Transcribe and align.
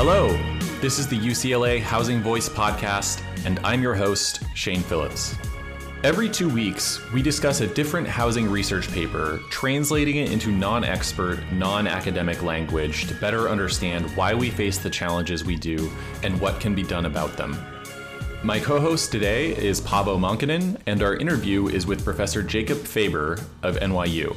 Hello, 0.00 0.28
this 0.80 1.00
is 1.00 1.08
the 1.08 1.18
UCLA 1.18 1.80
Housing 1.80 2.20
Voice 2.20 2.48
podcast, 2.48 3.20
and 3.44 3.58
I'm 3.64 3.82
your 3.82 3.96
host, 3.96 4.44
Shane 4.54 4.80
Phillips. 4.82 5.34
Every 6.04 6.28
two 6.28 6.48
weeks, 6.48 7.00
we 7.10 7.20
discuss 7.20 7.62
a 7.62 7.66
different 7.66 8.06
housing 8.06 8.48
research 8.48 8.88
paper, 8.92 9.40
translating 9.50 10.18
it 10.18 10.30
into 10.30 10.52
non 10.52 10.84
expert, 10.84 11.40
non 11.50 11.88
academic 11.88 12.44
language 12.44 13.08
to 13.08 13.14
better 13.14 13.48
understand 13.48 14.06
why 14.16 14.34
we 14.34 14.50
face 14.50 14.78
the 14.78 14.88
challenges 14.88 15.44
we 15.44 15.56
do 15.56 15.90
and 16.22 16.40
what 16.40 16.60
can 16.60 16.76
be 16.76 16.84
done 16.84 17.06
about 17.06 17.36
them. 17.36 17.58
My 18.44 18.60
co 18.60 18.78
host 18.78 19.10
today 19.10 19.48
is 19.56 19.80
Paavo 19.80 20.16
Monkkonen, 20.16 20.80
and 20.86 21.02
our 21.02 21.16
interview 21.16 21.66
is 21.66 21.88
with 21.88 22.04
Professor 22.04 22.40
Jacob 22.40 22.78
Faber 22.78 23.36
of 23.64 23.74
NYU. 23.78 24.36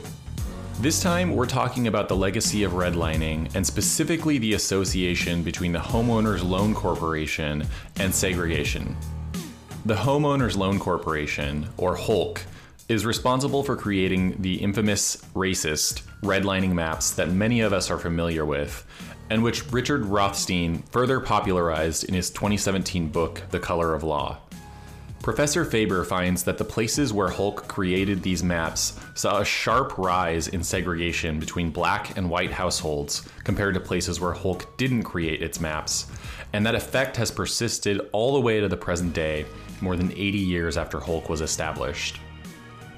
This 0.81 0.99
time, 0.99 1.35
we're 1.35 1.45
talking 1.45 1.85
about 1.85 2.09
the 2.09 2.15
legacy 2.15 2.63
of 2.63 2.71
redlining 2.71 3.53
and 3.53 3.63
specifically 3.63 4.39
the 4.39 4.55
association 4.55 5.43
between 5.43 5.71
the 5.71 5.77
Homeowners 5.77 6.43
Loan 6.43 6.73
Corporation 6.73 7.67
and 7.99 8.11
segregation. 8.11 8.97
The 9.85 9.93
Homeowners 9.93 10.57
Loan 10.57 10.79
Corporation, 10.79 11.69
or 11.77 11.95
HOLC, 11.95 12.41
is 12.89 13.05
responsible 13.05 13.61
for 13.61 13.75
creating 13.75 14.41
the 14.41 14.55
infamous 14.55 15.17
racist 15.35 16.01
redlining 16.23 16.71
maps 16.71 17.11
that 17.11 17.29
many 17.29 17.61
of 17.61 17.73
us 17.73 17.91
are 17.91 17.99
familiar 17.99 18.43
with, 18.43 18.83
and 19.29 19.43
which 19.43 19.71
Richard 19.71 20.05
Rothstein 20.05 20.81
further 20.89 21.19
popularized 21.19 22.05
in 22.05 22.15
his 22.15 22.31
2017 22.31 23.09
book, 23.09 23.43
The 23.51 23.59
Color 23.59 23.93
of 23.93 24.01
Law. 24.01 24.39
Professor 25.21 25.63
Faber 25.63 26.03
finds 26.03 26.41
that 26.43 26.57
the 26.57 26.65
places 26.65 27.13
where 27.13 27.27
HOLC 27.27 27.67
created 27.67 28.23
these 28.23 28.43
maps 28.43 28.99
saw 29.13 29.39
a 29.39 29.45
sharp 29.45 29.95
rise 29.99 30.47
in 30.47 30.63
segregation 30.63 31.39
between 31.39 31.69
black 31.69 32.17
and 32.17 32.27
white 32.27 32.51
households 32.51 33.29
compared 33.43 33.75
to 33.75 33.79
places 33.79 34.19
where 34.19 34.33
HOLC 34.33 34.65
didn't 34.77 35.03
create 35.03 35.43
its 35.43 35.59
maps, 35.59 36.07
and 36.53 36.65
that 36.65 36.73
effect 36.73 37.15
has 37.17 37.29
persisted 37.29 38.01
all 38.13 38.33
the 38.33 38.41
way 38.41 38.59
to 38.59 38.67
the 38.67 38.75
present 38.75 39.13
day, 39.13 39.45
more 39.79 39.95
than 39.95 40.11
80 40.11 40.39
years 40.39 40.75
after 40.75 40.97
HOLC 40.97 41.29
was 41.29 41.41
established. 41.41 42.19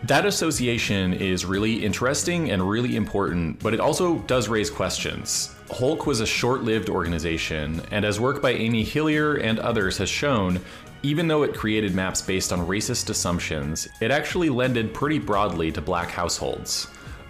That 0.04 0.26
association 0.26 1.14
is 1.14 1.46
really 1.46 1.84
interesting 1.84 2.52
and 2.52 2.70
really 2.70 2.98
important, 2.98 3.60
but 3.60 3.74
it 3.74 3.80
also 3.80 4.18
does 4.20 4.50
raise 4.50 4.70
questions. 4.70 5.56
HOLC 5.70 6.06
was 6.06 6.20
a 6.20 6.26
short 6.26 6.64
lived 6.64 6.90
organization, 6.90 7.82
and 7.90 8.04
as 8.04 8.20
work 8.20 8.42
by 8.42 8.52
Amy 8.52 8.84
Hillier 8.84 9.36
and 9.36 9.60
others 9.60 9.98
has 10.00 10.10
shown, 10.10 10.60
even 11.04 11.28
though 11.28 11.44
it 11.44 11.54
created 11.54 11.94
maps 11.94 12.22
based 12.22 12.54
on 12.54 12.66
racist 12.66 13.10
assumptions, 13.10 13.90
it 14.00 14.10
actually 14.10 14.50
lended 14.50 14.94
pretty 14.94 15.20
broadly 15.20 15.70
to 15.70 15.82
black 15.82 16.10
households. 16.10 16.88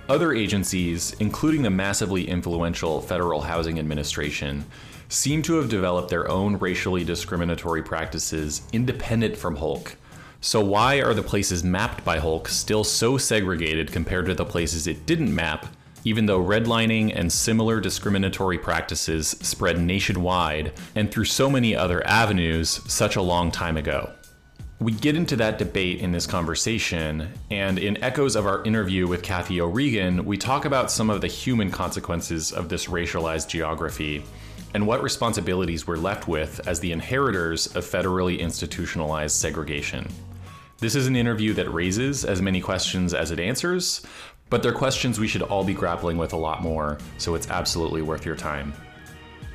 Other 0.07 0.33
agencies, 0.33 1.15
including 1.19 1.63
the 1.63 1.71
massively 1.71 2.29
influential 2.29 3.01
Federal 3.01 3.41
Housing 3.41 3.79
Administration, 3.79 4.63
seem 5.09 5.41
to 5.41 5.55
have 5.55 5.69
developed 5.69 6.09
their 6.09 6.29
own 6.29 6.57
racially 6.57 7.03
discriminatory 7.03 7.81
practices 7.81 8.61
independent 8.73 9.35
from 9.35 9.57
HOLC. 9.57 9.95
So, 10.41 10.63
why 10.63 11.01
are 11.01 11.13
the 11.13 11.23
places 11.23 11.63
mapped 11.63 12.03
by 12.05 12.19
HOLC 12.19 12.49
still 12.49 12.83
so 12.83 13.17
segregated 13.17 13.91
compared 13.91 14.27
to 14.27 14.35
the 14.35 14.45
places 14.45 14.85
it 14.85 15.05
didn't 15.05 15.33
map, 15.33 15.67
even 16.03 16.25
though 16.25 16.43
redlining 16.43 17.11
and 17.15 17.31
similar 17.31 17.79
discriminatory 17.79 18.57
practices 18.57 19.29
spread 19.29 19.79
nationwide 19.79 20.73
and 20.95 21.11
through 21.11 21.25
so 21.25 21.49
many 21.49 21.75
other 21.75 22.05
avenues 22.07 22.81
such 22.91 23.15
a 23.15 23.21
long 23.21 23.51
time 23.51 23.77
ago. 23.77 24.11
We 24.79 24.91
get 24.91 25.15
into 25.15 25.37
that 25.37 25.57
debate 25.57 26.01
in 26.01 26.11
this 26.11 26.27
conversation, 26.27 27.29
and 27.49 27.79
in 27.79 28.03
echoes 28.03 28.35
of 28.35 28.45
our 28.45 28.63
interview 28.65 29.07
with 29.07 29.23
Kathy 29.23 29.61
O'Regan, 29.61 30.25
we 30.25 30.37
talk 30.37 30.65
about 30.65 30.91
some 30.91 31.09
of 31.09 31.21
the 31.21 31.27
human 31.27 31.71
consequences 31.71 32.51
of 32.51 32.67
this 32.67 32.87
racialized 32.87 33.47
geography 33.47 34.25
and 34.73 34.85
what 34.85 35.03
responsibilities 35.03 35.87
we're 35.87 35.95
left 35.95 36.27
with 36.27 36.67
as 36.67 36.79
the 36.79 36.91
inheritors 36.91 37.67
of 37.75 37.85
federally 37.85 38.39
institutionalized 38.39 39.35
segregation. 39.35 40.07
This 40.79 40.95
is 40.95 41.07
an 41.07 41.15
interview 41.15 41.53
that 41.53 41.71
raises 41.73 42.25
as 42.25 42.41
many 42.41 42.59
questions 42.59 43.13
as 43.13 43.31
it 43.31 43.39
answers, 43.39 44.05
but 44.53 44.61
they're 44.61 44.71
questions 44.71 45.19
we 45.19 45.27
should 45.27 45.41
all 45.41 45.63
be 45.63 45.73
grappling 45.73 46.15
with 46.15 46.33
a 46.33 46.37
lot 46.37 46.61
more, 46.61 46.99
so 47.17 47.33
it's 47.33 47.49
absolutely 47.49 48.03
worth 48.03 48.23
your 48.23 48.35
time. 48.35 48.71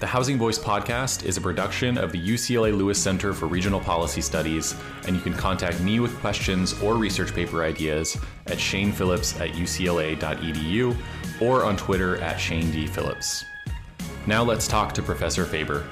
The 0.01 0.09
Housing 0.09 0.37
Voice 0.37 0.59
podcast 0.59 1.25
is 1.25 1.37
a 1.37 1.41
production 1.41 1.97
of 1.97 2.11
the 2.11 2.19
UCLA 2.19 2.77
Lewis 2.77 3.01
Center 3.01 3.33
for 3.33 3.47
Regional 3.47 3.79
Policy 3.79 4.21
Studies, 4.21 4.75
and 5.07 5.15
you 5.15 5.23
can 5.23 5.35
contact 5.35 5.81
me 5.83 6.01
with 6.01 6.19
questions 6.19 6.73
or 6.83 6.97
research 6.97 7.33
paper 7.33 7.63
ideas 7.63 8.19
at 8.47 8.59
shanephillips 8.59 9.41
at 9.41 9.55
ucla.edu 9.55 10.97
or 11.41 11.65
on 11.65 11.77
Twitter 11.77 12.17
at 12.17 12.37
Shane 12.37 12.69
D. 12.73 12.89
Phillips. 12.89 13.45
Now 14.27 14.43
let's 14.43 14.67
talk 14.67 14.95
to 14.95 15.03
Professor 15.03 15.45
Faber. 15.45 15.87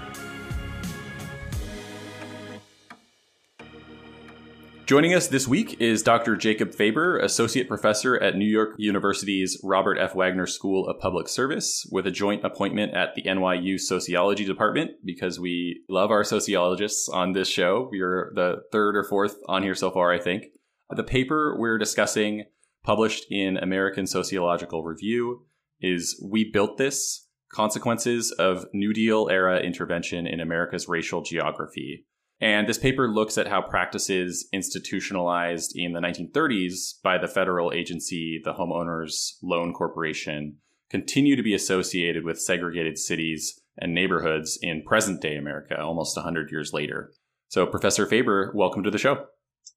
Joining 4.86 5.14
us 5.14 5.26
this 5.26 5.48
week 5.48 5.80
is 5.80 6.04
Dr. 6.04 6.36
Jacob 6.36 6.72
Faber, 6.72 7.18
Associate 7.18 7.66
Professor 7.66 8.16
at 8.22 8.36
New 8.36 8.46
York 8.46 8.76
University's 8.78 9.60
Robert 9.64 9.98
F. 9.98 10.14
Wagner 10.14 10.46
School 10.46 10.86
of 10.86 11.00
Public 11.00 11.26
Service, 11.26 11.84
with 11.90 12.06
a 12.06 12.12
joint 12.12 12.44
appointment 12.44 12.94
at 12.94 13.16
the 13.16 13.24
NYU 13.24 13.80
Sociology 13.80 14.44
Department 14.44 14.92
because 15.04 15.40
we 15.40 15.82
love 15.88 16.12
our 16.12 16.22
sociologists 16.22 17.08
on 17.08 17.32
this 17.32 17.48
show. 17.48 17.88
We're 17.90 18.30
the 18.36 18.62
third 18.70 18.94
or 18.96 19.02
fourth 19.02 19.34
on 19.48 19.64
here 19.64 19.74
so 19.74 19.90
far, 19.90 20.12
I 20.12 20.20
think. 20.20 20.44
The 20.88 21.02
paper 21.02 21.56
we're 21.58 21.78
discussing, 21.78 22.44
published 22.84 23.26
in 23.28 23.56
American 23.56 24.06
Sociological 24.06 24.84
Review, 24.84 25.46
is 25.80 26.24
We 26.24 26.48
Built 26.48 26.76
This 26.76 27.26
Consequences 27.50 28.30
of 28.30 28.66
New 28.72 28.92
Deal 28.92 29.28
Era 29.32 29.58
Intervention 29.58 30.28
in 30.28 30.38
America's 30.38 30.86
Racial 30.86 31.22
Geography 31.22 32.06
and 32.40 32.68
this 32.68 32.78
paper 32.78 33.08
looks 33.08 33.38
at 33.38 33.46
how 33.46 33.62
practices 33.62 34.48
institutionalized 34.52 35.72
in 35.74 35.92
the 35.92 36.00
1930s 36.00 37.00
by 37.02 37.18
the 37.18 37.28
federal 37.28 37.72
agency, 37.72 38.40
the 38.44 38.52
Homeowners 38.52 39.36
Loan 39.42 39.72
Corporation, 39.72 40.58
continue 40.90 41.36
to 41.36 41.42
be 41.42 41.54
associated 41.54 42.24
with 42.24 42.40
segregated 42.40 42.98
cities 42.98 43.60
and 43.78 43.94
neighborhoods 43.94 44.58
in 44.60 44.82
present 44.86 45.20
day 45.20 45.36
America, 45.36 45.80
almost 45.80 46.16
100 46.16 46.50
years 46.50 46.72
later. 46.72 47.12
So, 47.48 47.66
Professor 47.66 48.06
Faber, 48.06 48.52
welcome 48.54 48.82
to 48.82 48.90
the 48.90 48.98
show. 48.98 49.26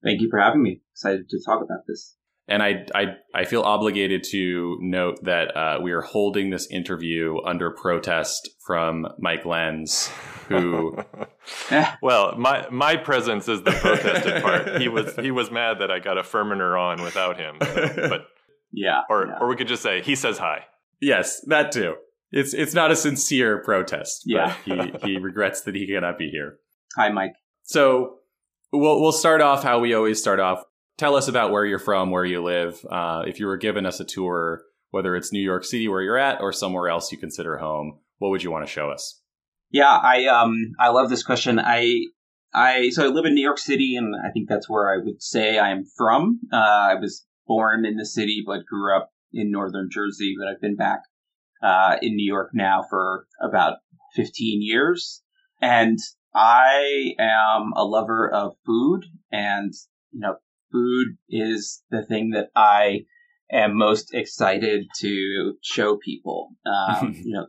Thank 0.03 0.21
you 0.21 0.29
for 0.29 0.39
having 0.39 0.63
me. 0.63 0.81
Excited 0.93 1.29
to 1.29 1.39
talk 1.45 1.61
about 1.63 1.85
this. 1.87 2.15
And 2.49 2.63
I, 2.63 2.85
I, 2.95 3.05
I 3.33 3.45
feel 3.45 3.61
obligated 3.61 4.23
to 4.31 4.77
note 4.81 5.23
that 5.23 5.55
uh, 5.55 5.79
we 5.83 5.91
are 5.91 6.01
holding 6.01 6.49
this 6.49 6.67
interview 6.71 7.37
under 7.45 7.69
protest 7.69 8.49
from 8.65 9.07
Mike 9.19 9.45
Lens, 9.45 10.09
who. 10.47 10.97
well, 12.01 12.35
my 12.37 12.67
my 12.71 12.95
presence 12.95 13.47
is 13.47 13.61
the 13.61 13.71
protested 13.71 14.41
part. 14.41 14.81
He 14.81 14.87
was 14.87 15.15
he 15.17 15.29
was 15.29 15.51
mad 15.51 15.77
that 15.79 15.91
I 15.91 15.99
got 15.99 16.17
a 16.17 16.23
Ferminer 16.23 16.75
on 16.75 17.03
without 17.03 17.39
him. 17.39 17.57
So, 17.61 18.09
but 18.09 18.21
yeah, 18.71 19.01
or 19.09 19.27
yeah. 19.27 19.37
or 19.39 19.47
we 19.47 19.55
could 19.55 19.67
just 19.67 19.83
say 19.83 20.01
he 20.01 20.15
says 20.15 20.39
hi. 20.39 20.65
Yes, 20.99 21.41
that 21.47 21.71
too. 21.71 21.95
It's 22.31 22.53
it's 22.53 22.73
not 22.73 22.89
a 22.89 22.95
sincere 22.95 23.61
protest. 23.63 24.23
Yeah, 24.25 24.55
he 24.65 24.93
he 25.03 25.17
regrets 25.17 25.61
that 25.61 25.75
he 25.75 25.87
cannot 25.87 26.17
be 26.17 26.29
here. 26.29 26.57
Hi, 26.95 27.09
Mike. 27.09 27.33
So 27.63 28.15
we'll 28.71 29.01
we'll 29.01 29.11
start 29.11 29.41
off 29.41 29.63
how 29.63 29.79
we 29.79 29.93
always 29.93 30.19
start 30.19 30.39
off 30.39 30.63
tell 30.99 31.15
us 31.15 31.27
about 31.29 31.51
where 31.51 31.65
you're 31.65 31.79
from, 31.79 32.11
where 32.11 32.25
you 32.25 32.43
live. 32.43 32.85
Uh, 32.91 33.23
if 33.25 33.39
you 33.39 33.47
were 33.47 33.57
giving 33.57 33.85
us 33.85 33.99
a 33.99 34.05
tour, 34.05 34.61
whether 34.91 35.15
it's 35.15 35.31
New 35.31 35.41
York 35.41 35.63
City 35.63 35.87
where 35.87 36.01
you're 36.01 36.17
at 36.17 36.41
or 36.41 36.51
somewhere 36.51 36.89
else 36.89 37.11
you 37.11 37.17
consider 37.17 37.57
home, 37.57 37.99
what 38.17 38.29
would 38.29 38.43
you 38.43 38.51
want 38.51 38.67
to 38.67 38.71
show 38.71 38.91
us? 38.91 39.21
Yeah, 39.71 39.97
I 39.97 40.25
um 40.25 40.73
I 40.79 40.89
love 40.89 41.09
this 41.09 41.23
question. 41.23 41.59
I 41.59 42.05
I 42.53 42.89
so 42.89 43.05
I 43.05 43.07
live 43.07 43.25
in 43.25 43.35
New 43.35 43.43
York 43.43 43.59
City, 43.59 43.95
and 43.95 44.13
I 44.15 44.31
think 44.31 44.49
that's 44.49 44.69
where 44.69 44.93
I 44.93 44.97
would 45.03 45.21
say 45.21 45.57
I'm 45.57 45.85
from. 45.95 46.39
Uh, 46.51 46.57
I 46.57 46.95
was 46.95 47.25
born 47.47 47.85
in 47.85 47.95
the 47.95 48.05
city, 48.05 48.43
but 48.45 48.65
grew 48.65 48.95
up 48.95 49.11
in 49.31 49.51
northern 49.51 49.89
Jersey. 49.91 50.35
But 50.37 50.47
I've 50.47 50.61
been 50.61 50.75
back 50.75 51.01
uh, 51.63 51.97
in 52.01 52.15
New 52.15 52.27
York 52.27 52.49
now 52.53 52.83
for 52.89 53.27
about 53.41 53.77
15 54.15 54.61
years, 54.63 55.21
and 55.61 55.99
I 56.33 57.13
am 57.19 57.73
a 57.75 57.85
lover 57.85 58.29
of 58.29 58.55
food, 58.65 59.05
and 59.31 59.71
you 60.11 60.21
know 60.21 60.37
food 60.71 61.17
is 61.29 61.83
the 61.89 62.03
thing 62.03 62.31
that 62.31 62.49
I 62.55 63.05
am 63.51 63.77
most 63.77 64.13
excited 64.13 64.85
to 64.99 65.53
show 65.61 65.97
people. 65.97 66.49
Um, 66.65 67.13
you 67.23 67.33
know, 67.33 67.47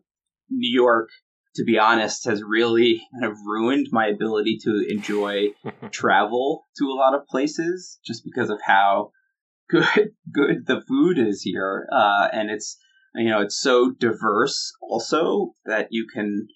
New 0.50 0.72
York, 0.72 1.08
to 1.56 1.64
be 1.64 1.78
honest, 1.78 2.24
has 2.26 2.42
really 2.42 3.02
kind 3.12 3.30
of 3.30 3.38
ruined 3.46 3.88
my 3.92 4.06
ability 4.06 4.58
to 4.64 4.86
enjoy 4.88 5.48
travel 5.90 6.66
to 6.78 6.86
a 6.86 6.96
lot 6.96 7.14
of 7.14 7.26
places 7.26 7.98
just 8.04 8.24
because 8.24 8.50
of 8.50 8.60
how 8.64 9.10
good 9.68 10.12
good 10.32 10.66
the 10.66 10.82
food 10.86 11.18
is 11.18 11.42
here, 11.42 11.88
uh, 11.92 12.28
and 12.32 12.50
it's 12.50 12.76
you 13.14 13.28
know 13.28 13.40
it's 13.40 13.60
so 13.60 13.90
diverse 13.90 14.72
also 14.82 15.52
that 15.64 15.88
you 15.90 16.06
can 16.12 16.46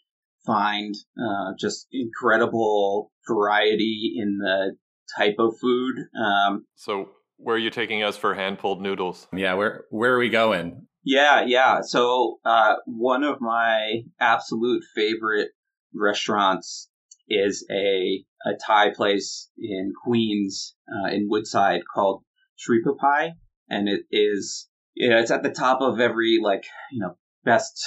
find 0.46 0.94
uh, 1.18 1.52
just 1.58 1.86
incredible 1.90 3.10
variety 3.26 4.14
in 4.16 4.38
the 4.38 4.76
type 5.16 5.36
of 5.38 5.54
food. 5.60 5.96
Um, 6.18 6.66
so, 6.74 7.10
where 7.36 7.56
are 7.56 7.58
you 7.58 7.70
taking 7.70 8.02
us 8.02 8.16
for 8.16 8.34
hand 8.34 8.58
pulled 8.58 8.80
noodles? 8.80 9.26
Yeah, 9.32 9.54
where 9.54 9.84
where 9.90 10.14
are 10.14 10.18
we 10.18 10.28
going? 10.28 10.86
Yeah, 11.04 11.44
yeah. 11.46 11.80
So, 11.82 12.38
uh, 12.44 12.76
one 12.86 13.24
of 13.24 13.40
my 13.40 14.02
absolute 14.20 14.82
favorite 14.94 15.50
restaurants 15.94 16.88
is 17.28 17.66
a 17.70 18.24
a 18.46 18.52
Thai 18.66 18.92
place 18.94 19.50
in 19.58 19.92
Queens, 20.04 20.76
uh, 20.88 21.10
in 21.10 21.28
Woodside 21.28 21.80
called 21.94 22.22
Sripraphai, 22.58 23.32
and 23.68 23.88
it 23.88 24.02
is 24.10 24.68
you 24.94 25.10
know 25.10 25.18
it's 25.18 25.30
at 25.30 25.42
the 25.42 25.50
top 25.50 25.80
of 25.80 26.00
every 26.00 26.38
like 26.42 26.64
you 26.92 27.00
know 27.00 27.16
best 27.44 27.84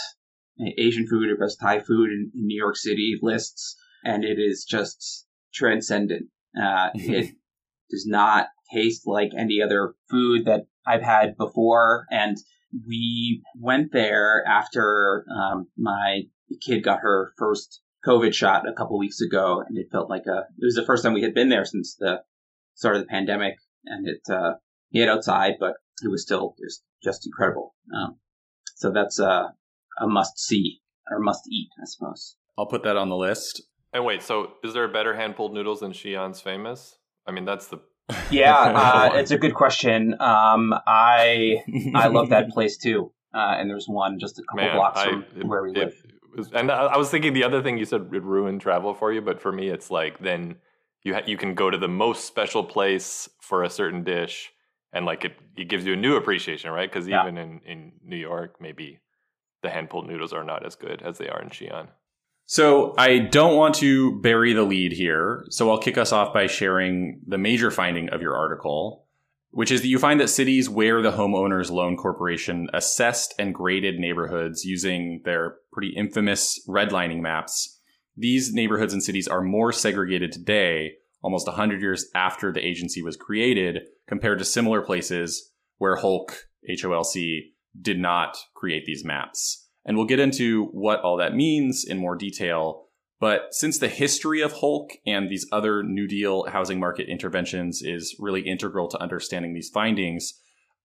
Asian 0.78 1.08
food 1.08 1.30
or 1.30 1.38
best 1.38 1.60
Thai 1.60 1.80
food 1.80 2.10
in, 2.10 2.32
in 2.34 2.48
New 2.48 2.58
York 2.58 2.76
City 2.76 3.18
lists, 3.22 3.78
and 4.04 4.24
it 4.24 4.40
is 4.40 4.66
just 4.66 5.26
transcendent. 5.54 6.28
Uh, 6.60 6.90
it 6.96 7.36
does 7.90 8.06
not 8.06 8.48
taste 8.74 9.04
like 9.06 9.32
any 9.38 9.62
other 9.62 9.96
food 10.10 10.46
that 10.46 10.68
I've 10.86 11.02
had 11.02 11.38
before, 11.38 12.06
and 12.12 12.38
we 12.88 13.44
went 13.60 13.92
there 13.92 14.44
after 14.48 15.26
um, 15.34 15.68
my 15.78 16.24
kid 16.66 16.84
got 16.84 17.00
her 17.00 17.34
first 17.38 17.82
COVID 18.06 18.34
shot 18.34 18.68
a 18.68 18.74
couple 18.74 18.98
weeks 18.98 19.22
ago, 19.22 19.64
and 19.68 19.78
it 19.78 19.88
felt 19.92 20.10
like 20.10 20.26
a. 20.28 20.46
It 20.58 20.66
was 20.66 20.76
the 20.76 20.86
first 20.86 21.04
time 21.04 21.14
we 21.14 21.24
had 21.24 21.34
been 21.34 21.50
there 21.50 21.66
since 21.66 21.96
the 21.96 22.22
start 22.76 22.96
of 22.96 23.02
the 23.02 23.08
pandemic, 23.08 23.56
and 23.86 24.08
it 24.08 24.22
uh, 24.30 24.54
outside, 25.10 25.54
but 25.60 25.76
it 26.04 26.10
was 26.10 26.24
still 26.24 26.56
just 26.64 26.84
just 27.04 27.26
incredible. 27.26 27.76
Um, 27.96 28.18
so 28.76 28.92
that's 28.92 29.20
a 29.20 29.54
a 30.00 30.08
must 30.08 30.40
see 30.40 30.82
or 31.10 31.20
must 31.20 31.48
eat, 31.50 31.70
I 31.82 31.86
suppose. 31.86 32.36
I'll 32.58 32.68
put 32.68 32.84
that 32.84 32.98
on 32.98 33.10
the 33.10 33.16
list. 33.16 33.64
And 33.94 34.06
wait, 34.06 34.22
so 34.22 34.54
is 34.64 34.74
there 34.74 34.84
a 34.84 34.90
better 34.90 35.16
hand 35.16 35.36
pulled 35.36 35.54
noodles 35.54 35.80
than 35.80 35.92
Xi'an's 35.92 36.42
famous? 36.42 36.98
I 37.26 37.32
mean, 37.32 37.46
that's 37.46 37.68
the 37.68 37.80
yeah, 38.32 38.56
uh, 39.14 39.16
it's 39.16 39.32
a 39.32 39.38
good 39.38 39.54
question. 39.54 40.16
Um, 40.20 40.74
I 40.88 41.64
I 41.94 42.08
love 42.08 42.30
that 42.30 42.50
place 42.54 42.78
too, 42.78 43.12
uh, 43.34 43.56
and 43.58 43.70
there's 43.70 43.88
one 43.88 44.20
just 44.20 44.40
a 44.40 44.44
couple 44.44 44.66
Man, 44.66 44.76
blocks 44.76 45.04
from 45.04 45.26
I, 45.40 45.46
where 45.46 45.64
we 45.64 45.72
it, 45.72 45.78
live. 45.78 46.04
Was, 46.36 46.52
and 46.54 46.72
I 46.72 46.98
was 46.98 47.10
thinking 47.10 47.34
the 47.34 47.44
other 47.44 47.62
thing 47.62 47.78
you 47.78 47.86
said 47.86 48.12
would 48.12 48.24
ruin 48.24 48.60
travel 48.60 48.94
for 48.94 49.12
you, 49.12 49.22
but 49.22 49.42
for 49.42 49.52
me, 49.52 49.70
it's 49.70 49.90
like 49.90 50.20
then 50.20 50.58
you 51.04 51.16
ha- 51.16 51.24
you 51.26 51.36
can 51.36 51.56
go 51.56 51.70
to 51.70 51.78
the 51.78 51.88
most 51.88 52.26
special 52.26 52.64
place 52.64 53.28
for 53.42 53.64
a 53.64 53.70
certain 53.70 54.04
dish, 54.04 54.52
and 54.94 55.06
like 55.06 55.26
it, 55.26 55.36
it 55.58 55.68
gives 55.68 55.86
you 55.86 55.94
a 55.94 55.98
new 55.98 56.16
appreciation, 56.16 56.72
right? 56.72 56.90
Because 56.90 57.08
yeah. 57.08 57.24
even 57.24 57.38
in 57.38 57.62
in 57.66 57.92
New 58.06 58.18
York, 58.18 58.62
maybe 58.62 59.00
the 59.64 59.70
hand 59.70 59.90
pulled 59.90 60.08
noodles 60.08 60.32
are 60.32 60.44
not 60.44 60.66
as 60.66 60.76
good 60.76 61.02
as 61.02 61.18
they 61.18 61.28
are 61.28 61.42
in 61.42 61.50
Xi'an. 61.50 61.88
So 62.50 62.94
I 62.98 63.20
don't 63.20 63.58
want 63.58 63.76
to 63.76 64.22
bury 64.22 64.54
the 64.54 64.64
lead 64.64 64.94
here. 64.94 65.46
So 65.50 65.70
I'll 65.70 65.78
kick 65.78 65.98
us 65.98 66.14
off 66.14 66.34
by 66.34 66.48
sharing 66.48 67.20
the 67.28 67.38
major 67.38 67.72
finding 67.72 68.08
of 68.10 68.22
your 68.22 68.38
article, 68.38 69.06
which 69.52 69.70
is 69.70 69.82
that 69.82 69.90
you 69.90 70.00
find 70.00 70.18
that 70.22 70.30
cities 70.30 70.70
where 70.70 71.02
the 71.02 71.12
Homeowners 71.12 71.70
Loan 71.70 71.98
Corporation 71.98 72.70
assessed 72.74 73.34
and 73.38 73.54
graded 73.54 74.00
neighborhoods 74.00 74.64
using 74.64 75.22
their 75.26 75.58
pretty 75.74 75.90
infamous 75.90 76.58
redlining 76.70 77.20
maps, 77.20 77.82
these 78.16 78.54
neighborhoods 78.54 78.94
and 78.94 79.04
cities 79.04 79.28
are 79.28 79.42
more 79.42 79.74
segregated 79.74 80.32
today, 80.32 80.94
almost 81.22 81.48
100 81.48 81.82
years 81.82 82.06
after 82.16 82.54
the 82.54 82.66
agency 82.66 83.04
was 83.04 83.18
created, 83.18 83.80
compared 84.08 84.40
to 84.40 84.46
similar 84.46 84.82
places 84.82 85.52
where 85.80 85.98
HOLC, 85.98 86.32
H-O-L-C, 86.70 87.52
did 87.82 88.00
not 88.00 88.38
create 88.56 88.86
these 88.86 89.04
maps. 89.04 89.67
And 89.88 89.98
we'll 89.98 90.06
get 90.06 90.20
into 90.20 90.66
what 90.66 91.00
all 91.00 91.18
that 91.18 91.34
means 91.34 91.84
in 91.84 91.98
more 91.98 92.16
detail. 92.16 92.84
But 93.20 93.48
since 93.52 93.80
the 93.80 93.88
history 93.88 94.42
of 94.42 94.54
HOLC 94.54 94.98
and 95.08 95.30
these 95.30 95.48
other 95.52 95.82
New 95.82 96.08
Deal 96.08 96.46
housing 96.50 96.80
market 96.80 97.10
interventions 97.10 97.82
is 97.82 98.16
really 98.20 98.42
integral 98.42 98.90
to 98.90 99.02
understanding 99.02 99.54
these 99.54 99.70
findings, 99.70 100.34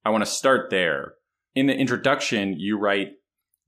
I 0.05 0.11
want 0.11 0.25
to 0.25 0.31
start 0.31 0.71
there. 0.71 1.15
In 1.55 1.67
the 1.67 1.77
introduction, 1.77 2.59
you 2.59 2.79
write 2.79 3.09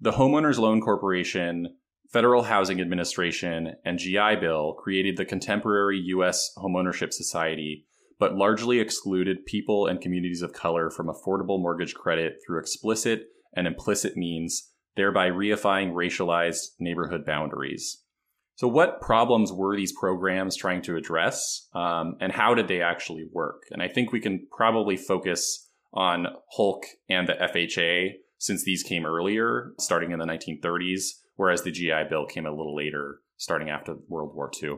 the 0.00 0.12
Homeowners 0.12 0.58
Loan 0.58 0.80
Corporation, 0.80 1.76
Federal 2.10 2.44
Housing 2.44 2.80
Administration, 2.80 3.74
and 3.84 3.98
GI 3.98 4.36
Bill 4.40 4.74
created 4.74 5.16
the 5.16 5.24
contemporary 5.24 5.98
U.S. 6.06 6.50
Homeownership 6.56 7.12
Society, 7.12 7.86
but 8.18 8.36
largely 8.36 8.80
excluded 8.80 9.46
people 9.46 9.86
and 9.86 10.00
communities 10.00 10.42
of 10.42 10.52
color 10.52 10.90
from 10.90 11.08
affordable 11.08 11.60
mortgage 11.60 11.94
credit 11.94 12.38
through 12.46 12.60
explicit 12.60 13.24
and 13.54 13.66
implicit 13.66 14.16
means 14.16 14.70
thereby 14.96 15.28
reifying 15.28 15.92
racialized 15.92 16.68
neighborhood 16.78 17.24
boundaries. 17.24 18.02
So, 18.56 18.68
what 18.68 19.00
problems 19.00 19.52
were 19.52 19.76
these 19.76 19.92
programs 19.92 20.56
trying 20.56 20.82
to 20.82 20.96
address, 20.96 21.68
um, 21.74 22.16
and 22.20 22.30
how 22.30 22.54
did 22.54 22.68
they 22.68 22.80
actually 22.80 23.26
work? 23.32 23.62
And 23.70 23.82
I 23.82 23.88
think 23.88 24.12
we 24.12 24.20
can 24.20 24.46
probably 24.56 24.96
focus 24.96 25.68
on 25.92 26.26
HOLC 26.56 26.82
and 27.08 27.28
the 27.28 27.34
FHA 27.34 28.12
since 28.38 28.64
these 28.64 28.82
came 28.82 29.06
earlier, 29.06 29.72
starting 29.78 30.12
in 30.12 30.18
the 30.18 30.26
1930s, 30.26 31.02
whereas 31.34 31.62
the 31.62 31.72
GI 31.72 32.04
Bill 32.08 32.26
came 32.26 32.46
a 32.46 32.50
little 32.50 32.76
later, 32.76 33.20
starting 33.36 33.70
after 33.70 33.96
World 34.08 34.34
War 34.34 34.50
II. 34.62 34.76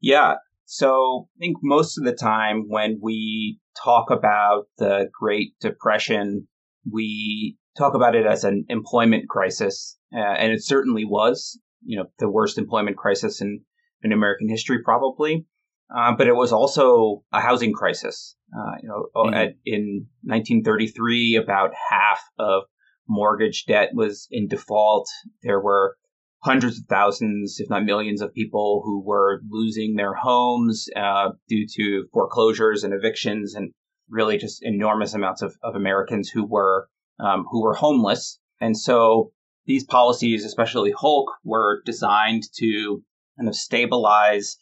Yeah. 0.00 0.34
So, 0.64 1.28
I 1.36 1.38
think 1.40 1.58
most 1.62 1.98
of 1.98 2.04
the 2.04 2.14
time 2.14 2.64
when 2.68 3.00
we 3.02 3.58
talk 3.84 4.10
about 4.10 4.68
the 4.78 5.10
Great 5.12 5.58
Depression, 5.60 6.48
we 6.90 7.58
talk 7.76 7.94
about 7.94 8.14
it 8.14 8.26
as 8.26 8.44
an 8.44 8.64
employment 8.68 9.28
crisis, 9.28 9.96
uh, 10.14 10.18
and 10.18 10.52
it 10.52 10.64
certainly 10.64 11.04
was. 11.04 11.58
You 11.82 11.98
know, 11.98 12.06
the 12.18 12.30
worst 12.30 12.58
employment 12.58 12.96
crisis 12.96 13.40
in 13.40 13.60
in 14.02 14.12
American 14.12 14.48
history, 14.48 14.82
probably. 14.82 15.46
Uh, 15.94 16.14
but 16.16 16.28
it 16.28 16.36
was 16.36 16.52
also 16.52 17.24
a 17.32 17.40
housing 17.40 17.72
crisis. 17.72 18.36
Uh, 18.56 18.76
you 18.82 18.88
know, 18.88 19.06
mm-hmm. 19.16 19.34
at, 19.34 19.54
in 19.64 20.06
1933, 20.22 21.36
about 21.36 21.70
half 21.90 22.22
of 22.38 22.62
mortgage 23.08 23.64
debt 23.66 23.90
was 23.92 24.28
in 24.30 24.46
default. 24.46 25.08
There 25.42 25.60
were 25.60 25.96
hundreds 26.42 26.78
of 26.78 26.84
thousands, 26.88 27.56
if 27.58 27.68
not 27.68 27.84
millions, 27.84 28.22
of 28.22 28.32
people 28.32 28.82
who 28.84 29.02
were 29.04 29.40
losing 29.50 29.96
their 29.96 30.14
homes 30.14 30.86
uh, 30.96 31.30
due 31.48 31.66
to 31.76 32.06
foreclosures 32.12 32.84
and 32.84 32.94
evictions, 32.94 33.54
and 33.54 33.72
really 34.08 34.38
just 34.38 34.60
enormous 34.62 35.14
amounts 35.14 35.42
of, 35.42 35.54
of 35.62 35.74
Americans 35.74 36.28
who 36.28 36.46
were 36.46 36.88
um, 37.22 37.44
who 37.50 37.62
were 37.62 37.74
homeless. 37.74 38.38
And 38.60 38.76
so 38.76 39.32
these 39.66 39.84
policies, 39.84 40.44
especially 40.44 40.92
HOLC, 40.92 41.26
were 41.44 41.82
designed 41.84 42.44
to 42.58 43.02
kind 43.38 43.48
of 43.48 43.54
stabilize 43.54 44.56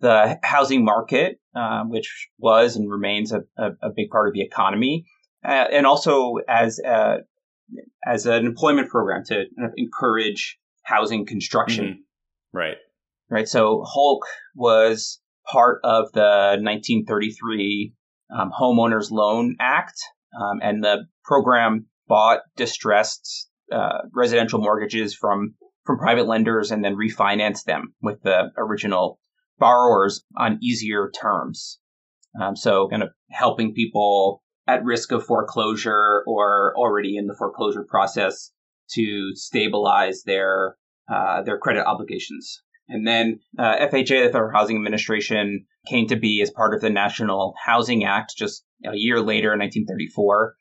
the 0.00 0.38
housing 0.42 0.84
market, 0.84 1.40
uh, 1.54 1.82
which 1.84 2.28
was 2.38 2.76
and 2.76 2.90
remains 2.90 3.32
a, 3.32 3.40
a, 3.56 3.70
a, 3.82 3.90
big 3.90 4.10
part 4.10 4.28
of 4.28 4.34
the 4.34 4.42
economy, 4.42 5.04
uh, 5.44 5.66
and 5.72 5.86
also 5.86 6.36
as 6.48 6.78
a, 6.78 7.18
as 8.06 8.26
an 8.26 8.46
employment 8.46 8.88
program 8.88 9.24
to 9.24 9.34
kind 9.34 9.68
of 9.68 9.72
encourage 9.76 10.58
housing 10.84 11.26
construction. 11.26 11.84
Mm-hmm. 11.84 12.56
Right. 12.56 12.76
Right. 13.28 13.48
So 13.48 13.84
HOLC 13.84 14.20
was 14.54 15.20
part 15.50 15.80
of 15.84 16.12
the 16.12 16.56
1933 16.60 17.92
um, 18.36 18.50
Homeowners 18.58 19.10
Loan 19.10 19.56
Act, 19.60 20.00
um, 20.38 20.60
and 20.62 20.82
the 20.82 21.04
program 21.24 21.86
bought 22.06 22.40
distressed 22.56 23.48
uh, 23.72 23.98
residential 24.14 24.60
mortgages 24.60 25.14
from 25.14 25.54
from 25.84 25.98
private 25.98 26.26
lenders 26.26 26.70
and 26.70 26.84
then 26.84 26.96
refinanced 26.96 27.64
them 27.64 27.94
with 28.02 28.22
the 28.22 28.50
original 28.58 29.18
borrowers 29.58 30.22
on 30.36 30.58
easier 30.62 31.10
terms. 31.10 31.78
Um, 32.40 32.56
so, 32.56 32.88
kind 32.88 33.02
of 33.02 33.10
helping 33.30 33.72
people 33.72 34.42
at 34.66 34.84
risk 34.84 35.12
of 35.12 35.24
foreclosure 35.24 36.22
or 36.26 36.74
already 36.76 37.16
in 37.16 37.26
the 37.26 37.34
foreclosure 37.34 37.84
process 37.88 38.52
to 38.90 39.34
stabilize 39.34 40.22
their 40.24 40.76
uh, 41.12 41.42
their 41.42 41.58
credit 41.58 41.86
obligations. 41.86 42.62
And 42.88 43.06
then 43.06 43.40
uh, 43.58 43.76
FHA, 43.86 44.26
the 44.26 44.30
Federal 44.32 44.52
Housing 44.52 44.76
Administration, 44.76 45.66
came 45.86 46.06
to 46.08 46.16
be 46.16 46.40
as 46.42 46.50
part 46.50 46.74
of 46.74 46.80
the 46.80 46.90
National 46.90 47.54
Housing 47.64 48.04
Act 48.04 48.34
just 48.36 48.64
a 48.84 48.94
year 48.94 49.20
later 49.20 49.52
in 49.52 49.60
1934. 49.60 50.54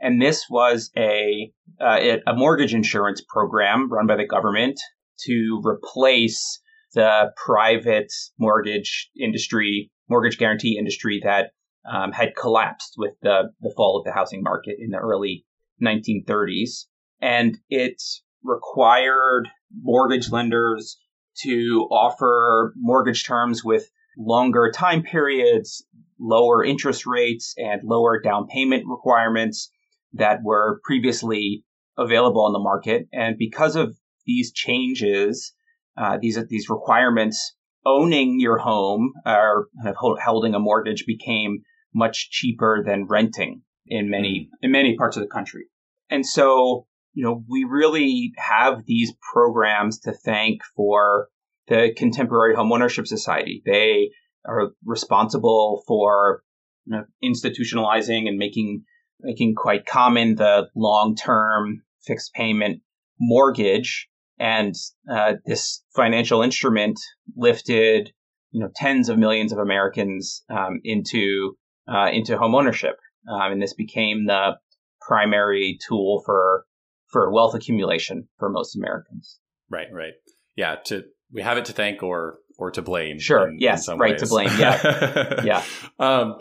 And 0.00 0.20
this 0.20 0.46
was 0.48 0.90
a, 0.96 1.52
uh, 1.80 2.18
a 2.26 2.34
mortgage 2.34 2.74
insurance 2.74 3.22
program 3.28 3.90
run 3.90 4.06
by 4.06 4.16
the 4.16 4.26
government 4.26 4.80
to 5.26 5.62
replace 5.64 6.60
the 6.94 7.32
private 7.44 8.12
mortgage 8.38 9.10
industry, 9.18 9.90
mortgage 10.08 10.38
guarantee 10.38 10.76
industry 10.78 11.20
that 11.24 11.50
um, 11.90 12.12
had 12.12 12.34
collapsed 12.36 12.94
with 12.96 13.12
the, 13.22 13.50
the 13.60 13.72
fall 13.76 13.98
of 13.98 14.04
the 14.04 14.12
housing 14.12 14.42
market 14.42 14.76
in 14.78 14.90
the 14.90 14.98
early 14.98 15.44
1930s. 15.82 16.86
And 17.20 17.58
it 17.68 18.02
required 18.42 19.48
mortgage 19.82 20.30
lenders 20.30 20.98
to 21.42 21.88
offer 21.90 22.72
mortgage 22.76 23.24
terms 23.24 23.64
with 23.64 23.90
longer 24.16 24.70
time 24.74 25.02
periods, 25.02 25.84
lower 26.18 26.64
interest 26.64 27.06
rates, 27.06 27.54
and 27.56 27.82
lower 27.84 28.20
down 28.20 28.46
payment 28.48 28.84
requirements 28.86 29.70
that 30.12 30.40
were 30.42 30.80
previously 30.84 31.64
available 31.96 32.44
on 32.44 32.52
the 32.52 32.58
market. 32.58 33.08
And 33.12 33.36
because 33.38 33.76
of 33.76 33.96
these 34.26 34.52
changes, 34.52 35.54
uh, 35.96 36.18
these 36.20 36.38
these 36.48 36.68
requirements, 36.68 37.54
owning 37.84 38.38
your 38.38 38.58
home 38.58 39.12
or 39.26 39.68
kind 39.82 39.94
of 39.94 39.96
holding 40.22 40.54
a 40.54 40.58
mortgage 40.58 41.04
became 41.06 41.62
much 41.94 42.30
cheaper 42.30 42.82
than 42.84 43.06
renting 43.06 43.62
in 43.86 44.08
many 44.08 44.48
mm. 44.50 44.56
in 44.62 44.70
many 44.70 44.96
parts 44.96 45.16
of 45.16 45.22
the 45.22 45.28
country. 45.28 45.64
And 46.10 46.26
so, 46.26 46.86
you 47.14 47.24
know, 47.24 47.44
we 47.48 47.64
really 47.64 48.32
have 48.38 48.84
these 48.86 49.12
programs 49.32 50.00
to 50.00 50.12
thank 50.12 50.62
for 50.76 51.28
the 51.68 51.92
Contemporary 51.96 52.54
Homeownership 52.54 53.06
Society. 53.06 53.62
They 53.64 54.10
are 54.46 54.70
responsible 54.84 55.82
for 55.86 56.42
you 56.86 56.96
know, 56.96 57.04
institutionalizing 57.22 58.28
and 58.28 58.38
making 58.38 58.84
making 59.20 59.54
quite 59.54 59.86
common 59.86 60.34
the 60.34 60.68
long 60.74 61.14
term 61.14 61.82
fixed 62.04 62.32
payment 62.34 62.80
mortgage. 63.20 64.08
And 64.38 64.74
uh, 65.08 65.34
this 65.46 65.84
financial 65.94 66.42
instrument 66.42 66.98
lifted 67.36 68.10
you 68.50 68.60
know 68.60 68.70
tens 68.74 69.08
of 69.08 69.18
millions 69.18 69.52
of 69.52 69.58
Americans 69.58 70.42
um, 70.50 70.80
into 70.82 71.56
uh, 71.88 72.10
into 72.12 72.36
homeownership, 72.36 72.94
um, 73.30 73.52
and 73.52 73.62
this 73.62 73.74
became 73.74 74.26
the 74.26 74.52
primary 75.00 75.78
tool 75.86 76.22
for 76.24 76.64
for 77.12 77.30
wealth 77.30 77.54
accumulation 77.54 78.26
for 78.38 78.48
most 78.48 78.76
Americans. 78.76 79.38
Right, 79.70 79.86
right, 79.92 80.14
yeah. 80.56 80.76
To 80.86 81.04
we 81.32 81.42
have 81.42 81.58
it 81.58 81.66
to 81.66 81.72
thank 81.72 82.02
or 82.02 82.38
or 82.58 82.70
to 82.72 82.82
blame. 82.82 83.18
Sure. 83.18 83.48
In, 83.48 83.58
yes. 83.58 83.88
In 83.88 83.98
right 83.98 84.12
ways. 84.12 84.22
to 84.22 84.28
blame. 84.28 84.50
Yeah. 84.58 85.42
yeah. 85.44 85.64
Um, 85.98 86.36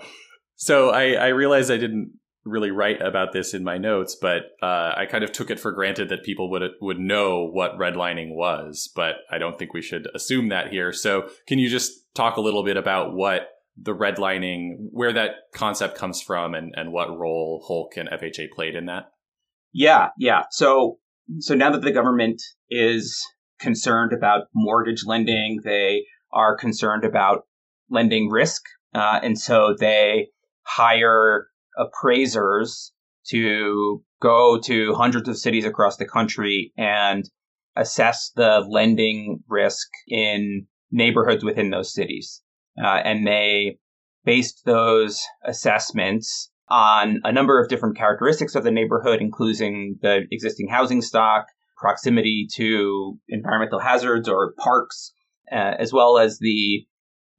so 0.55 0.89
I, 0.89 1.13
I 1.13 1.27
realized 1.29 1.71
I 1.71 1.77
didn't 1.77 2.13
really 2.43 2.71
write 2.71 3.01
about 3.01 3.33
this 3.33 3.53
in 3.53 3.63
my 3.63 3.77
notes, 3.77 4.15
but 4.19 4.43
uh, 4.61 4.93
I 4.95 5.05
kind 5.09 5.23
of 5.23 5.31
took 5.31 5.49
it 5.49 5.59
for 5.59 5.71
granted 5.71 6.09
that 6.09 6.23
people 6.23 6.49
would 6.51 6.63
would 6.81 6.99
know 6.99 7.45
what 7.45 7.77
redlining 7.77 8.35
was, 8.35 8.91
but 8.95 9.15
I 9.31 9.37
don't 9.37 9.57
think 9.57 9.73
we 9.73 9.81
should 9.81 10.07
assume 10.13 10.49
that 10.49 10.71
here. 10.71 10.91
So 10.91 11.29
can 11.47 11.59
you 11.59 11.69
just 11.69 12.13
talk 12.13 12.37
a 12.37 12.41
little 12.41 12.63
bit 12.63 12.77
about 12.77 13.13
what 13.13 13.49
the 13.77 13.95
redlining, 13.95 14.89
where 14.91 15.13
that 15.13 15.31
concept 15.53 15.97
comes 15.97 16.21
from, 16.21 16.53
and 16.53 16.73
and 16.75 16.91
what 16.91 17.17
role 17.17 17.65
HOLC 17.67 17.99
and 17.99 18.09
FHA 18.09 18.51
played 18.51 18.75
in 18.75 18.87
that? 18.87 19.11
Yeah, 19.73 20.09
yeah. 20.17 20.43
So 20.51 20.99
so 21.39 21.55
now 21.55 21.71
that 21.71 21.81
the 21.81 21.91
government 21.91 22.41
is 22.69 23.25
concerned 23.59 24.11
about 24.13 24.47
mortgage 24.53 25.03
lending, 25.05 25.61
they 25.63 26.05
are 26.33 26.57
concerned 26.57 27.05
about 27.05 27.45
lending 27.89 28.29
risk, 28.29 28.61
uh, 28.93 29.19
and 29.23 29.39
so 29.39 29.75
they 29.79 30.29
hire 30.63 31.47
appraisers 31.77 32.91
to 33.29 34.03
go 34.21 34.59
to 34.59 34.93
hundreds 34.95 35.29
of 35.29 35.37
cities 35.37 35.65
across 35.65 35.97
the 35.97 36.07
country 36.07 36.73
and 36.77 37.29
assess 37.75 38.31
the 38.35 38.65
lending 38.69 39.39
risk 39.47 39.87
in 40.07 40.67
neighborhoods 40.91 41.43
within 41.43 41.69
those 41.69 41.93
cities. 41.93 42.41
Uh, 42.81 42.99
and 43.03 43.25
they 43.25 43.77
based 44.25 44.61
those 44.65 45.23
assessments 45.45 46.50
on 46.71 47.19
a 47.25 47.31
number 47.33 47.61
of 47.61 47.67
different 47.67 47.97
characteristics 47.97 48.55
of 48.55 48.63
the 48.63 48.71
neighborhood, 48.71 49.19
including 49.19 49.99
the 50.01 50.21
existing 50.31 50.69
housing 50.69 51.01
stock, 51.01 51.47
proximity 51.77 52.47
to 52.55 53.19
environmental 53.27 53.79
hazards 53.79 54.29
or 54.29 54.53
parks, 54.57 55.11
uh, 55.51 55.75
as 55.77 55.91
well 55.91 56.17
as 56.17 56.39
the 56.39 56.85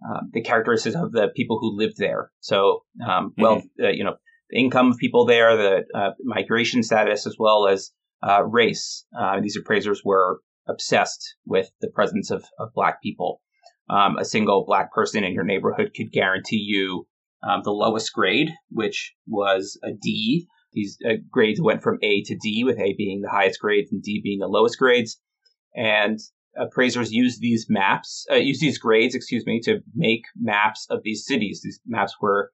uh, 0.07 0.21
the 0.33 0.43
characteristics 0.43 0.97
of 0.97 1.13
the 1.13 1.29
people 1.35 1.59
who 1.61 1.79
lived 1.79 1.95
there. 1.97 2.31
So, 2.41 2.83
um, 3.09 3.33
well, 3.39 3.59
mm-hmm. 3.59 3.85
uh, 3.85 3.91
you 3.91 4.05
know, 4.05 4.17
the 4.51 4.59
income 4.59 4.91
of 4.91 4.99
people 4.99 5.25
there, 5.25 5.57
the 5.57 5.85
uh, 5.95 6.11
migration 6.23 6.83
status, 6.83 7.27
as 7.27 7.37
well 7.39 7.69
as 7.69 7.93
uh, 8.23 8.43
race. 8.45 9.07
Uh, 9.19 9.41
these 9.41 9.57
appraisers 9.57 10.03
were 10.05 10.41
obsessed 10.69 11.37
with 11.47 11.71
the 11.81 11.89
presence 11.89 12.31
of, 12.31 12.45
of 12.59 12.69
black 12.75 13.01
people. 13.01 13.41
Um, 13.89 14.19
a 14.19 14.25
single 14.25 14.65
black 14.67 14.93
person 14.93 15.25
in 15.25 15.33
your 15.33 15.45
neighborhood 15.45 15.93
could 15.97 16.13
guarantee 16.13 16.57
you 16.57 17.07
um, 17.43 17.63
the 17.65 17.73
lowest 17.73 18.13
grade, 18.13 18.51
which 18.71 19.13
was 19.27 19.79
a 19.83 19.93
D. 19.93 20.47
These 20.73 20.99
uh, 21.07 21.15
grades 21.31 21.61
went 21.61 21.83
from 21.83 21.99
A 22.03 22.23
to 22.23 22.37
D, 22.41 22.65
with 22.65 22.79
A 22.79 22.95
being 22.97 23.21
the 23.21 23.31
highest 23.31 23.61
grades 23.61 23.93
and 23.93 24.03
D 24.03 24.21
being 24.23 24.39
the 24.39 24.47
lowest 24.47 24.79
grades. 24.79 25.21
And 25.75 26.19
appraisers 26.57 27.13
use 27.13 27.39
these 27.39 27.67
maps, 27.69 28.27
uh, 28.31 28.37
use 28.37 28.61
these 28.61 28.79
grades, 28.79 29.15
excuse 29.15 29.45
me, 29.47 29.61
to 29.65 29.81
make 29.95 30.23
maps 30.41 30.87
of 30.91 31.01
these 31.03 31.25
cities. 31.27 31.61
These 31.63 31.81
maps 31.87 32.15
were 32.21 32.53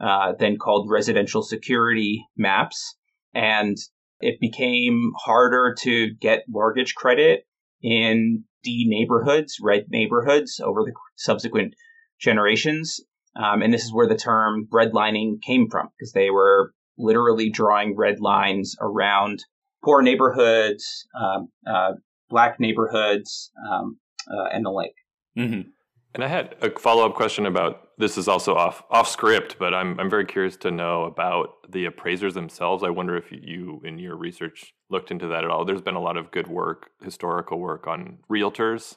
uh, 0.00 0.32
then 0.38 0.56
called 0.56 0.90
residential 0.90 1.42
security 1.42 2.24
maps. 2.36 2.96
And 3.34 3.76
it 4.20 4.40
became 4.40 5.12
harder 5.24 5.74
to 5.80 6.14
get 6.20 6.44
mortgage 6.48 6.94
credit 6.94 7.46
in 7.82 8.44
D 8.62 8.86
neighborhoods, 8.88 9.56
red 9.62 9.86
neighborhoods 9.88 10.60
over 10.62 10.82
the 10.84 10.92
subsequent 11.16 11.74
generations. 12.20 13.00
Um, 13.36 13.62
and 13.62 13.72
this 13.72 13.84
is 13.84 13.92
where 13.92 14.08
the 14.08 14.16
term 14.16 14.68
redlining 14.72 15.40
came 15.42 15.68
from, 15.70 15.88
because 15.96 16.12
they 16.12 16.30
were 16.30 16.72
literally 16.98 17.50
drawing 17.50 17.96
red 17.96 18.20
lines 18.20 18.76
around 18.80 19.44
poor 19.84 20.02
neighborhoods, 20.02 21.06
um, 21.18 21.48
uh, 21.66 21.92
black 22.28 22.60
neighborhoods, 22.60 23.50
um, 23.70 23.98
uh, 24.30 24.48
and 24.52 24.64
the 24.64 24.70
like. 24.70 24.94
Mm-hmm. 25.38 25.68
And 26.14 26.24
I 26.24 26.26
had 26.26 26.56
a 26.60 26.76
follow 26.78 27.06
up 27.06 27.14
question 27.14 27.46
about 27.46 27.88
this 27.98 28.18
is 28.18 28.26
also 28.26 28.56
off 28.56 28.82
off 28.90 29.08
script, 29.08 29.56
but 29.60 29.72
I'm 29.72 29.98
I'm 30.00 30.10
very 30.10 30.24
curious 30.24 30.56
to 30.58 30.70
know 30.70 31.04
about 31.04 31.70
the 31.70 31.84
appraisers 31.84 32.34
themselves. 32.34 32.82
I 32.82 32.90
wonder 32.90 33.16
if 33.16 33.30
you 33.30 33.80
in 33.84 33.98
your 33.98 34.16
research 34.16 34.74
looked 34.88 35.12
into 35.12 35.28
that 35.28 35.44
at 35.44 35.50
all. 35.50 35.64
There's 35.64 35.82
been 35.82 35.94
a 35.94 36.00
lot 36.00 36.16
of 36.16 36.32
good 36.32 36.48
work, 36.48 36.90
historical 37.00 37.60
work 37.60 37.86
on 37.86 38.18
realtors, 38.28 38.96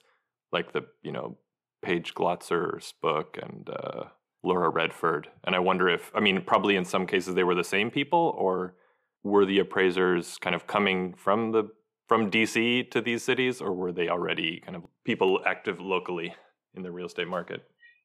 like 0.51 0.73
the 0.73 0.87
you 1.03 1.11
know 1.11 1.37
Paige 1.83 2.15
Glotzer's 2.15 2.93
book 2.99 3.37
and 3.39 3.69
uh, 3.69 4.05
Laura 4.43 4.69
Redford. 4.69 5.29
And 5.43 5.55
I 5.55 5.59
wonder 5.59 5.89
if 5.89 6.11
I 6.13 6.19
mean 6.19 6.41
probably 6.45 6.75
in 6.75 6.85
some 6.85 7.07
cases 7.07 7.35
they 7.35 7.43
were 7.43 7.55
the 7.55 7.63
same 7.63 7.89
people, 7.91 8.35
or 8.37 8.75
were 9.23 9.45
the 9.45 9.59
appraisers 9.59 10.37
kind 10.37 10.55
of 10.55 10.67
coming 10.67 11.13
from 11.13 11.51
the 11.51 11.69
from 12.07 12.29
DC 12.29 12.91
to 12.91 13.01
these 13.01 13.23
cities, 13.23 13.61
or 13.61 13.73
were 13.73 13.91
they 13.91 14.09
already 14.09 14.61
kind 14.63 14.75
of 14.75 14.83
people 15.05 15.39
active 15.45 15.79
locally? 15.79 16.33
in 16.75 16.83
the 16.83 16.91
real 16.91 17.05
estate 17.05 17.27
market? 17.27 17.61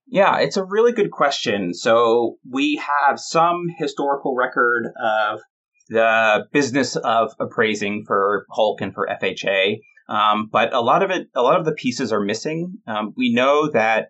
Yeah, 0.07 0.39
it's 0.39 0.57
a 0.57 0.65
really 0.65 0.93
good 0.93 1.11
question. 1.11 1.75
So 1.75 2.37
we 2.49 2.77
have 2.77 3.19
some 3.19 3.67
historical 3.79 4.35
record 4.35 4.87
of 5.03 5.41
the 5.89 6.47
business 6.53 6.97
of 6.97 7.33
appraising 7.39 8.05
for 8.07 8.47
HOLC 8.51 8.81
and 8.81 8.95
for 8.95 9.07
FHA, 9.07 9.79
um, 10.09 10.49
but 10.51 10.73
a 10.73 10.81
lot 10.81 11.03
of 11.03 11.11
it, 11.11 11.29
a 11.35 11.43
lot 11.43 11.59
of 11.59 11.67
the 11.67 11.73
pieces 11.73 12.13
are 12.13 12.21
missing. 12.21 12.79
Um, 12.87 13.13
we 13.17 13.33
know 13.33 13.71
that 13.71 14.09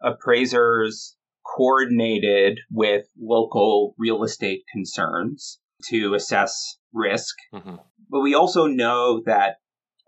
appraisers 0.00 1.15
coordinated 1.54 2.60
with 2.70 3.06
local 3.20 3.94
real 3.98 4.24
estate 4.24 4.62
concerns 4.72 5.60
to 5.88 6.14
assess 6.14 6.78
risk, 6.92 7.34
mm-hmm. 7.54 7.76
but 8.10 8.20
we 8.20 8.34
also 8.34 8.66
know 8.66 9.22
that 9.26 9.56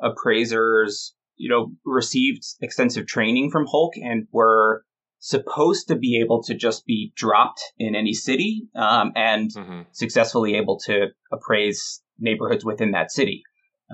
appraisers 0.00 1.14
you 1.38 1.49
know, 1.49 1.73
received 1.85 2.42
extensive 2.61 3.07
training 3.07 3.50
from 3.50 3.66
HOLC 3.66 3.92
and 4.02 4.26
were 4.33 4.85
supposed 5.21 5.88
to 5.88 5.97
be 5.97 6.21
able 6.23 6.42
to 6.42 6.54
just 6.54 6.85
be 6.85 7.12
dropped 7.16 7.61
in 7.78 7.95
any 7.95 8.12
city 8.12 8.68
um, 8.76 9.12
and 9.16 9.50
mm-hmm. 9.52 9.83
successfully 9.92 10.54
able 10.54 10.78
to 10.78 11.07
appraise 11.33 12.02
neighborhoods 12.18 12.64
within 12.64 12.90
that 12.92 13.11
city. 13.11 13.42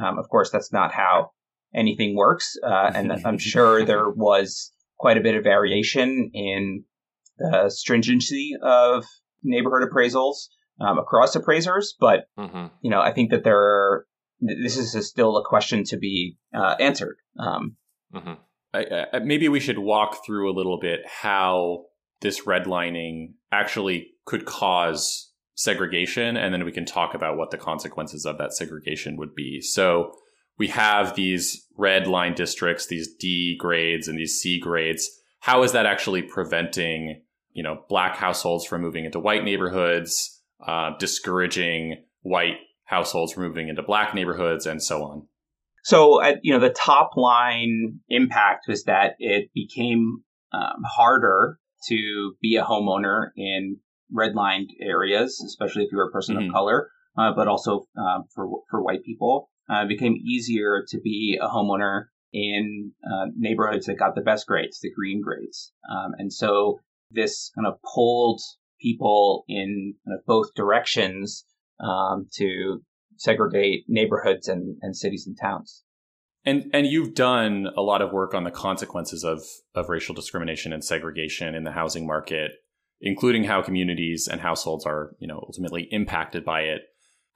Um, 0.03 0.19
of 0.19 0.29
course, 0.29 0.51
that's 0.51 0.73
not 0.73 0.93
how 0.93 1.31
anything 1.75 2.17
works, 2.17 2.57
uh, 2.67 2.91
and 2.95 3.13
I'm 3.25 3.39
sure 3.39 3.85
there 3.85 4.11
was 4.11 4.73
quite 4.99 5.19
a 5.19 5.23
bit 5.23 5.35
of 5.35 5.45
variation 5.45 6.31
in 6.33 6.85
the 7.39 7.71
stringency 7.71 8.53
of 8.63 9.05
neighborhood 9.43 9.89
appraisals 9.89 10.49
um, 10.81 10.99
across 10.99 11.35
appraisers. 11.37 11.95
But 11.99 12.27
mm-hmm. 12.39 12.67
you 12.81 12.91
know, 12.91 13.01
I 13.01 13.13
think 13.13 13.31
that 13.31 13.45
there 13.45 13.59
are 13.59 14.07
this 14.41 14.77
is 14.77 15.09
still 15.09 15.37
a 15.37 15.45
question 15.45 15.85
to 15.85 15.97
be 15.97 16.37
uh, 16.55 16.77
answered. 16.79 17.17
Um, 17.39 17.77
mm-hmm. 18.15 18.35
I, 18.73 19.07
I, 19.13 19.19
maybe 19.21 19.49
we 19.49 19.61
should 19.61 19.79
walk 19.79 20.25
through 20.27 20.51
a 20.51 20.57
little 20.57 20.79
bit 20.79 21.01
how 21.07 21.85
this 22.21 22.45
redlining 22.45 23.35
actually 23.53 24.09
could 24.27 24.45
cause 24.45 25.33
segregation, 25.55 26.37
and 26.37 26.53
then 26.53 26.65
we 26.65 26.73
can 26.73 26.85
talk 26.85 27.15
about 27.15 27.37
what 27.37 27.51
the 27.51 27.59
consequences 27.59 28.27
of 28.27 28.39
that 28.39 28.53
segregation 28.53 29.17
would 29.17 29.35
be. 29.35 29.61
So 29.61 30.13
we 30.59 30.69
have 30.69 31.15
these 31.15 31.67
red 31.77 32.07
line 32.07 32.35
districts, 32.35 32.87
these 32.87 33.09
D 33.15 33.57
grades 33.59 34.09
and 34.09 34.19
these 34.19 34.41
C 34.41 34.59
grades. 34.59 35.09
How 35.41 35.63
is 35.63 35.73
that 35.73 35.87
actually 35.87 36.23
preventing, 36.23 37.23
you 37.55 37.63
know, 37.63 37.83
black 37.89 38.17
households 38.17 38.67
from 38.67 38.83
moving 38.83 39.05
into 39.07 39.19
white 39.19 39.45
neighborhoods, 39.45 40.43
uh, 40.67 40.91
discouraging 40.99 42.05
white 42.23 42.59
households 42.85 43.33
from 43.33 43.45
moving 43.45 43.69
into 43.69 43.83
black 43.83 44.15
neighborhoods 44.15 44.67
and 44.67 44.83
so 44.83 45.03
on. 45.05 45.27
So, 45.85 46.23
uh, 46.23 46.37
you 46.43 46.53
know, 46.53 46.61
the 46.61 46.75
top 46.75 47.11
line 47.17 48.01
impact 48.09 48.67
was 48.69 48.85
that 48.85 49.17
it 49.19 49.51
became 49.55 50.23
um, 50.53 50.83
harder 50.85 51.59
to 51.89 52.35
be 52.41 52.57
a 52.57 52.65
homeowner 52.65 53.29
in 53.37 53.79
redlined 54.13 54.69
areas, 54.81 55.43
especially 55.47 55.85
if 55.85 55.93
you 55.93 55.99
were 55.99 56.09
a 56.09 56.13
person 56.13 56.37
mm-hmm. 56.37 56.49
of 56.49 56.53
color, 56.53 56.91
uh, 57.17 57.33
but 57.35 57.49
also 57.49 57.87
uh, 57.99 58.21
for 58.35 58.49
for 58.71 58.83
white 58.83 59.05
people. 59.05 59.51
Uh, 59.71 59.83
it 59.83 59.89
became 59.89 60.15
easier 60.15 60.85
to 60.89 61.01
be 61.01 61.39
a 61.41 61.49
homeowner 61.49 62.07
in 62.33 62.93
uh, 63.07 63.27
neighborhoods 63.37 63.87
that 63.87 63.99
got 63.99 64.15
the 64.15 64.21
best 64.21 64.47
grades, 64.47 64.81
the 64.81 64.91
green 64.91 65.23
grades, 65.23 65.73
um, 65.91 66.13
and 66.19 66.33
so 66.33 66.81
this 67.15 67.51
kind 67.55 67.67
of 67.67 67.81
pulled 67.95 68.41
people 68.81 69.45
in 69.49 69.95
kind 70.05 70.19
of 70.19 70.25
both 70.27 70.55
directions 70.55 71.45
um, 71.81 72.29
to 72.35 72.83
segregate 73.17 73.85
neighborhoods 73.89 74.49
and, 74.49 74.77
and 74.83 74.97
cities 74.97 75.27
and 75.27 75.37
towns. 75.41 75.83
And 76.47 76.71
and 76.75 76.87
you've 76.87 77.15
done 77.15 77.69
a 77.77 77.81
lot 77.81 78.03
of 78.03 78.13
work 78.13 78.35
on 78.35 78.45
the 78.45 78.51
consequences 78.51 79.25
of 79.25 79.43
of 79.75 79.89
racial 79.89 80.15
discrimination 80.15 80.73
and 80.73 80.85
segregation 80.85 81.55
in 81.55 81.65
the 81.65 81.73
housing 81.73 82.07
market, 82.07 82.53
including 83.01 83.45
how 83.45 83.63
communities 83.63 84.29
and 84.31 84.43
households 84.43 84.85
are, 84.85 85.13
you 85.19 85.27
know, 85.27 85.43
ultimately 85.47 85.89
impacted 85.91 86.45
by 86.45 86.61
it. 86.61 86.83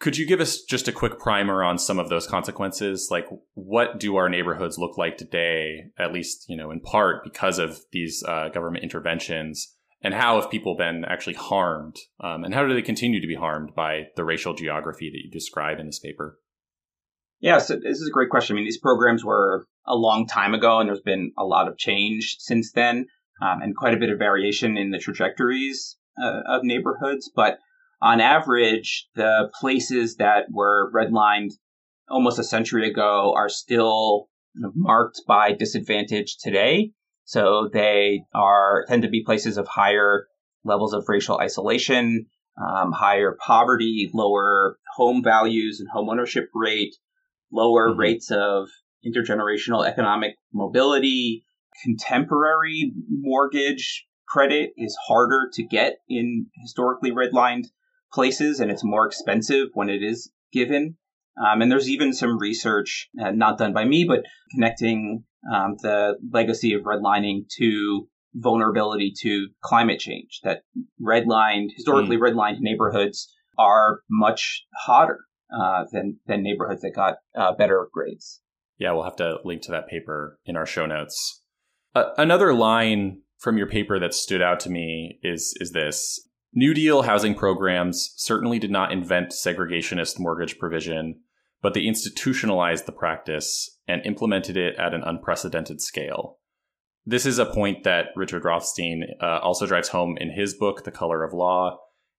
Could 0.01 0.17
you 0.17 0.27
give 0.27 0.41
us 0.41 0.63
just 0.63 0.87
a 0.87 0.93
quick 0.93 1.19
primer 1.19 1.65
on 1.65 1.77
some 1.77 1.99
of 1.99 2.09
those 2.09 2.27
consequences? 2.27 3.09
Like, 3.11 3.27
what 3.55 3.99
do 3.99 4.17
our 4.17 4.29
neighborhoods 4.29 4.79
look 4.79 4.97
like 4.97 5.17
today, 5.17 5.87
at 5.99 6.13
least, 6.13 6.47
you 6.49 6.57
know, 6.57 6.71
in 6.71 6.81
part 6.81 7.25
because 7.25 7.59
of 7.59 7.81
these 7.91 8.23
uh, 8.27 8.49
government 8.51 8.85
interventions? 8.85 9.75
And 10.01 10.15
how 10.15 10.41
have 10.41 10.51
people 10.51 10.77
been 10.77 11.05
actually 11.05 11.35
harmed? 11.35 11.97
Um, 12.21 12.45
and 12.45 12.55
how 12.55 12.65
do 12.65 12.75
they 12.75 12.83
continue 12.83 13.21
to 13.21 13.27
be 13.27 13.35
harmed 13.35 13.75
by 13.75 14.07
the 14.15 14.25
racial 14.25 14.55
geography 14.55 15.11
that 15.11 15.25
you 15.25 15.31
describe 15.33 15.81
in 15.81 15.87
this 15.87 15.99
paper? 15.99 16.39
Yeah, 17.41 17.59
so 17.59 17.75
this 17.75 17.99
is 17.99 18.09
a 18.09 18.13
great 18.13 18.31
question. 18.31 18.55
I 18.55 18.57
mean, 18.57 18.65
these 18.65 18.79
programs 18.79 19.25
were 19.25 19.67
a 19.85 19.97
long 19.97 20.27
time 20.27 20.55
ago, 20.55 20.79
and 20.79 20.89
there's 20.89 21.01
been 21.01 21.33
a 21.37 21.45
lot 21.45 21.67
of 21.67 21.77
change 21.77 22.37
since 22.39 22.71
then, 22.73 23.07
um, 23.43 23.63
and 23.63 23.77
quite 23.77 23.95
a 23.95 23.99
bit 23.99 24.11
of 24.11 24.19
variation 24.19 24.77
in 24.77 24.91
the 24.91 24.99
trajectories 24.99 25.97
uh, 26.21 26.43
of 26.47 26.63
neighborhoods. 26.63 27.31
But 27.35 27.59
on 28.01 28.21
average, 28.21 29.09
the 29.15 29.51
places 29.61 30.17
that 30.17 30.47
were 30.51 30.91
redlined 30.93 31.51
almost 32.09 32.39
a 32.39 32.45
century 32.45 32.89
ago 32.89 33.35
are 33.37 33.49
still 33.49 34.29
marked 34.55 35.23
by 35.27 35.53
disadvantage 35.53 36.37
today. 36.39 36.93
So 37.25 37.69
they 37.73 38.23
are 38.35 38.85
tend 38.89 39.03
to 39.03 39.09
be 39.09 39.23
places 39.25 39.59
of 39.59 39.67
higher 39.67 40.27
levels 40.65 40.95
of 40.95 41.05
racial 41.09 41.39
isolation, 41.39 42.27
um, 42.59 42.93
higher 42.93 43.37
poverty, 43.45 44.11
lower 44.15 44.79
home 44.97 45.23
values 45.23 45.81
and 45.81 45.89
home 45.89 46.09
ownership 46.09 46.49
rate, 46.55 46.97
lower 47.53 47.91
mm-hmm. 47.91 48.01
rates 48.01 48.31
of 48.31 48.69
intergenerational 49.05 49.87
economic 49.87 50.37
mobility. 50.53 51.45
Contemporary 51.85 52.93
mortgage 53.09 54.07
credit 54.27 54.71
is 54.77 54.97
harder 55.07 55.49
to 55.53 55.63
get 55.63 55.99
in 56.09 56.47
historically 56.61 57.13
redlined 57.13 57.67
places, 58.13 58.61
and 58.61 58.71
it's 58.71 58.85
more 58.85 59.07
expensive 59.07 59.69
when 59.75 59.89
it 59.89 60.03
is 60.03 60.31
given. 60.53 60.97
Um, 61.39 61.63
and 61.63 61.71
there's 61.71 61.89
even 61.89 62.13
some 62.13 62.39
research, 62.39 63.09
uh, 63.23 63.31
not 63.31 63.59
done 63.59 63.73
by 63.73 63.85
me, 63.85 64.05
but 64.09 64.25
connecting 64.53 65.25
um, 65.53 65.77
the 65.83 66.15
legacy 66.33 66.75
of 66.75 66.83
redlining 66.83 67.45
to 67.59 68.09
vulnerability 68.35 69.13
to 69.21 69.49
climate 69.63 70.01
change. 70.01 70.41
That 70.43 70.63
redlined, 71.01 71.69
historically 71.77 72.17
mm. 72.17 72.23
redlined 72.23 72.61
neighborhoods 72.61 73.33
are 73.59 74.01
much 74.11 74.65
hotter 74.85 75.21
uh, 75.53 75.85
than 75.93 76.19
than 76.27 76.43
neighborhoods 76.43 76.83
that 76.83 76.95
got 76.95 77.17
uh, 77.37 77.55
better 77.55 77.89
grades. 77.93 78.41
Yeah, 78.79 78.93
we'll 78.93 79.05
have 79.05 79.17
to 79.17 79.39
link 79.45 79.63
to 79.63 79.73
that 79.73 79.89
paper 79.89 80.39
in 80.45 80.57
our 80.57 80.67
show 80.67 80.87
notes. 80.87 81.43
Uh, 81.95 82.11
another 82.17 82.55
line 82.55 83.23
from 83.39 83.59
your 83.59 83.67
paper 83.67 83.99
that 83.99 84.15
stood 84.15 84.43
out 84.43 84.61
to 84.61 84.71
me 84.71 85.19
is 85.23 85.55
is 85.61 85.73
this: 85.73 86.28
New 86.55 86.73
Deal 86.75 87.03
housing 87.03 87.35
programs 87.35 88.15
certainly 88.17 88.59
did 88.59 88.71
not 88.71 88.91
invent 88.91 89.31
segregationist 89.31 90.19
mortgage 90.19 90.59
provision, 90.59 91.21
but 91.61 91.75
they 91.75 91.83
institutionalized 91.83 92.87
the 92.87 92.93
practice 92.93 93.79
and 93.87 94.05
implemented 94.07 94.57
it 94.57 94.75
at 94.77 94.95
an 94.95 95.03
unprecedented 95.05 95.81
scale. 95.81 96.39
This 97.05 97.27
is 97.27 97.39
a 97.39 97.47
point 97.47 97.85
that 97.85 98.07
Richard 98.17 98.45
Rothstein 98.45 99.05
uh, 99.21 99.39
also 99.39 99.67
drives 99.67 99.89
home 99.89 100.17
in 100.19 100.31
his 100.31 100.55
book, 100.55 100.85
The 100.85 100.91
Color 100.91 101.25
of 101.25 101.33
Law. 101.33 101.79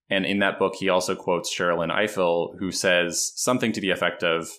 And 0.10 0.26
in 0.26 0.40
that 0.40 0.58
book, 0.58 0.76
he 0.76 0.90
also 0.90 1.16
quotes 1.16 1.54
Sherrilyn 1.54 1.92
Ifill, 1.92 2.58
who 2.60 2.72
says 2.72 3.32
something 3.36 3.72
to 3.74 3.82
the 3.82 3.92
effect 3.92 4.24
of 4.24 4.50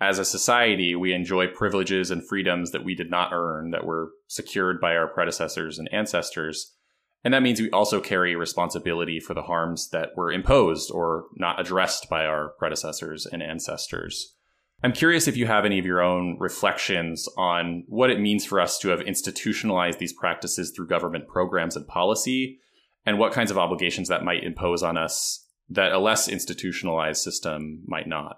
As 0.00 0.18
a 0.18 0.24
society, 0.24 0.94
we 0.94 1.12
enjoy 1.12 1.46
privileges 1.48 2.10
and 2.10 2.26
freedoms 2.26 2.70
that 2.70 2.84
we 2.84 2.94
did 2.94 3.10
not 3.10 3.32
earn, 3.32 3.70
that 3.70 3.84
were 3.84 4.10
secured 4.28 4.80
by 4.80 4.96
our 4.96 5.06
predecessors 5.06 5.78
and 5.78 5.88
ancestors. 5.92 6.74
And 7.22 7.34
that 7.34 7.42
means 7.42 7.60
we 7.60 7.70
also 7.70 8.00
carry 8.00 8.34
responsibility 8.34 9.20
for 9.20 9.34
the 9.34 9.42
harms 9.42 9.90
that 9.90 10.10
were 10.16 10.32
imposed 10.32 10.90
or 10.90 11.26
not 11.36 11.60
addressed 11.60 12.08
by 12.08 12.24
our 12.24 12.54
predecessors 12.58 13.26
and 13.26 13.42
ancestors. 13.42 14.34
I'm 14.82 14.92
curious 14.92 15.28
if 15.28 15.36
you 15.36 15.46
have 15.46 15.66
any 15.66 15.78
of 15.78 15.84
your 15.84 16.00
own 16.00 16.38
reflections 16.40 17.28
on 17.36 17.84
what 17.86 18.08
it 18.08 18.18
means 18.18 18.46
for 18.46 18.58
us 18.58 18.78
to 18.78 18.88
have 18.88 19.02
institutionalized 19.02 19.98
these 19.98 20.14
practices 20.14 20.72
through 20.74 20.88
government 20.88 21.28
programs 21.28 21.76
and 21.76 21.86
policy, 21.86 22.58
and 23.04 23.18
what 23.18 23.32
kinds 23.32 23.50
of 23.50 23.58
obligations 23.58 24.08
that 24.08 24.24
might 24.24 24.42
impose 24.42 24.82
on 24.82 24.96
us 24.96 25.46
that 25.68 25.92
a 25.92 25.98
less 25.98 26.28
institutionalized 26.28 27.22
system 27.22 27.82
might 27.86 28.06
not. 28.06 28.36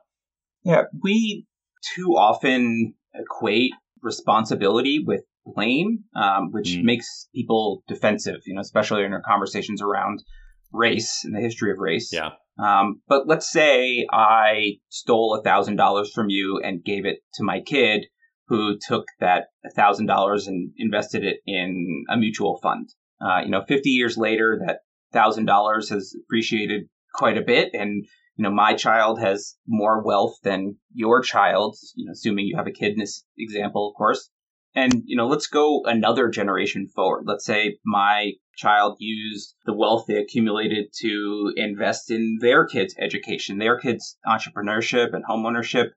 Yeah, 0.64 0.83
we 1.03 1.47
too 1.95 2.14
often 2.16 2.95
equate 3.14 3.73
responsibility 4.03 5.03
with 5.05 5.23
blame, 5.44 6.05
um, 6.14 6.50
which 6.52 6.70
mm. 6.70 6.83
makes 6.83 7.28
people 7.35 7.83
defensive, 7.88 8.40
you 8.46 8.55
know, 8.55 8.61
especially 8.61 9.05
in 9.05 9.12
our 9.12 9.22
conversations 9.22 9.83
around 9.83 10.22
race 10.72 11.22
and 11.24 11.35
the 11.35 11.40
history 11.40 11.70
of 11.70 11.78
race. 11.78 12.11
Yeah. 12.12 12.31
Um, 12.59 13.00
but 13.09 13.26
let's 13.26 13.50
say 13.50 14.07
I 14.12 14.74
stole 14.88 15.38
a 15.38 15.42
thousand 15.42 15.76
dollars 15.76 16.12
from 16.12 16.28
you 16.28 16.61
and 16.62 16.85
gave 16.85 17.07
it 17.07 17.18
to 17.35 17.44
my 17.44 17.61
kid 17.61 18.07
who 18.48 18.76
took 18.87 19.07
that 19.20 19.46
thousand 19.74 20.07
dollars 20.07 20.46
and 20.46 20.72
invested 20.76 21.24
it 21.24 21.38
in 21.46 22.05
a 22.11 22.16
mutual 22.16 22.59
fund. 22.62 22.88
Uh, 23.20 23.40
you 23.44 23.50
know, 23.50 23.64
50 23.66 23.88
years 23.90 24.16
later, 24.16 24.61
that 24.66 24.81
thousand 25.12 25.46
dollars 25.46 25.88
has 25.90 26.14
appreciated 26.24 26.83
quite 27.14 27.38
a 27.38 27.42
bit. 27.42 27.70
And, 27.72 28.05
you 28.37 28.42
know, 28.42 28.50
my 28.50 28.74
child 28.74 29.20
has 29.20 29.57
more 29.66 30.02
wealth 30.05 30.37
than 30.42 30.76
your 30.92 31.22
child, 31.22 31.76
you 31.94 32.07
know, 32.07 32.12
assuming 32.12 32.46
you 32.46 32.57
have 32.57 32.66
a 32.66 32.72
kid 32.72 32.92
in 32.92 32.98
this 32.98 33.24
example, 33.38 33.88
of 33.88 33.96
course. 33.96 34.28
And, 34.74 35.02
you 35.04 35.16
know, 35.16 35.26
let's 35.26 35.46
go 35.46 35.82
another 35.85 36.28
generation 36.28 36.88
forward. 36.88 37.24
Let's 37.26 37.44
say 37.44 37.78
my 37.85 38.32
child 38.56 38.96
used 39.00 39.54
the 39.66 39.74
wealth 39.74 40.06
they 40.08 40.16
accumulated 40.16 40.87
to 41.00 41.52
invest 41.56 42.11
in 42.11 42.38
their 42.40 42.66
kids' 42.66 42.94
education, 42.98 43.58
their 43.58 43.78
kids' 43.78 44.16
entrepreneurship 44.26 45.12
and 45.12 45.24
homeownership. 45.24 45.90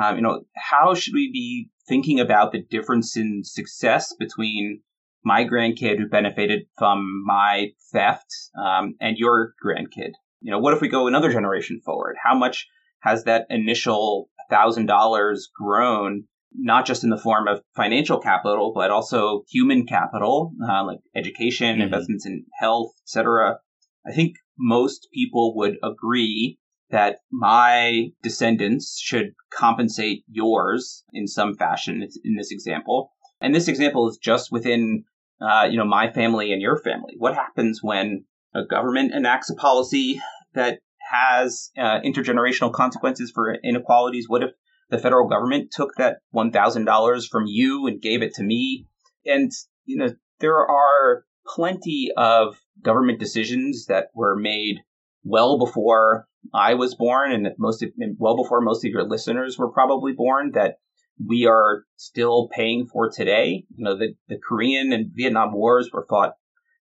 Um, 0.00 0.16
you 0.16 0.22
know, 0.22 0.42
how 0.56 0.94
should 0.94 1.14
we 1.14 1.30
be 1.32 1.70
thinking 1.88 2.20
about 2.20 2.52
the 2.52 2.62
difference 2.62 3.16
in 3.16 3.42
success 3.44 4.14
between 4.18 4.82
my 5.24 5.44
grandkid 5.44 5.98
who 5.98 6.08
benefited 6.08 6.66
from 6.78 7.24
my 7.24 7.72
theft 7.92 8.26
um, 8.60 8.94
and 9.00 9.16
your 9.16 9.54
grandkid? 9.64 10.12
You 10.40 10.52
know, 10.52 10.58
what 10.58 10.74
if 10.74 10.80
we 10.80 10.88
go 10.88 11.08
another 11.08 11.32
generation 11.32 11.80
forward? 11.84 12.16
How 12.22 12.36
much 12.36 12.68
has 13.00 13.24
that 13.24 13.46
initial 13.50 14.28
thousand 14.48 14.86
dollars 14.86 15.48
grown 15.56 16.24
not 16.58 16.86
just 16.86 17.04
in 17.04 17.10
the 17.10 17.18
form 17.18 17.48
of 17.48 17.60
financial 17.74 18.18
capital, 18.18 18.72
but 18.74 18.90
also 18.90 19.42
human 19.48 19.86
capital, 19.86 20.52
uh, 20.68 20.84
like 20.84 20.98
education, 21.14 21.74
mm-hmm. 21.74 21.82
investments 21.82 22.26
in 22.26 22.44
health, 22.58 22.92
etc. 23.04 23.58
I 24.06 24.12
think 24.12 24.36
most 24.58 25.08
people 25.12 25.56
would 25.56 25.76
agree 25.82 26.58
that 26.90 27.18
my 27.32 28.08
descendants 28.22 29.00
should 29.00 29.32
compensate 29.52 30.24
yours 30.28 31.02
in 31.12 31.26
some 31.26 31.56
fashion 31.56 32.06
in 32.24 32.36
this 32.36 32.52
example. 32.52 33.10
And 33.40 33.54
this 33.54 33.68
example 33.68 34.08
is 34.08 34.18
just 34.18 34.52
within, 34.52 35.04
uh, 35.40 35.66
you 35.70 35.76
know, 35.76 35.84
my 35.84 36.10
family 36.12 36.52
and 36.52 36.62
your 36.62 36.78
family. 36.78 37.14
What 37.18 37.34
happens 37.34 37.80
when 37.82 38.24
a 38.54 38.64
government 38.64 39.12
enacts 39.12 39.50
a 39.50 39.54
policy 39.54 40.20
that 40.54 40.78
has 41.10 41.70
uh, 41.76 42.00
intergenerational 42.00 42.72
consequences 42.72 43.32
for 43.34 43.54
inequalities? 43.62 44.26
What 44.28 44.44
if 44.44 44.50
the 44.90 44.98
federal 44.98 45.28
government 45.28 45.70
took 45.72 45.90
that 45.96 46.18
$1,000 46.34 47.28
from 47.28 47.44
you 47.46 47.86
and 47.86 48.00
gave 48.00 48.22
it 48.22 48.34
to 48.34 48.42
me. 48.42 48.86
And, 49.24 49.50
you 49.84 49.96
know, 49.96 50.14
there 50.40 50.58
are 50.58 51.24
plenty 51.46 52.10
of 52.16 52.60
government 52.82 53.18
decisions 53.18 53.86
that 53.86 54.08
were 54.14 54.36
made 54.36 54.78
well 55.24 55.58
before 55.58 56.26
I 56.54 56.74
was 56.74 56.94
born 56.94 57.32
and 57.32 57.48
most 57.58 57.82
of, 57.82 57.90
well 58.18 58.36
before 58.36 58.60
most 58.60 58.84
of 58.84 58.90
your 58.90 59.08
listeners 59.08 59.58
were 59.58 59.72
probably 59.72 60.12
born 60.12 60.52
that 60.52 60.76
we 61.24 61.46
are 61.46 61.84
still 61.96 62.48
paying 62.52 62.86
for 62.86 63.10
today. 63.10 63.64
You 63.74 63.84
know, 63.84 63.96
the, 63.96 64.14
the 64.28 64.38
Korean 64.38 64.92
and 64.92 65.10
Vietnam 65.14 65.52
wars 65.52 65.90
were 65.92 66.06
fought 66.08 66.34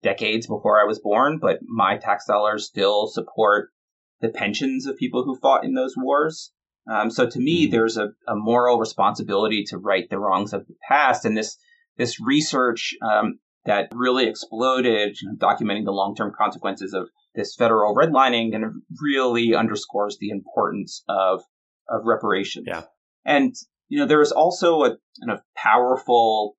decades 0.02 0.46
before 0.46 0.80
I 0.80 0.86
was 0.86 1.00
born, 1.00 1.38
but 1.38 1.58
my 1.62 1.98
tax 1.98 2.26
dollars 2.26 2.66
still 2.66 3.08
support 3.08 3.70
the 4.20 4.28
pensions 4.28 4.86
of 4.86 4.96
people 4.96 5.24
who 5.24 5.36
fought 5.36 5.64
in 5.64 5.74
those 5.74 5.94
wars. 5.96 6.52
Um, 6.90 7.10
so 7.10 7.28
to 7.28 7.38
me, 7.38 7.64
mm-hmm. 7.64 7.72
there's 7.72 7.96
a, 7.96 8.08
a, 8.26 8.34
moral 8.34 8.78
responsibility 8.78 9.64
to 9.68 9.78
right 9.78 10.08
the 10.10 10.18
wrongs 10.18 10.52
of 10.52 10.66
the 10.66 10.74
past, 10.88 11.24
and 11.24 11.36
this 11.36 11.56
this 11.96 12.20
research 12.20 12.94
um, 13.02 13.38
that 13.64 13.90
really 13.94 14.26
exploded, 14.26 15.16
you 15.20 15.28
know, 15.28 15.36
documenting 15.36 15.84
the 15.84 15.92
long 15.92 16.16
term 16.16 16.32
consequences 16.36 16.92
of 16.92 17.08
this 17.34 17.54
federal 17.54 17.94
redlining, 17.94 18.54
and 18.54 18.82
really 19.00 19.54
underscores 19.54 20.18
the 20.18 20.30
importance 20.30 21.04
of 21.08 21.42
of 21.88 22.02
reparations. 22.04 22.66
Yeah, 22.68 22.82
and 23.24 23.54
you 23.88 23.98
know 23.98 24.06
there 24.06 24.22
is 24.22 24.32
also 24.32 24.82
a 24.82 24.96
kind 25.20 25.30
of 25.30 25.40
powerful 25.56 26.56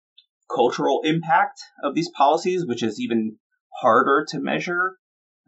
cultural 0.54 1.02
impact 1.04 1.60
of 1.84 1.94
these 1.94 2.10
policies, 2.10 2.66
which 2.66 2.84
is 2.84 3.02
even 3.02 3.38
harder 3.82 4.26
to 4.30 4.40
measure. 4.40 4.98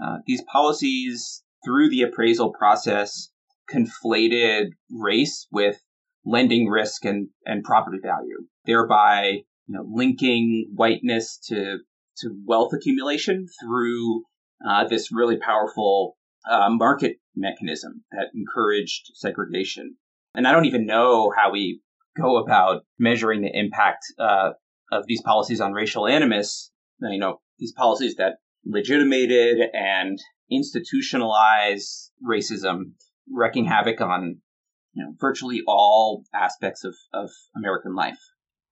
Uh, 0.03 0.17
these 0.25 0.41
policies 0.51 1.43
through 1.63 1.89
the 1.89 2.01
appraisal 2.01 2.51
process 2.51 3.29
conflated 3.71 4.71
race 4.91 5.47
with 5.51 5.77
lending 6.25 6.67
risk 6.67 7.05
and, 7.05 7.29
and 7.45 7.63
property 7.63 7.99
value, 8.01 8.47
thereby 8.65 9.41
you 9.67 9.75
know, 9.75 9.85
linking 9.89 10.71
whiteness 10.75 11.39
to 11.47 11.79
to 12.17 12.29
wealth 12.45 12.71
accumulation 12.73 13.47
through 13.61 14.23
uh, 14.67 14.87
this 14.87 15.11
really 15.11 15.37
powerful 15.37 16.15
uh, 16.49 16.69
market 16.69 17.17
mechanism 17.35 18.03
that 18.11 18.27
encouraged 18.35 19.11
segregation. 19.15 19.95
And 20.35 20.47
I 20.47 20.51
don't 20.51 20.65
even 20.65 20.85
know 20.85 21.31
how 21.35 21.51
we 21.51 21.81
go 22.15 22.37
about 22.37 22.83
measuring 22.99 23.41
the 23.41 23.51
impact 23.51 24.05
uh, 24.19 24.51
of 24.91 25.05
these 25.07 25.21
policies 25.23 25.59
on 25.59 25.73
racial 25.73 26.07
animus. 26.07 26.71
You 27.01 27.19
know, 27.19 27.41
these 27.57 27.73
policies 27.73 28.15
that 28.15 28.35
legitimated 28.65 29.57
and 29.73 30.19
institutionalized 30.49 32.11
racism, 32.25 32.93
wreaking 33.31 33.65
havoc 33.65 34.01
on 34.01 34.41
you 34.93 35.03
know 35.03 35.13
virtually 35.19 35.61
all 35.67 36.23
aspects 36.33 36.83
of, 36.83 36.95
of 37.13 37.29
American 37.55 37.95
life. 37.95 38.19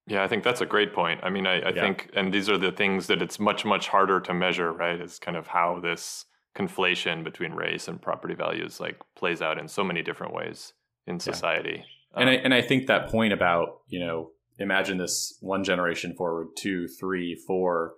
Yeah, 0.08 0.24
I 0.24 0.28
think 0.28 0.44
that's 0.44 0.62
a 0.62 0.66
great 0.66 0.94
point. 0.94 1.22
I 1.24 1.30
mean, 1.30 1.46
I, 1.46 1.60
I 1.62 1.70
yeah. 1.70 1.82
think, 1.82 2.10
and 2.16 2.34
these 2.34 2.50
are 2.50 2.58
the 2.58 2.72
things 2.72 3.08
that 3.08 3.22
it's 3.22 3.40
much, 3.40 3.64
much 3.64 3.88
harder 3.88 4.20
to 4.22 4.34
measure, 4.34 4.72
right? 4.74 5.00
Is 5.00 5.20
kind 5.20 5.38
of 5.38 5.48
how 5.48 5.80
this 5.80 6.26
conflation 6.58 7.24
between 7.24 7.54
race 7.54 7.88
and 7.88 8.02
property 8.02 8.34
values 8.34 8.80
like 8.80 9.00
plays 9.16 9.42
out 9.42 9.58
in 9.58 9.68
so 9.68 9.84
many 9.84 10.02
different 10.02 10.34
ways 10.34 10.74
in 11.08 11.20
society. 11.20 11.86
Yeah. 12.16 12.22
And 12.22 12.30
um, 12.30 12.36
I 12.36 12.38
and 12.40 12.54
I 12.54 12.62
think 12.62 12.88
that 12.88 13.10
point 13.10 13.32
about 13.32 13.82
you 13.88 14.00
know 14.00 14.32
imagine 14.58 14.98
this 14.98 15.38
one 15.40 15.64
generation 15.64 16.14
forward, 16.16 16.48
two, 16.58 16.88
three, 16.88 17.36
four. 17.48 17.94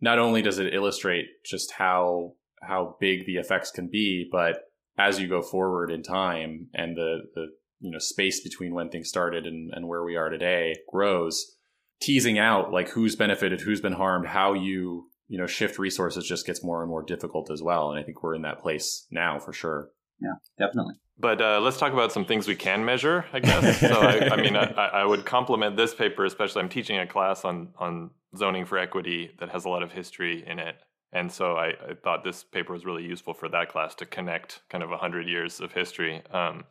Not 0.00 0.18
only 0.18 0.42
does 0.42 0.58
it 0.58 0.74
illustrate 0.74 1.26
just 1.44 1.72
how 1.72 2.34
how 2.62 2.96
big 3.00 3.26
the 3.26 3.36
effects 3.36 3.70
can 3.70 3.88
be, 3.88 4.28
but 4.30 4.56
as 4.98 5.20
you 5.20 5.28
go 5.28 5.42
forward 5.42 5.90
in 5.90 6.02
time 6.02 6.68
and 6.74 6.96
the 6.96 7.22
the 7.34 7.46
you 7.80 7.90
know 7.90 7.98
space 7.98 8.40
between 8.40 8.74
when 8.74 8.88
things 8.88 9.08
started 9.08 9.46
and, 9.46 9.70
and 9.74 9.88
where 9.88 10.04
we 10.04 10.16
are 10.16 10.30
today 10.30 10.74
grows 10.90 11.56
teasing 12.00 12.38
out 12.38 12.72
like 12.72 12.90
who's 12.90 13.16
benefited 13.16 13.60
who's 13.60 13.80
been 13.80 13.92
harmed 13.92 14.26
how 14.26 14.52
you 14.52 15.08
you 15.28 15.38
know 15.38 15.46
shift 15.46 15.78
resources 15.78 16.26
just 16.26 16.46
gets 16.46 16.62
more 16.62 16.82
and 16.82 16.90
more 16.90 17.02
difficult 17.02 17.50
as 17.50 17.62
well. 17.62 17.90
And 17.90 17.98
i 17.98 18.02
think 18.02 18.22
we're 18.22 18.34
in 18.34 18.42
that 18.42 18.60
place 18.60 19.06
now 19.10 19.38
for 19.38 19.52
sure. 19.52 19.90
Yeah 20.20 20.34
definitely. 20.58 20.94
But 21.18 21.40
uh, 21.40 21.60
let's 21.60 21.78
talk 21.78 21.94
about 21.94 22.12
some 22.12 22.26
things 22.26 22.46
we 22.46 22.56
can 22.56 22.84
measure 22.84 23.24
i 23.32 23.40
guess. 23.40 23.80
So 23.80 24.00
I, 24.00 24.30
I 24.30 24.36
mean 24.36 24.56
I, 24.56 24.70
I, 24.70 25.04
would 25.04 25.24
compliment 25.24 25.76
this 25.76 25.94
paper 25.94 26.24
especially 26.24 26.62
i'm 26.62 26.68
teaching 26.68 26.98
a 26.98 27.06
class 27.06 27.44
on 27.44 27.68
on 27.78 28.10
zoning 28.36 28.66
for 28.66 28.78
equity 28.78 29.30
that 29.40 29.50
has 29.50 29.64
a 29.64 29.68
lot 29.68 29.82
of 29.82 29.92
history 29.92 30.44
in 30.46 30.58
it 30.58 30.76
and 31.12 31.30
so 31.30 31.56
I, 31.56 31.68
I 31.68 31.94
thought 32.02 32.24
this 32.24 32.44
paper 32.44 32.72
was 32.72 32.84
really 32.84 33.04
useful 33.04 33.34
for 33.34 33.48
that 33.48 33.68
class 33.68 33.94
to 33.96 34.06
connect 34.06 34.62
kind 34.68 34.84
of 34.84 34.90
100 34.90 35.26
years 35.26 35.60
of 35.60 35.72
history 35.72 36.22
um, 36.32 36.64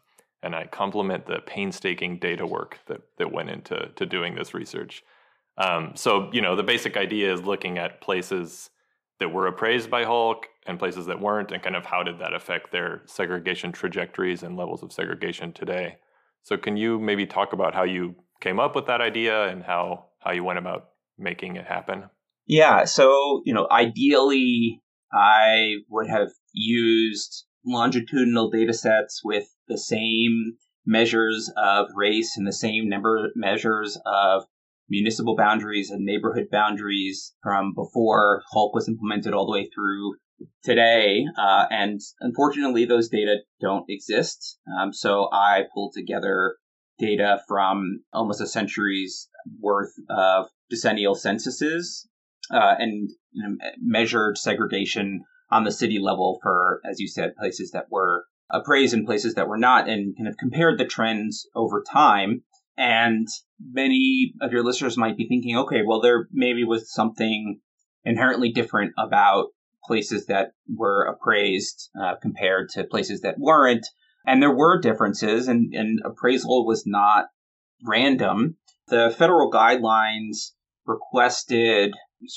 and 0.45 0.55
I 0.55 0.67
compliment 0.67 1.25
the 1.25 1.39
painstaking 1.39 2.19
data 2.19 2.45
work 2.45 2.79
that 2.85 3.01
that 3.17 3.31
went 3.31 3.49
into 3.49 3.89
to 3.95 4.05
doing 4.05 4.35
this 4.35 4.53
research. 4.53 5.03
Um, 5.57 5.93
so 5.95 6.29
you 6.31 6.41
know, 6.41 6.55
the 6.55 6.63
basic 6.63 6.95
idea 6.95 7.33
is 7.33 7.41
looking 7.41 7.79
at 7.79 7.99
places 7.99 8.69
that 9.19 9.29
were 9.29 9.47
appraised 9.47 9.89
by 9.89 10.03
HOLC 10.03 10.43
and 10.67 10.77
places 10.77 11.07
that 11.07 11.19
weren't, 11.19 11.51
and 11.51 11.63
kind 11.63 11.75
of 11.75 11.85
how 11.85 12.03
did 12.03 12.19
that 12.19 12.33
affect 12.33 12.71
their 12.71 13.01
segregation 13.05 13.71
trajectories 13.71 14.43
and 14.43 14.55
levels 14.55 14.83
of 14.83 14.91
segregation 14.91 15.51
today. 15.51 15.97
So 16.43 16.57
can 16.57 16.77
you 16.77 16.99
maybe 16.99 17.25
talk 17.25 17.53
about 17.53 17.73
how 17.73 17.83
you 17.83 18.15
came 18.39 18.59
up 18.59 18.75
with 18.75 18.85
that 18.85 19.01
idea 19.01 19.47
and 19.47 19.63
how 19.63 20.05
how 20.19 20.31
you 20.31 20.43
went 20.43 20.59
about 20.59 20.89
making 21.17 21.55
it 21.55 21.65
happen? 21.65 22.03
Yeah, 22.47 22.85
so 22.85 23.41
you 23.45 23.53
know, 23.53 23.67
ideally, 23.71 24.81
I 25.11 25.77
would 25.89 26.07
have 26.09 26.29
used 26.53 27.45
longitudinal 27.65 28.51
data 28.51 28.73
sets 28.73 29.21
with 29.23 29.45
the 29.67 29.77
same 29.77 30.57
measures 30.85 31.51
of 31.57 31.87
race 31.95 32.37
and 32.37 32.45
the 32.45 32.53
same 32.53 32.87
number 32.87 33.31
measures 33.35 33.97
of 34.05 34.43
municipal 34.87 35.35
boundaries 35.35 35.89
and 35.89 36.05
neighborhood 36.05 36.47
boundaries 36.51 37.33
from 37.41 37.73
before 37.73 38.43
HOLC 38.53 38.73
was 38.75 38.87
implemented 38.87 39.33
all 39.33 39.47
the 39.47 39.51
way 39.51 39.67
through 39.73 40.15
today. 40.63 41.25
Uh, 41.37 41.65
and 41.71 41.99
unfortunately, 42.21 42.85
those 42.85 43.09
data 43.09 43.37
don't 43.59 43.85
exist. 43.89 44.59
Um, 44.79 44.93
so 44.93 45.27
I 45.33 45.63
pulled 45.73 45.93
together 45.95 46.57
data 46.99 47.41
from 47.47 48.03
almost 48.13 48.41
a 48.41 48.47
century's 48.47 49.27
worth 49.59 49.93
of 50.09 50.45
decennial 50.69 51.15
censuses 51.15 52.07
uh, 52.51 52.75
and 52.77 53.09
you 53.31 53.43
know, 53.43 53.55
measured 53.81 54.37
segregation 54.37 55.23
on 55.51 55.63
the 55.63 55.71
city 55.71 55.99
level 55.99 56.39
for, 56.41 56.81
as 56.89 56.99
you 56.99 57.07
said, 57.07 57.35
places 57.35 57.71
that 57.71 57.85
were 57.89 58.25
appraised 58.49 58.93
and 58.93 59.05
places 59.05 59.35
that 59.35 59.47
were 59.47 59.57
not, 59.57 59.89
and 59.89 60.15
kind 60.17 60.27
of 60.27 60.37
compared 60.37 60.77
the 60.77 60.85
trends 60.85 61.47
over 61.55 61.83
time. 61.91 62.43
And 62.77 63.27
many 63.59 64.33
of 64.41 64.51
your 64.51 64.63
listeners 64.63 64.97
might 64.97 65.17
be 65.17 65.27
thinking, 65.27 65.57
okay, 65.57 65.81
well, 65.85 66.01
there 66.01 66.27
maybe 66.31 66.63
was 66.63 66.93
something 66.93 67.59
inherently 68.03 68.51
different 68.51 68.93
about 68.97 69.47
places 69.85 70.25
that 70.27 70.51
were 70.73 71.03
appraised 71.03 71.89
uh, 71.99 72.15
compared 72.21 72.69
to 72.69 72.83
places 72.83 73.21
that 73.21 73.37
weren't. 73.37 73.87
And 74.25 74.41
there 74.41 74.55
were 74.55 74.81
differences, 74.81 75.47
and, 75.47 75.73
and 75.73 75.99
appraisal 76.03 76.65
was 76.65 76.83
not 76.85 77.27
random. 77.83 78.57
The 78.87 79.13
federal 79.15 79.51
guidelines 79.51 80.51
requested 80.85 81.93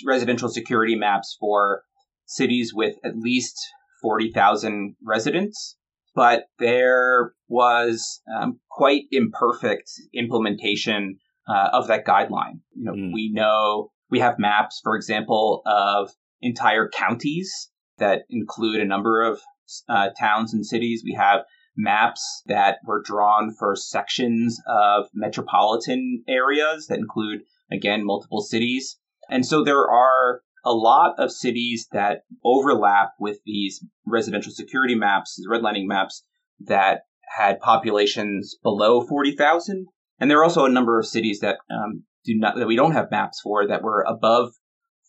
residential 0.06 0.48
security 0.48 0.94
maps 0.94 1.36
for 1.38 1.82
cities 2.26 2.72
with 2.74 2.96
at 3.04 3.16
least 3.16 3.56
40,000 4.02 4.96
residents, 5.04 5.76
but 6.14 6.44
there 6.58 7.32
was 7.48 8.20
um, 8.40 8.60
quite 8.70 9.04
imperfect 9.10 9.90
implementation 10.14 11.18
uh, 11.48 11.70
of 11.72 11.88
that 11.88 12.04
guideline. 12.04 12.60
You 12.74 12.84
know, 12.84 12.92
mm. 12.92 13.12
we 13.12 13.30
know 13.32 13.90
we 14.10 14.20
have 14.20 14.38
maps, 14.38 14.80
for 14.82 14.96
example, 14.96 15.62
of 15.66 16.10
entire 16.40 16.88
counties 16.88 17.70
that 17.98 18.22
include 18.30 18.80
a 18.80 18.86
number 18.86 19.22
of 19.22 19.40
uh, 19.88 20.10
towns 20.18 20.52
and 20.54 20.64
cities. 20.64 21.02
We 21.04 21.14
have 21.14 21.40
maps 21.76 22.42
that 22.46 22.78
were 22.84 23.02
drawn 23.02 23.54
for 23.58 23.76
sections 23.76 24.60
of 24.66 25.06
metropolitan 25.14 26.24
areas 26.28 26.86
that 26.88 26.98
include, 26.98 27.42
again, 27.70 28.04
multiple 28.04 28.40
cities. 28.40 28.98
And 29.28 29.44
so 29.44 29.62
there 29.62 29.90
are 29.90 30.42
a 30.64 30.72
lot 30.72 31.14
of 31.18 31.32
cities 31.32 31.86
that 31.92 32.22
overlap 32.44 33.12
with 33.18 33.38
these 33.44 33.84
residential 34.06 34.52
security 34.52 34.94
maps, 34.94 35.40
redlining 35.50 35.86
maps 35.86 36.24
that 36.60 37.02
had 37.36 37.60
populations 37.60 38.56
below 38.62 39.06
40,000. 39.06 39.86
And 40.18 40.30
there 40.30 40.38
are 40.38 40.44
also 40.44 40.64
a 40.64 40.70
number 40.70 40.98
of 40.98 41.06
cities 41.06 41.40
that 41.40 41.58
um, 41.70 42.04
do 42.24 42.36
not, 42.36 42.56
that 42.56 42.66
we 42.66 42.76
don't 42.76 42.92
have 42.92 43.10
maps 43.10 43.40
for 43.40 43.66
that 43.68 43.82
were 43.82 44.04
above 44.06 44.52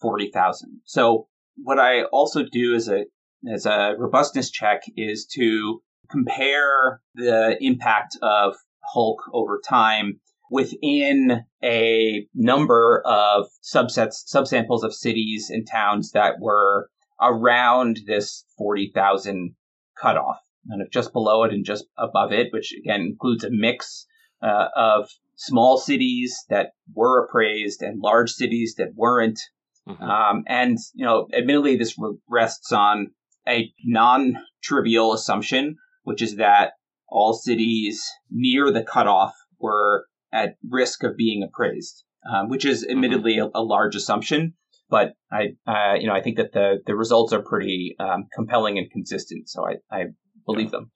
40,000. 0.02 0.82
So 0.86 1.28
what 1.56 1.80
I 1.80 2.04
also 2.04 2.44
do 2.44 2.76
as 2.76 2.88
a, 2.88 3.06
as 3.52 3.66
a 3.66 3.96
robustness 3.98 4.52
check 4.52 4.82
is 4.96 5.26
to 5.36 5.82
compare 6.10 7.02
the 7.16 7.58
impact 7.62 8.18
of 8.22 8.56
HOLC 8.96 9.18
over 9.34 9.60
time 9.68 10.20
within 10.50 11.44
a 11.64 12.28
number 12.34 13.02
of 13.06 13.48
subsets, 13.64 14.24
subsamples 14.34 14.84
of 14.84 14.94
cities 14.94 15.50
and 15.50 15.68
towns 15.68 16.12
that 16.12 16.36
were 16.40 16.90
around 17.22 18.02
this 18.08 18.46
40,000 18.58 19.56
cutoff, 20.02 20.40
kind 20.70 20.82
of 20.82 20.92
just 20.92 21.14
below 21.14 21.44
it 21.44 21.54
and 21.54 21.66
just 21.66 21.86
above 21.98 22.32
it, 22.32 22.48
which 22.52 22.74
again 22.74 23.02
includes 23.02 23.44
a 23.44 23.50
mix 23.52 24.06
uh, 24.42 24.68
of 24.76 25.10
small 25.36 25.78
cities 25.78 26.46
that 26.50 26.72
were 26.94 27.26
appraised 27.26 27.82
and 27.82 28.02
large 28.02 28.32
cities 28.32 28.76
that 28.78 28.94
weren't. 28.96 29.40
Mm-hmm. 29.88 30.04
Um, 30.04 30.44
and, 30.48 30.78
you 30.94 31.06
know, 31.06 31.28
admittedly, 31.36 31.76
this 31.76 31.96
rests 32.28 32.72
on 32.72 33.12
a 33.48 33.72
non 33.84 34.36
trivial 34.62 35.14
assumption, 35.14 35.78
which 36.04 36.22
is 36.22 36.36
that 36.36 36.74
all 37.08 37.34
cities 37.34 38.06
near 38.30 38.72
the 38.72 38.84
cutoff 38.84 39.34
were 39.60 40.06
at 40.32 40.56
risk 40.68 41.04
of 41.04 41.16
being 41.18 41.44
appraised, 41.44 42.04
um, 42.32 42.50
which 42.50 42.66
is 42.66 42.84
mm-hmm. 42.84 42.92
admittedly 42.92 43.40
a, 43.40 43.48
a, 43.54 43.62
large 43.62 43.96
assumption. 43.96 44.54
But 44.90 45.14
I, 45.32 45.50
uh, 45.68 45.96
you 46.00 46.08
know, 46.08 46.14
I 46.14 46.22
think 46.22 46.38
that 46.38 46.52
the 46.52 46.80
the 46.86 46.96
results 46.96 47.32
are 47.34 47.42
pretty 47.42 47.96
um, 48.00 48.28
compelling 48.34 48.78
and 48.78 48.90
consistent, 48.90 49.50
so 49.50 49.66
I, 49.68 49.76
I 49.92 50.06
believe 50.46 50.68
yeah. 50.68 50.72
them. 50.72 50.92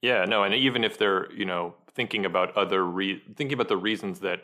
Yeah, 0.00 0.24
no, 0.24 0.44
and 0.44 0.54
even 0.54 0.84
if 0.84 0.98
they're 0.98 1.32
you 1.32 1.44
know 1.44 1.74
thinking 1.94 2.24
about 2.24 2.56
other 2.56 2.84
re- 2.84 3.22
thinking 3.36 3.54
about 3.54 3.68
the 3.68 3.76
reasons 3.76 4.20
that 4.20 4.40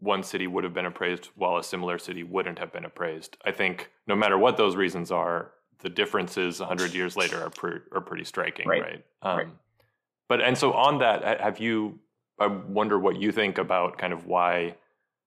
one 0.00 0.22
city 0.22 0.46
would 0.46 0.64
have 0.64 0.74
been 0.74 0.86
appraised 0.86 1.30
while 1.36 1.56
a 1.56 1.64
similar 1.64 1.98
city 1.98 2.22
wouldn't 2.22 2.58
have 2.58 2.72
been 2.72 2.84
appraised, 2.84 3.36
I 3.44 3.52
think 3.52 3.90
no 4.06 4.16
matter 4.16 4.36
what 4.36 4.56
those 4.56 4.76
reasons 4.76 5.10
are, 5.10 5.52
the 5.82 5.88
differences 5.88 6.60
100 6.60 6.94
years 6.94 7.16
later 7.16 7.40
are, 7.42 7.50
pre- 7.50 7.80
are 7.92 8.00
pretty 8.00 8.24
striking, 8.24 8.68
right? 8.68 8.82
right? 8.82 9.04
Um, 9.22 9.36
right. 9.36 9.48
But 10.28 10.40
and 10.40 10.56
so 10.56 10.72
on 10.72 10.98
that, 10.98 11.40
have 11.40 11.58
you 11.60 12.00
I 12.38 12.46
wonder 12.46 12.98
what 12.98 13.16
you 13.16 13.32
think 13.32 13.58
about 13.58 13.98
kind 13.98 14.12
of 14.12 14.26
why 14.26 14.76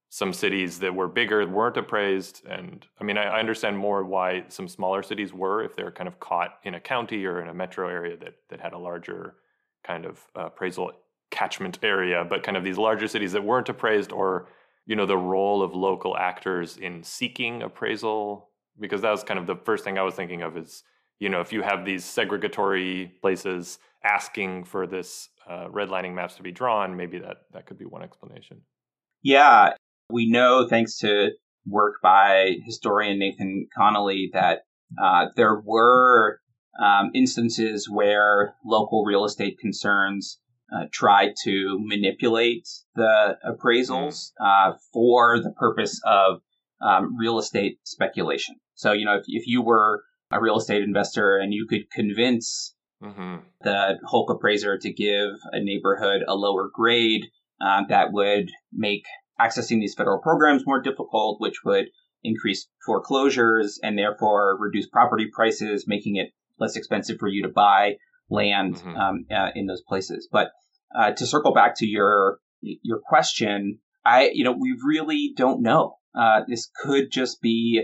some 0.09 0.31
cities 0.31 0.79
that 0.79 0.95
were 0.95 1.07
bigger 1.07 1.45
weren't 1.47 1.77
appraised. 1.77 2.45
And 2.45 2.85
I 2.99 3.03
mean, 3.03 3.17
I, 3.17 3.23
I, 3.23 3.39
understand 3.39 3.77
more 3.77 4.03
why 4.03 4.45
some 4.47 4.67
smaller 4.67 5.03
cities 5.03 5.33
were 5.33 5.63
if 5.63 5.75
they're 5.75 5.91
kind 5.91 6.07
of 6.07 6.19
caught 6.19 6.59
in 6.63 6.75
a 6.75 6.79
county 6.79 7.25
or 7.25 7.41
in 7.41 7.49
a 7.49 7.53
metro 7.53 7.89
area 7.89 8.15
that 8.17 8.35
that 8.49 8.61
had 8.61 8.73
a 8.73 8.77
larger 8.77 9.35
kind 9.83 10.05
of 10.05 10.19
appraisal 10.35 10.93
catchment 11.31 11.79
area, 11.83 12.23
but 12.23 12.43
kind 12.43 12.55
of 12.55 12.63
these 12.63 12.77
larger 12.77 13.07
cities 13.07 13.33
that 13.33 13.43
weren't 13.43 13.67
appraised 13.69 14.11
or 14.11 14.47
you 14.85 14.95
know 14.95 15.05
the 15.05 15.17
role 15.17 15.61
of 15.61 15.73
local 15.73 16.15
actors 16.17 16.77
in 16.77 17.03
seeking 17.03 17.63
appraisal 17.63 18.49
because 18.79 19.01
that 19.01 19.11
was 19.11 19.23
kind 19.23 19.39
of 19.39 19.47
the 19.47 19.55
first 19.55 19.83
thing 19.83 19.97
I 19.97 20.03
was 20.03 20.15
thinking 20.15 20.41
of 20.41 20.55
is 20.57 20.83
you 21.19 21.29
know 21.29 21.41
if 21.41 21.53
you 21.53 21.61
have 21.61 21.85
these 21.85 22.03
segregatory 22.03 23.11
places 23.21 23.79
asking 24.03 24.63
for 24.63 24.85
this 24.85 25.29
uh, 25.49 25.67
redlining 25.67 26.13
maps 26.13 26.35
to 26.35 26.43
be 26.43 26.51
drawn, 26.51 26.95
maybe 26.95 27.19
that 27.19 27.37
that 27.53 27.65
could 27.65 27.77
be 27.77 27.85
one 27.85 28.03
explanation. 28.03 28.61
Yeah, 29.23 29.73
we 30.09 30.29
know 30.29 30.67
thanks 30.67 30.97
to 30.99 31.31
work 31.65 31.95
by 32.01 32.57
historian 32.63 33.19
Nathan 33.19 33.67
Connolly 33.75 34.29
that 34.33 34.65
uh, 35.01 35.27
there 35.35 35.59
were 35.59 36.39
um, 36.81 37.11
instances 37.13 37.89
where 37.89 38.55
local 38.65 39.03
real 39.05 39.25
estate 39.25 39.57
concerns 39.59 40.39
uh, 40.75 40.85
tried 40.91 41.33
to 41.43 41.77
manipulate 41.79 42.67
the 42.95 43.37
appraisals 43.47 44.31
mm. 44.39 44.71
uh, 44.71 44.77
for 44.91 45.39
the 45.39 45.51
purpose 45.57 46.01
of 46.05 46.41
um, 46.81 47.15
real 47.17 47.39
estate 47.39 47.79
speculation. 47.83 48.55
So, 48.73 48.91
you 48.91 49.05
know, 49.05 49.15
if, 49.15 49.23
if 49.27 49.47
you 49.47 49.61
were 49.61 50.03
a 50.35 50.41
real 50.41 50.57
estate 50.57 50.83
investor 50.83 51.37
and 51.37 51.53
you 51.53 51.65
could 51.67 51.89
convince 51.91 52.75
mm-hmm. 53.03 53.37
the 53.61 53.95
HOLC 54.11 54.35
appraiser 54.35 54.77
to 54.77 54.93
give 54.93 55.29
a 55.51 55.63
neighborhood 55.63 56.21
a 56.27 56.35
lower 56.35 56.69
grade, 56.73 57.25
um, 57.61 57.85
that 57.89 58.11
would 58.11 58.51
make 58.73 59.05
accessing 59.39 59.79
these 59.79 59.95
federal 59.95 60.19
programs 60.19 60.63
more 60.65 60.81
difficult, 60.81 61.39
which 61.39 61.63
would 61.63 61.85
increase 62.23 62.67
foreclosures 62.85 63.79
and 63.81 63.97
therefore 63.97 64.57
reduce 64.59 64.87
property 64.87 65.27
prices, 65.33 65.85
making 65.87 66.15
it 66.15 66.29
less 66.59 66.75
expensive 66.75 67.17
for 67.19 67.27
you 67.27 67.43
to 67.43 67.49
buy 67.49 67.95
land 68.29 68.75
mm-hmm. 68.75 68.95
um, 68.95 69.25
uh, 69.31 69.49
in 69.55 69.67
those 69.67 69.83
places. 69.87 70.27
But 70.31 70.51
uh, 70.97 71.11
to 71.11 71.25
circle 71.25 71.53
back 71.53 71.75
to 71.77 71.85
your 71.85 72.39
your 72.61 72.99
question, 73.05 73.79
I 74.05 74.31
you 74.33 74.43
know 74.43 74.55
we 74.57 74.77
really 74.85 75.33
don't 75.35 75.61
know. 75.61 75.97
Uh, 76.17 76.41
this 76.47 76.69
could 76.83 77.11
just 77.11 77.41
be 77.41 77.83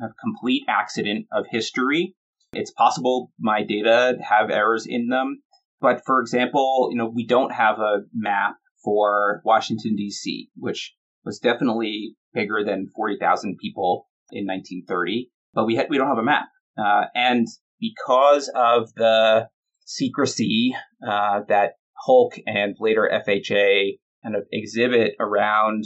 a, 0.00 0.08
complete 0.22 0.64
accident 0.68 1.26
of 1.32 1.46
history. 1.50 2.14
It's 2.52 2.70
possible 2.70 3.30
my 3.38 3.62
data 3.62 4.16
have 4.28 4.50
errors 4.50 4.86
in 4.88 5.08
them, 5.08 5.42
but 5.80 6.02
for 6.06 6.20
example, 6.20 6.88
you 6.90 6.96
know 6.96 7.10
we 7.14 7.26
don't 7.26 7.52
have 7.52 7.78
a 7.78 8.02
map 8.14 8.56
for 8.84 9.42
Washington 9.44 9.96
D.C., 9.96 10.50
which 10.56 10.94
was 11.24 11.38
definitely 11.38 12.16
bigger 12.32 12.64
than 12.64 12.90
forty 12.94 13.16
thousand 13.20 13.58
people 13.60 14.06
in 14.30 14.46
1930, 14.46 15.30
but 15.54 15.66
we 15.66 15.76
ha- 15.76 15.86
we 15.88 15.98
don't 15.98 16.08
have 16.08 16.18
a 16.18 16.22
map, 16.22 16.48
uh, 16.78 17.04
and 17.14 17.46
because 17.80 18.50
of 18.54 18.92
the 18.94 19.48
secrecy 19.84 20.74
uh, 21.06 21.40
that 21.48 21.72
HOLC 22.06 22.42
and 22.46 22.76
later 22.78 23.10
FHA 23.12 23.98
kind 24.22 24.36
of 24.36 24.44
exhibit 24.52 25.14
around 25.18 25.84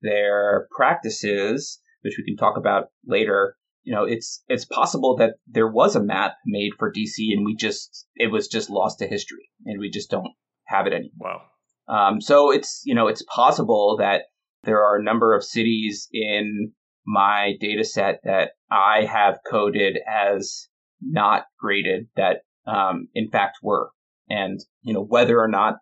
their 0.00 0.68
practices, 0.76 1.80
which 2.02 2.14
we 2.18 2.24
can 2.24 2.36
talk 2.36 2.56
about 2.56 2.86
later. 3.06 3.56
You 3.82 3.94
know, 3.94 4.04
it's 4.04 4.44
it's 4.48 4.64
possible 4.64 5.16
that 5.16 5.34
there 5.46 5.68
was 5.68 5.96
a 5.96 6.02
map 6.02 6.34
made 6.46 6.72
for 6.78 6.92
DC, 6.92 7.32
and 7.32 7.44
we 7.44 7.56
just 7.56 8.06
it 8.14 8.30
was 8.30 8.48
just 8.48 8.70
lost 8.70 8.98
to 9.00 9.06
history, 9.06 9.50
and 9.64 9.80
we 9.80 9.90
just 9.90 10.10
don't 10.10 10.34
have 10.66 10.86
it 10.86 10.92
anymore. 10.92 11.10
Wow. 11.18 11.42
Um, 11.88 12.20
so 12.20 12.52
it's 12.52 12.82
you 12.84 12.94
know 12.94 13.08
it's 13.08 13.24
possible 13.24 13.96
that 13.98 14.22
there 14.62 14.84
are 14.84 14.98
a 14.98 15.02
number 15.02 15.34
of 15.34 15.42
cities 15.42 16.08
in 16.12 16.72
my 17.04 17.54
data 17.60 17.84
set 17.84 18.20
that 18.24 18.50
I 18.70 19.04
have 19.04 19.38
coded 19.50 19.98
as 20.08 20.68
not 21.00 21.44
graded 21.58 22.06
that 22.16 22.42
um, 22.66 23.08
in 23.14 23.28
fact 23.30 23.58
were. 23.62 23.90
And, 24.28 24.60
you 24.82 24.94
know, 24.94 25.04
whether 25.04 25.38
or 25.38 25.48
not 25.48 25.76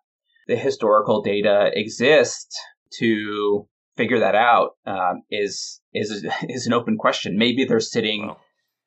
the 0.47 0.55
historical 0.55 1.21
data 1.21 1.71
exists 1.73 2.59
to 2.99 3.67
figure 3.97 4.19
that 4.19 4.35
out 4.35 4.71
um, 4.85 5.23
is 5.29 5.81
is 5.93 6.25
is 6.49 6.67
an 6.67 6.73
open 6.73 6.97
question. 6.97 7.37
Maybe 7.37 7.65
they're 7.65 7.79
sitting, 7.79 8.27
wow. 8.27 8.37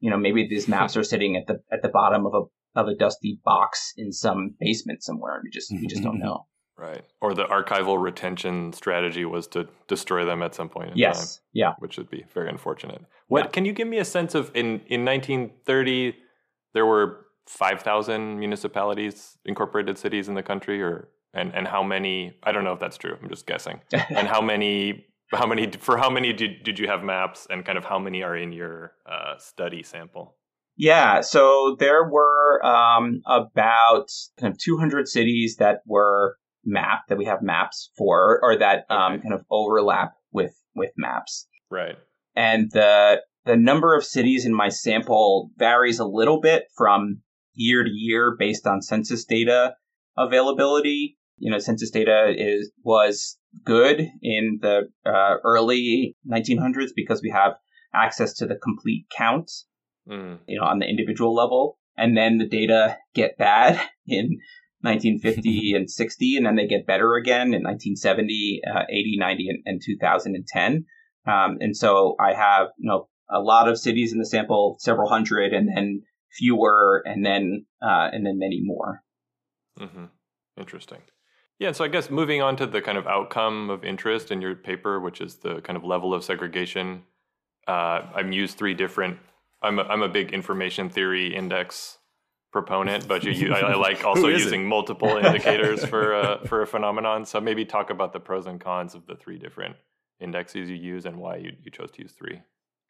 you 0.01 0.11
know, 0.11 0.19
maybe 0.19 0.47
these 0.49 0.69
maps 0.69 0.97
are 0.97 1.05
sitting 1.05 1.37
at 1.37 1.47
the 1.47 1.61
at 1.73 1.83
the 1.83 1.89
bottom 1.89 2.27
of 2.27 2.35
a 2.35 2.81
of 2.81 2.89
a 2.89 2.95
dusty 2.95 3.39
box 3.45 3.93
in 3.97 4.13
some 4.13 4.55
basement 4.61 5.03
somewhere, 5.03 5.35
and 5.35 5.43
we 5.45 5.51
just 5.51 5.71
we 5.71 5.87
just 5.87 6.03
don't 6.03 6.19
know. 6.19 6.47
Right. 6.77 7.05
Or 7.21 7.35
the 7.35 7.45
archival 7.45 8.03
retention 8.03 8.73
strategy 8.73 9.25
was 9.25 9.47
to 9.49 9.69
destroy 9.87 10.25
them 10.25 10.43
at 10.43 10.57
some 10.57 10.69
point 10.69 10.91
in 10.91 10.99
yes. 10.99 11.37
time. 11.37 11.43
Yeah. 11.53 11.73
Which 11.79 11.97
would 11.99 12.11
be 12.11 12.25
very 12.35 12.49
unfortunate. 12.49 13.01
What 13.29 13.45
yeah. 13.45 13.51
can 13.51 13.65
you 13.65 13.73
give 13.73 13.87
me 13.87 13.99
a 13.99 14.05
sense 14.05 14.35
of 14.35 14.51
in 14.55 14.81
in 14.89 15.05
1930 15.05 16.17
there 16.75 16.85
were 16.85 17.27
5,000 17.47 18.39
municipalities, 18.39 19.39
incorporated 19.45 19.97
cities 19.97 20.29
in 20.29 20.35
the 20.35 20.43
country, 20.43 20.83
or 20.83 21.09
and 21.35 21.55
and 21.55 21.67
how 21.67 21.83
many? 21.83 22.35
I 22.43 22.53
don't 22.53 22.65
know 22.65 22.73
if 22.73 22.81
that's 22.81 22.97
true. 22.97 23.17
I'm 23.21 23.29
just 23.29 23.47
guessing. 23.47 23.81
and 23.93 24.29
how 24.29 24.41
many? 24.41 25.07
How 25.33 25.47
many? 25.47 25.71
For 25.71 25.97
how 25.97 26.11
many 26.11 26.33
did 26.33 26.63
did 26.63 26.79
you 26.79 26.87
have 26.89 27.03
maps, 27.03 27.47
and 27.51 27.65
kind 27.65 27.79
of 27.79 27.85
how 27.85 27.99
many 27.99 28.23
are 28.23 28.37
in 28.37 28.53
your 28.53 28.93
uh, 29.07 29.39
study 29.39 29.83
sample? 29.83 30.37
Yeah, 30.77 31.21
so 31.21 31.77
there 31.79 32.09
were 32.09 32.65
um, 32.65 33.23
about 33.27 34.09
kind 34.41 34.53
of 34.53 34.59
200 34.59 35.07
cities 35.07 35.57
that 35.59 35.83
were 35.87 36.37
mapped 36.65 37.11
that 37.11 37.19
we 37.19 37.27
have 37.27 37.43
maps 37.43 37.91
for, 37.97 38.41
or 38.43 38.59
that 38.59 38.85
um, 38.91 39.15
okay. 39.15 39.23
kind 39.23 39.35
of 39.35 39.45
overlap 39.51 40.15
with 40.33 40.55
with 40.75 40.91
maps. 40.97 41.47
Right. 41.71 41.97
And 42.35 42.71
the 42.73 43.23
the 43.45 43.57
number 43.57 43.95
of 43.97 44.05
cities 44.05 44.47
in 44.47 44.55
my 44.55 44.69
sample 44.69 45.51
varies 45.57 45.99
a 45.99 46.07
little 46.07 46.41
bit 46.41 46.65
from 46.77 47.23
year 47.55 47.85
to 47.85 47.91
year 47.91 48.35
based 48.39 48.67
on 48.67 48.83
census 48.83 49.25
data 49.25 49.75
availability. 50.17 51.17
You 51.39 51.51
know, 51.51 51.59
census 51.59 51.91
data 51.91 52.33
is 52.37 52.71
was 52.83 53.39
good 53.65 54.01
in 54.23 54.59
the 54.63 54.89
uh, 55.07 55.37
early 55.45 56.17
1900s 56.31 56.91
because 56.95 57.23
we 57.23 57.31
have 57.31 57.55
access 57.95 58.35
to 58.35 58.47
the 58.47 58.57
complete 58.57 59.07
count, 59.17 59.51
mm. 60.09 60.39
you 60.47 60.59
know, 60.59 60.67
on 60.67 60.79
the 60.79 60.87
individual 60.89 61.35
level, 61.35 61.79
and 61.97 62.17
then 62.17 62.39
the 62.39 62.47
data 62.47 62.97
get 63.15 63.39
bad 63.39 63.75
in 64.07 64.39
1950 64.81 65.73
and 65.77 65.91
60, 65.91 66.37
and 66.37 66.47
then 66.47 66.57
they 66.57 66.67
get 66.67 66.87
better 66.87 67.15
again 67.15 67.55
in 67.55 67.63
1970, 67.63 68.61
uh, 68.73 68.83
80, 68.89 69.17
90, 69.19 69.49
and, 69.49 69.63
and 69.67 69.83
2010. 69.85 70.87
Um, 71.27 71.57
and 71.61 71.77
so 71.77 72.17
I 72.21 72.35
have, 72.35 72.69
you 72.79 72.89
know, 72.89 73.09
a 73.31 73.41
lot 73.41 73.69
of 73.69 73.79
cities 73.79 74.13
in 74.13 74.19
the 74.19 74.27
sample, 74.27 74.77
several 74.79 75.09
hundred, 75.09 75.55
and 75.55 75.69
then 75.75 76.03
fewer, 76.31 77.03
and 77.07 77.25
then 77.25 77.65
uh, 77.83 78.09
and 78.13 78.27
then 78.27 78.39
many 78.39 78.61
more. 78.63 79.03
Mm-hmm. 79.81 80.05
Interesting. 80.59 81.01
Yeah, 81.59 81.73
so 81.73 81.85
I 81.85 81.89
guess 81.89 82.11
moving 82.11 82.43
on 82.43 82.57
to 82.57 82.67
the 82.67 82.83
kind 82.83 82.99
of 82.99 83.07
outcome 83.07 83.71
of 83.71 83.85
interest 83.85 84.31
in 84.31 84.41
your 84.41 84.55
paper, 84.55 85.01
which 85.01 85.21
is 85.21 85.37
the 85.37 85.61
kind 85.61 85.77
of 85.77 85.85
level 85.85 86.13
of 86.13 86.25
segregation. 86.25 87.03
Uh, 87.69 88.03
I've 88.15 88.33
used 88.33 88.59
three 88.59 88.75
different. 88.75 89.19
I'm 89.63 89.79
a, 89.79 89.83
I'm 89.83 90.03
a 90.03 90.09
big 90.09 90.33
information 90.33 90.91
theory 90.91 91.35
index 91.35 91.99
proponent, 92.53 93.09
but 93.09 93.25
you, 93.25 93.33
you 93.33 93.53
I, 93.55 93.61
I, 93.61 93.75
like 93.75 94.05
also 94.05 94.29
using 94.29 94.63
it? 94.63 94.67
multiple 94.67 95.17
indicators 95.25 95.85
for 95.85 96.15
uh, 96.15 96.45
for 96.47 96.63
a 96.63 96.67
phenomenon. 96.67 97.25
So 97.25 97.41
maybe 97.41 97.65
talk 97.65 97.91
about 97.91 98.13
the 98.13 98.21
pros 98.21 98.47
and 98.47 98.61
cons 98.61 98.95
of 98.95 99.07
the 99.07 99.15
three 99.15 99.39
different 99.39 99.77
indexes 100.21 100.69
you 100.69 100.77
use 100.77 101.07
and 101.07 101.17
why 101.17 101.37
you, 101.37 101.53
you 101.63 101.71
chose 101.71 101.91
to 101.93 102.03
use 102.03 102.13
three. 102.13 102.41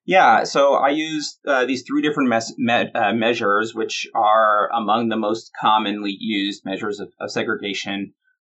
Yeah, 0.06 0.44
so 0.44 0.74
I 0.74 0.90
used 0.90 1.38
uh, 1.46 1.64
these 1.64 1.82
three 1.82 2.02
different 2.02 2.28
mes- 2.28 2.58
me- 2.58 2.92
uh, 2.94 3.14
measures, 3.14 3.74
which 3.74 4.06
are 4.14 4.70
among 4.70 5.08
the 5.08 5.16
most 5.16 5.50
commonly 5.58 6.14
used 6.20 6.62
measures 6.66 7.00
of, 7.00 7.10
of, 7.18 7.30
segregation. 7.30 8.12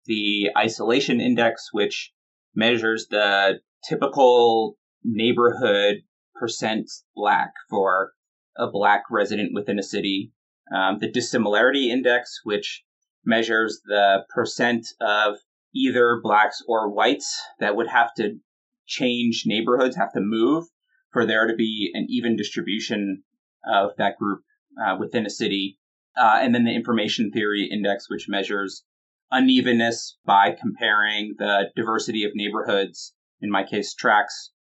The 0.06 0.50
isolation 0.58 1.20
index, 1.20 1.70
which 1.72 2.12
measures 2.54 3.08
the 3.10 3.60
typical 3.88 4.78
neighborhood 5.04 5.98
percent 6.36 6.90
black 7.16 7.54
for 7.70 8.14
a 8.58 8.68
black 8.70 9.04
resident 9.10 9.52
within 9.54 9.80
a 9.80 9.84
city. 9.84 10.32
Um, 10.76 10.98
the 11.00 11.12
dissimilarity 11.12 11.92
index, 11.92 12.42
which 12.44 12.84
measures 13.24 13.82
the 13.86 14.26
percent 14.34 14.88
of 15.02 15.36
either 15.74 16.20
blacks 16.24 16.62
or 16.68 16.90
whites 16.90 17.40
that 17.60 17.76
would 17.76 17.88
have 17.88 18.14
to 18.16 18.40
change 18.88 19.44
neighborhoods, 19.46 19.96
have 19.96 20.14
to 20.14 20.22
move 20.22 20.66
for 21.12 21.26
there 21.26 21.48
to 21.48 21.56
be 21.56 21.92
an 21.94 22.08
even 22.10 22.36
distribution 22.36 23.24
of 23.68 23.92
that 23.98 24.18
group 24.18 24.42
uh, 24.84 24.96
within 25.00 25.26
a 25.26 25.30
city. 25.30 25.80
Uh, 26.18 26.40
and 26.42 26.56
then 26.56 26.64
the 26.64 26.74
information 26.74 27.32
theory 27.32 27.70
index, 27.72 28.10
which 28.10 28.30
measures 28.30 28.84
unevenness 29.32 30.18
by 30.26 30.52
comparing 30.52 31.36
the 31.38 31.72
diversity 31.76 32.24
of 32.24 32.32
neighborhoods, 32.36 33.14
in 33.42 33.50
my 33.50 33.64
case, 33.64 33.94
tracts 33.94 34.52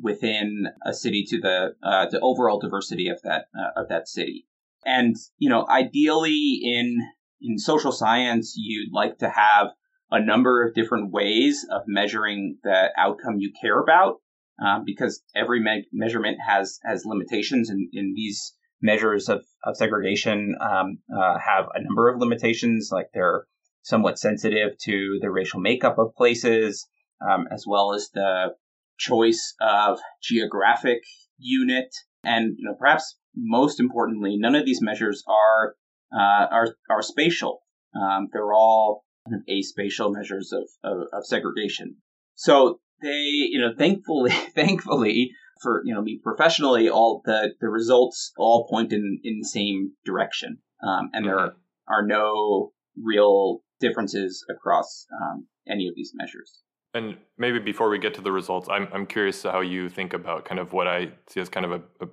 within 0.00 0.66
a 0.84 0.92
city 0.92 1.24
to 1.28 1.40
the 1.40 1.74
uh, 1.82 2.06
the 2.10 2.20
overall 2.20 2.60
diversity 2.60 3.08
of 3.08 3.20
that 3.22 3.46
uh, 3.58 3.80
of 3.80 3.88
that 3.88 4.08
city. 4.08 4.46
And 4.84 5.16
you 5.38 5.48
know, 5.48 5.66
ideally 5.68 6.60
in 6.62 6.98
in 7.40 7.58
social 7.58 7.92
science, 7.92 8.54
you'd 8.56 8.92
like 8.92 9.18
to 9.18 9.28
have 9.28 9.68
a 10.10 10.20
number 10.20 10.66
of 10.66 10.74
different 10.74 11.12
ways 11.12 11.66
of 11.70 11.82
measuring 11.86 12.58
the 12.62 12.90
outcome 12.96 13.38
you 13.38 13.52
care 13.60 13.80
about 13.80 14.16
um, 14.64 14.84
because 14.84 15.22
every 15.34 15.60
me- 15.60 15.86
measurement 15.92 16.38
has 16.46 16.78
has 16.84 17.04
limitations, 17.04 17.70
and, 17.70 17.88
and 17.92 18.16
these 18.16 18.54
measures 18.82 19.28
of, 19.28 19.44
of 19.64 19.76
segregation 19.76 20.56
um, 20.60 20.98
uh, 21.14 21.38
have 21.38 21.66
a 21.74 21.82
number 21.82 22.08
of 22.08 22.20
limitations. 22.20 22.90
Like 22.92 23.08
they're 23.12 23.46
somewhat 23.82 24.18
sensitive 24.18 24.76
to 24.82 25.18
the 25.20 25.30
racial 25.30 25.60
makeup 25.60 25.98
of 25.98 26.14
places, 26.16 26.86
um, 27.20 27.46
as 27.50 27.64
well 27.66 27.94
as 27.94 28.10
the 28.12 28.54
choice 28.98 29.54
of 29.60 29.98
geographic 30.22 31.02
unit. 31.38 31.94
And 32.22 32.54
you 32.58 32.68
know, 32.68 32.74
perhaps 32.78 33.16
most 33.34 33.80
importantly, 33.80 34.36
none 34.36 34.54
of 34.54 34.66
these 34.66 34.82
measures 34.82 35.22
are 35.28 35.74
uh, 36.12 36.46
are 36.50 36.76
are 36.90 37.02
spatial. 37.02 37.60
Um, 37.94 38.28
they're 38.32 38.52
all 38.52 39.04
kind 39.26 39.40
of 39.40 39.46
aspatial 39.48 40.14
measures 40.14 40.52
of, 40.52 40.68
of, 40.84 41.08
of 41.12 41.26
segregation. 41.26 41.96
So 42.34 42.80
they, 43.02 43.08
you 43.08 43.60
know, 43.60 43.72
thankfully, 43.76 44.30
thankfully 44.54 45.32
for 45.62 45.82
you 45.84 45.94
know 45.94 46.02
me 46.02 46.20
professionally, 46.22 46.88
all 46.88 47.22
the 47.24 47.54
the 47.60 47.68
results 47.68 48.32
all 48.36 48.66
point 48.68 48.92
in 48.92 49.20
in 49.22 49.40
the 49.40 49.48
same 49.48 49.92
direction, 50.04 50.58
um, 50.86 51.10
and 51.12 51.26
there 51.26 51.38
are, 51.38 51.50
mm-hmm. 51.50 51.94
are 51.94 52.06
no 52.06 52.72
real 53.02 53.62
differences 53.80 54.44
across 54.50 55.06
um, 55.20 55.46
any 55.68 55.88
of 55.88 55.94
these 55.94 56.12
measures. 56.14 56.62
And 56.92 57.16
maybe 57.38 57.58
before 57.58 57.88
we 57.88 57.98
get 57.98 58.14
to 58.14 58.20
the 58.20 58.32
results, 58.32 58.68
I'm 58.68 58.88
I'm 58.92 59.06
curious 59.06 59.42
how 59.42 59.60
you 59.60 59.88
think 59.88 60.12
about 60.12 60.44
kind 60.44 60.58
of 60.58 60.72
what 60.72 60.88
I 60.88 61.12
see 61.28 61.40
as 61.40 61.48
kind 61.48 61.64
of 61.66 61.72
a, 61.72 62.04
a 62.04 62.08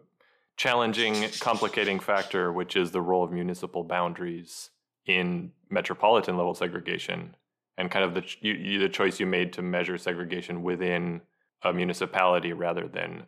challenging, 0.55 1.25
complicating 1.39 1.99
factor, 1.99 2.51
which 2.51 2.75
is 2.75 2.91
the 2.91 3.01
role 3.01 3.23
of 3.23 3.31
municipal 3.31 3.83
boundaries 3.83 4.69
in 5.05 5.51
metropolitan 5.69 6.37
level 6.37 6.53
segregation, 6.53 7.35
and 7.77 7.89
kind 7.89 8.05
of 8.05 8.13
the 8.13 8.23
you, 8.41 8.53
you, 8.53 8.79
the 8.79 8.89
choice 8.89 9.19
you 9.19 9.25
made 9.25 9.53
to 9.53 9.61
measure 9.61 9.97
segregation 9.97 10.61
within 10.61 11.21
a 11.63 11.73
municipality 11.73 12.53
rather 12.53 12.87
than 12.87 13.23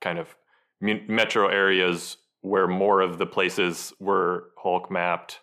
kind 0.00 0.18
of 0.18 0.36
metro 0.80 1.48
areas 1.48 2.18
where 2.42 2.66
more 2.66 3.00
of 3.00 3.18
the 3.18 3.26
places 3.26 3.92
were 4.00 4.50
HOLC 4.62 4.90
mapped 4.90 5.40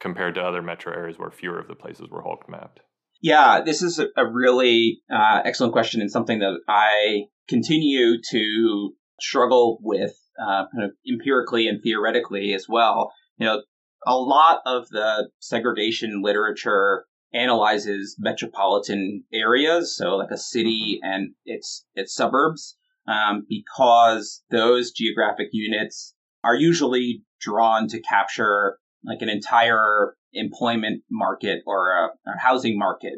compared 0.00 0.34
to 0.34 0.42
other 0.42 0.62
metro 0.62 0.92
areas 0.92 1.18
where 1.18 1.30
fewer 1.30 1.58
of 1.58 1.68
the 1.68 1.74
places 1.74 2.08
were 2.10 2.22
HOLC 2.22 2.48
mapped? 2.48 2.80
Yeah, 3.20 3.62
this 3.64 3.82
is 3.82 3.98
a 3.98 4.26
really 4.30 5.00
uh, 5.10 5.40
excellent 5.44 5.72
question 5.72 6.00
and 6.00 6.10
something 6.10 6.38
that 6.38 6.60
I 6.68 7.24
continue 7.48 8.20
to 8.30 8.90
struggle 9.20 9.78
with 9.82 10.14
uh, 10.40 10.66
kind 10.72 10.84
of 10.84 10.90
empirically 11.08 11.66
and 11.66 11.82
theoretically 11.82 12.54
as 12.54 12.66
well. 12.68 13.12
You 13.38 13.46
know, 13.46 13.62
a 14.06 14.16
lot 14.16 14.60
of 14.66 14.88
the 14.90 15.30
segregation 15.40 16.22
literature 16.22 17.06
analyzes 17.34 18.16
metropolitan 18.18 19.24
areas, 19.32 19.96
so 19.96 20.16
like 20.16 20.30
a 20.30 20.38
city 20.38 21.00
mm-hmm. 21.02 21.12
and 21.12 21.30
its 21.44 21.84
its 21.94 22.14
suburbs, 22.14 22.76
um, 23.06 23.44
because 23.48 24.42
those 24.50 24.92
geographic 24.92 25.48
units 25.52 26.14
are 26.44 26.54
usually 26.54 27.22
drawn 27.40 27.88
to 27.88 28.00
capture 28.00 28.78
like 29.04 29.18
an 29.20 29.28
entire 29.28 30.14
employment 30.32 31.02
market 31.10 31.62
or 31.66 31.90
a, 31.90 32.30
a 32.30 32.38
housing 32.38 32.78
market. 32.78 33.14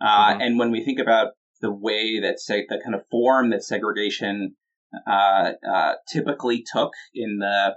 Uh, 0.00 0.32
mm-hmm. 0.32 0.40
And 0.40 0.58
when 0.58 0.70
we 0.70 0.84
think 0.84 0.98
about 0.98 1.28
the 1.60 1.72
way 1.72 2.20
that 2.20 2.40
say 2.40 2.64
the 2.68 2.80
kind 2.82 2.94
of 2.94 3.02
form 3.10 3.50
that 3.50 3.62
segregation 3.62 4.56
uh, 5.06 5.52
uh, 5.68 5.94
typically 6.12 6.64
took 6.72 6.92
in 7.14 7.38
the 7.38 7.76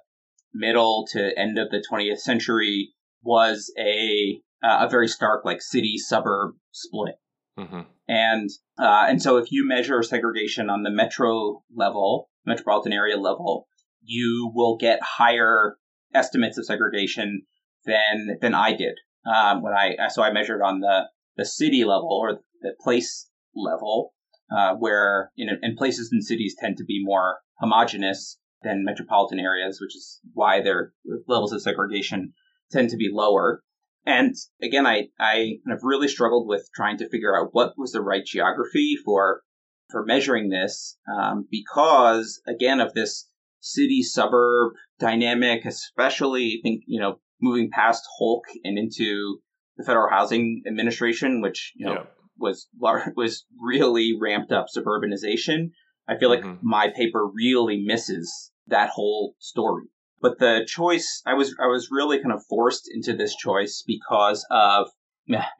middle 0.54 1.06
to 1.12 1.32
end 1.38 1.58
of 1.58 1.70
the 1.70 1.84
20th 1.92 2.20
century 2.20 2.94
was 3.22 3.72
a 3.80 4.42
a 4.64 4.88
very 4.90 5.08
stark 5.08 5.44
like 5.44 5.62
city 5.62 5.98
suburb 5.98 6.56
split. 6.72 7.16
Mm-hmm. 7.60 7.82
And 8.08 8.50
uh, 8.80 9.06
and 9.08 9.22
so 9.22 9.38
if 9.38 9.52
you 9.52 9.68
measure 9.68 10.02
segregation 10.04 10.70
on 10.70 10.84
the 10.84 10.90
metro 10.90 11.64
level, 11.76 12.30
metropolitan 12.46 12.94
area 12.94 13.18
level, 13.18 13.68
you 14.02 14.52
will 14.54 14.78
get 14.78 15.00
higher 15.02 15.78
estimates 16.14 16.58
of 16.58 16.66
segregation 16.66 17.44
than 17.86 18.38
than 18.42 18.54
I 18.54 18.74
did 18.76 18.98
um, 19.26 19.62
when 19.62 19.74
I 19.74 19.96
so 20.10 20.22
I 20.22 20.32
measured 20.32 20.62
on 20.62 20.80
the 20.80 21.04
the 21.36 21.46
city 21.46 21.84
level 21.84 22.10
or 22.12 22.40
the 22.62 22.74
place 22.82 23.30
level, 23.56 24.14
uh, 24.56 24.76
where 24.76 25.32
you 25.36 25.46
know, 25.46 25.54
and 25.62 25.78
places 25.78 26.10
and 26.12 26.24
cities 26.24 26.56
tend 26.60 26.78
to 26.78 26.86
be 26.86 27.02
more 27.04 27.40
homogenous 27.60 28.38
than 28.64 28.86
metropolitan 28.86 29.40
areas, 29.40 29.80
which 29.82 29.96
is 29.96 30.20
why 30.34 30.62
their 30.62 30.94
levels 31.28 31.52
of 31.52 31.62
segregation 31.62 32.34
tend 32.72 32.90
to 32.90 32.98
be 32.98 33.10
lower. 33.12 33.62
And 34.06 34.36
again, 34.62 34.86
I, 34.86 35.08
I 35.20 35.60
kind 35.66 35.78
of 35.78 35.80
really 35.84 36.08
struggled 36.08 36.48
with 36.48 36.68
trying 36.76 36.98
to 36.98 37.10
figure 37.10 37.38
out 37.38 37.50
what 37.52 37.74
was 37.78 37.92
the 37.92 38.02
right 38.02 38.26
geography 38.26 38.98
for 39.04 39.42
for 39.90 40.06
measuring 40.06 40.50
this, 40.50 40.98
um, 41.14 41.48
because 41.50 42.42
again 42.48 42.80
of 42.80 42.94
this 42.94 43.30
city 43.60 44.02
suburb 44.02 44.74
dynamic, 45.00 45.66
especially 45.66 46.60
I 46.60 46.62
think 46.64 46.84
you 46.88 47.00
know 47.00 47.20
moving 47.42 47.70
past 47.72 48.04
HOLC 48.20 48.42
and 48.64 48.78
into 48.78 49.40
the 49.78 49.84
Federal 49.84 50.10
Housing 50.10 50.64
Administration, 50.68 51.42
which 51.42 51.74
you 51.76 51.86
know 51.86 51.94
yeah. 51.94 52.04
was 52.38 52.68
was 53.16 53.46
really 53.62 54.14
ramped 54.20 54.52
up 54.52 54.68
suburbanization. 54.76 55.72
I 56.08 56.18
feel 56.18 56.30
like 56.30 56.42
mm-hmm. 56.42 56.68
my 56.68 56.90
paper 56.96 57.26
really 57.26 57.82
misses 57.86 58.52
that 58.68 58.90
whole 58.90 59.36
story. 59.40 59.86
But 60.22 60.40
the 60.40 60.66
choice, 60.66 61.22
I 61.26 61.34
was 61.34 61.56
I 61.62 61.68
was 61.68 61.90
really 61.92 62.18
kind 62.18 62.34
of 62.34 62.42
forced 62.50 62.90
into 62.94 63.14
this 63.14 63.36
choice 63.36 63.84
because 63.86 64.46
of 64.50 64.88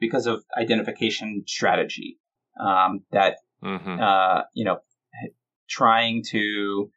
because 0.00 0.26
of 0.26 0.42
identification 0.58 1.44
strategy. 1.46 2.18
Um, 2.58 3.00
that 3.10 3.36
mm-hmm. 3.62 4.00
uh, 4.00 4.42
you 4.54 4.64
know, 4.64 4.78
trying 5.68 6.22
to 6.30 6.90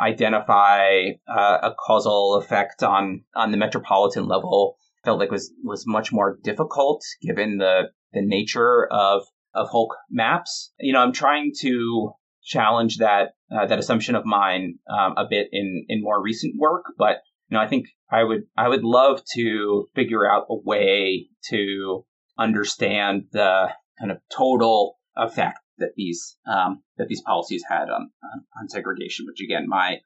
identify 0.00 1.10
uh, 1.28 1.58
a 1.62 1.74
causal 1.78 2.36
effect 2.36 2.82
on 2.82 3.24
on 3.34 3.50
the 3.50 3.56
metropolitan 3.56 4.26
level 4.26 4.76
felt 5.04 5.20
like 5.20 5.30
was 5.30 5.52
was 5.64 5.84
much 5.86 6.12
more 6.12 6.38
difficult 6.42 7.02
given 7.22 7.58
the 7.58 7.84
the 8.12 8.22
nature 8.22 8.86
of 8.90 9.22
of 9.54 9.68
HOLC 9.70 9.88
maps. 10.10 10.72
You 10.78 10.92
know, 10.92 11.00
I'm 11.00 11.12
trying 11.12 11.52
to 11.60 12.12
challenge 12.44 12.98
that 12.98 13.30
uh, 13.50 13.66
that 13.66 13.78
assumption 13.78 14.14
of 14.14 14.24
mine 14.24 14.78
um, 14.90 15.14
a 15.16 15.24
bit 15.28 15.48
in 15.52 15.86
in 15.88 16.02
more 16.02 16.22
recent 16.22 16.54
work, 16.58 16.84
but 16.98 17.18
you 17.48 17.56
know, 17.56 17.62
I 17.62 17.68
think 17.68 17.86
I 18.10 18.24
would 18.24 18.42
I 18.56 18.68
would 18.68 18.84
love 18.84 19.20
to 19.34 19.88
figure 19.94 20.30
out 20.30 20.46
a 20.50 20.56
way 20.56 21.28
to 21.50 22.04
understand 22.38 23.24
the 23.32 23.68
kind 23.98 24.10
of 24.10 24.18
total 24.30 24.98
effect 25.16 25.58
that 25.78 25.90
these 25.96 26.36
um, 26.46 26.82
that 26.96 27.08
these 27.08 27.22
policies 27.22 27.62
had 27.68 27.84
on, 27.90 28.10
on, 28.22 28.44
on 28.60 28.68
segregation, 28.68 29.26
which 29.26 29.40
again, 29.40 29.68
my 29.68 29.98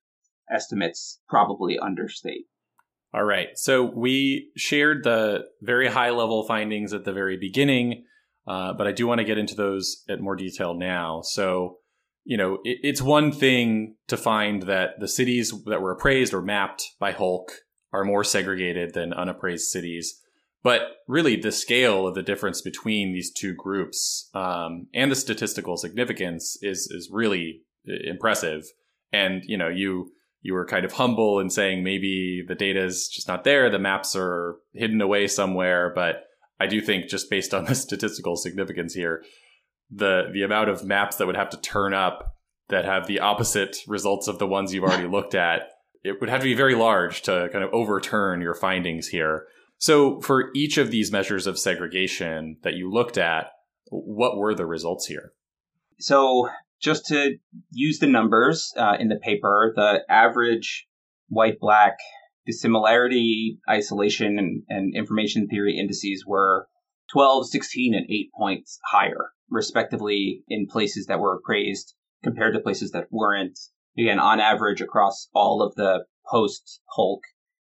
estimates 0.53 1.21
probably 1.29 1.79
understate. 1.79 2.45
All 3.13 3.25
right, 3.25 3.49
so 3.57 3.83
we 3.83 4.51
shared 4.57 5.03
the 5.03 5.45
very 5.63 5.89
high 5.89 6.11
level 6.11 6.47
findings 6.47 6.93
at 6.93 7.05
the 7.05 7.13
very 7.13 7.37
beginning, 7.37 8.05
uh, 8.47 8.73
but 8.73 8.87
I 8.87 8.93
do 8.93 9.07
want 9.07 9.19
to 9.19 9.25
get 9.25 9.39
into 9.39 9.57
those 9.57 10.05
at 10.09 10.21
more 10.21 10.37
detail 10.37 10.75
now. 10.75 11.23
So, 11.23 11.79
you 12.25 12.37
know, 12.37 12.59
it, 12.63 12.79
it's 12.83 13.03
one 13.03 13.33
thing 13.33 13.97
to 14.07 14.17
find 14.17 14.63
that 14.63 15.01
the 15.01 15.09
cities 15.09 15.53
that 15.67 15.83
were 15.83 15.91
appraised 15.91 16.33
or 16.33 16.41
mapped 16.41 16.85
by 17.01 17.13
HOLC 17.13 17.49
are 17.93 18.05
more 18.05 18.23
segregated 18.23 18.95
than 18.95 19.13
unappraised 19.13 19.71
cities. 19.71 20.21
But 20.63 20.83
really, 21.09 21.37
the 21.37 21.53
scale 21.53 22.07
of 22.07 22.15
the 22.15 22.23
difference 22.23 22.61
between 22.61 23.13
these 23.13 23.33
two 23.33 23.55
groups 23.55 24.29
um, 24.35 24.89
and 24.93 25.11
the 25.11 25.17
statistical 25.17 25.77
significance 25.77 26.59
is 26.61 26.91
is 26.91 27.09
really 27.11 27.63
impressive. 27.87 28.65
And 29.13 29.43
you 29.47 29.57
know, 29.57 29.69
you 29.69 30.13
you 30.43 30.55
were 30.55 30.67
kind 30.67 30.85
of 30.85 30.93
humble 30.93 31.41
in 31.41 31.51
saying 31.51 31.83
maybe 31.83 32.43
the 32.47 32.55
data 32.55 32.85
is 32.85 33.09
just 33.09 33.29
not 33.29 33.45
there, 33.45 33.71
the 33.71 33.79
maps 33.79 34.15
are 34.17 34.57
hidden 34.75 35.01
away 35.01 35.27
somewhere. 35.27 35.93
But 35.95 36.25
I 36.59 36.67
do 36.67 36.81
think, 36.81 37.09
just 37.09 37.31
based 37.31 37.55
on 37.55 37.65
the 37.65 37.75
statistical 37.87 38.37
significance 38.37 38.93
here, 38.93 39.25
the 39.91 40.31
the 40.33 40.43
amount 40.43 40.69
of 40.69 40.85
maps 40.85 41.17
that 41.17 41.27
would 41.27 41.37
have 41.37 41.51
to 41.51 41.61
turn 41.61 41.95
up 41.95 42.35
that 42.69 42.85
have 42.85 43.07
the 43.07 43.21
opposite 43.21 43.79
results 43.89 44.29
of 44.29 44.39
the 44.39 44.47
ones 44.47 44.73
you've 44.73 44.85
already 44.85 45.09
looked 45.09 45.35
at, 45.35 45.71
it 46.05 46.21
would 46.21 46.31
have 46.31 46.41
to 46.41 46.45
be 46.45 46.55
very 46.55 46.75
large 46.75 47.23
to 47.23 47.49
kind 47.51 47.65
of 47.65 47.73
overturn 47.73 48.41
your 48.41 48.55
findings 48.55 49.09
here. 49.09 49.47
So, 49.81 50.21
for 50.21 50.51
each 50.55 50.77
of 50.77 50.91
these 50.91 51.11
measures 51.11 51.47
of 51.47 51.59
segregation 51.59 52.59
that 52.65 52.75
you 52.75 52.93
looked 52.93 53.17
at, 53.17 53.47
what 53.89 54.37
were 54.37 54.55
the 54.55 54.67
results 54.67 55.07
here? 55.07 55.33
So, 55.99 56.51
just 56.83 57.07
to 57.07 57.39
use 57.71 57.99
the 57.99 58.07
numbers 58.07 58.75
uh, 58.77 58.97
in 59.01 59.09
the 59.09 59.17
paper, 59.17 59.73
the 59.75 60.01
average 60.07 60.87
white 61.29 61.59
black 61.59 61.97
dissimilarity, 62.45 63.59
isolation, 63.71 64.39
and, 64.39 64.65
and 64.69 64.95
information 64.95 65.49
theory 65.49 65.79
indices 65.79 66.25
were 66.27 66.69
12, 67.13 67.49
16, 67.49 67.95
and 67.95 68.05
8 68.11 68.31
points 68.37 68.79
higher, 68.85 69.31
respectively, 69.49 70.45
in 70.47 70.67
places 70.67 71.07
that 71.07 71.21
were 71.21 71.37
appraised 71.37 71.95
compared 72.23 72.53
to 72.53 72.61
places 72.61 72.91
that 72.91 73.07
weren't. 73.11 73.59
Again, 73.97 74.19
on 74.19 74.41
average 74.41 74.83
across 74.83 75.31
all 75.33 75.63
of 75.63 75.75
the 75.75 76.05
post 76.31 76.81
HOLC 76.99 77.21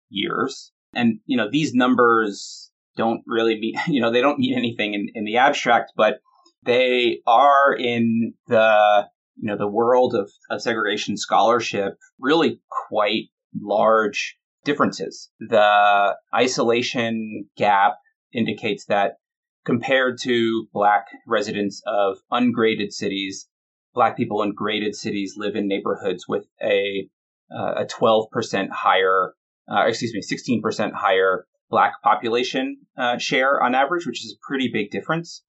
years. 0.09 0.74
And, 0.94 1.20
you 1.26 1.38
know, 1.38 1.50
these 1.50 1.74
numbers 1.74 2.72
don't 2.98 3.22
really 3.26 3.60
mean, 3.60 3.76
you 3.88 4.02
know, 4.02 4.12
they 4.12 4.22
don't 4.22 4.39
mean 4.39 4.58
anything 4.58 4.94
in, 4.94 5.08
in 5.14 5.26
the 5.26 5.38
abstract, 5.38 5.94
but 5.96 6.20
they 6.64 7.22
are 7.26 7.74
in 7.74 8.34
the, 8.48 9.08
you 9.38 9.48
know, 9.48 9.58
the 9.58 9.68
world 9.68 10.14
of, 10.14 10.30
of 10.50 10.62
segregation 10.62 11.18
scholarship 11.18 11.94
really 12.20 12.62
quite 12.89 13.26
large 13.60 14.38
differences. 14.64 15.30
The 15.39 16.16
isolation 16.34 17.50
gap 17.58 17.94
indicates 18.34 18.86
that 18.86 19.16
compared 19.66 20.18
to 20.22 20.68
black 20.74 21.08
residents 21.28 21.82
of 21.86 22.20
ungraded 22.30 22.94
cities. 22.94 23.48
Black 23.94 24.16
people 24.16 24.42
in 24.42 24.54
graded 24.54 24.96
cities 24.96 25.34
live 25.38 25.56
in 25.56 25.68
neighborhoods 25.68 26.26
with 26.28 26.46
a 26.64 27.10
uh, 27.54 27.84
a 27.84 27.86
12% 27.86 28.70
higher, 28.72 29.34
uh, 29.70 29.86
excuse 29.88 30.14
me, 30.14 30.22
16% 30.22 30.91
higher 30.93 31.45
black 31.70 31.93
population 32.03 32.78
uh, 32.97 33.18
share 33.18 33.62
on 33.62 33.76
average, 33.76 34.05
which 34.05 34.24
is 34.26 34.38
a 34.38 34.39
pretty 34.45 34.70
big 34.72 34.91
difference. 34.91 35.43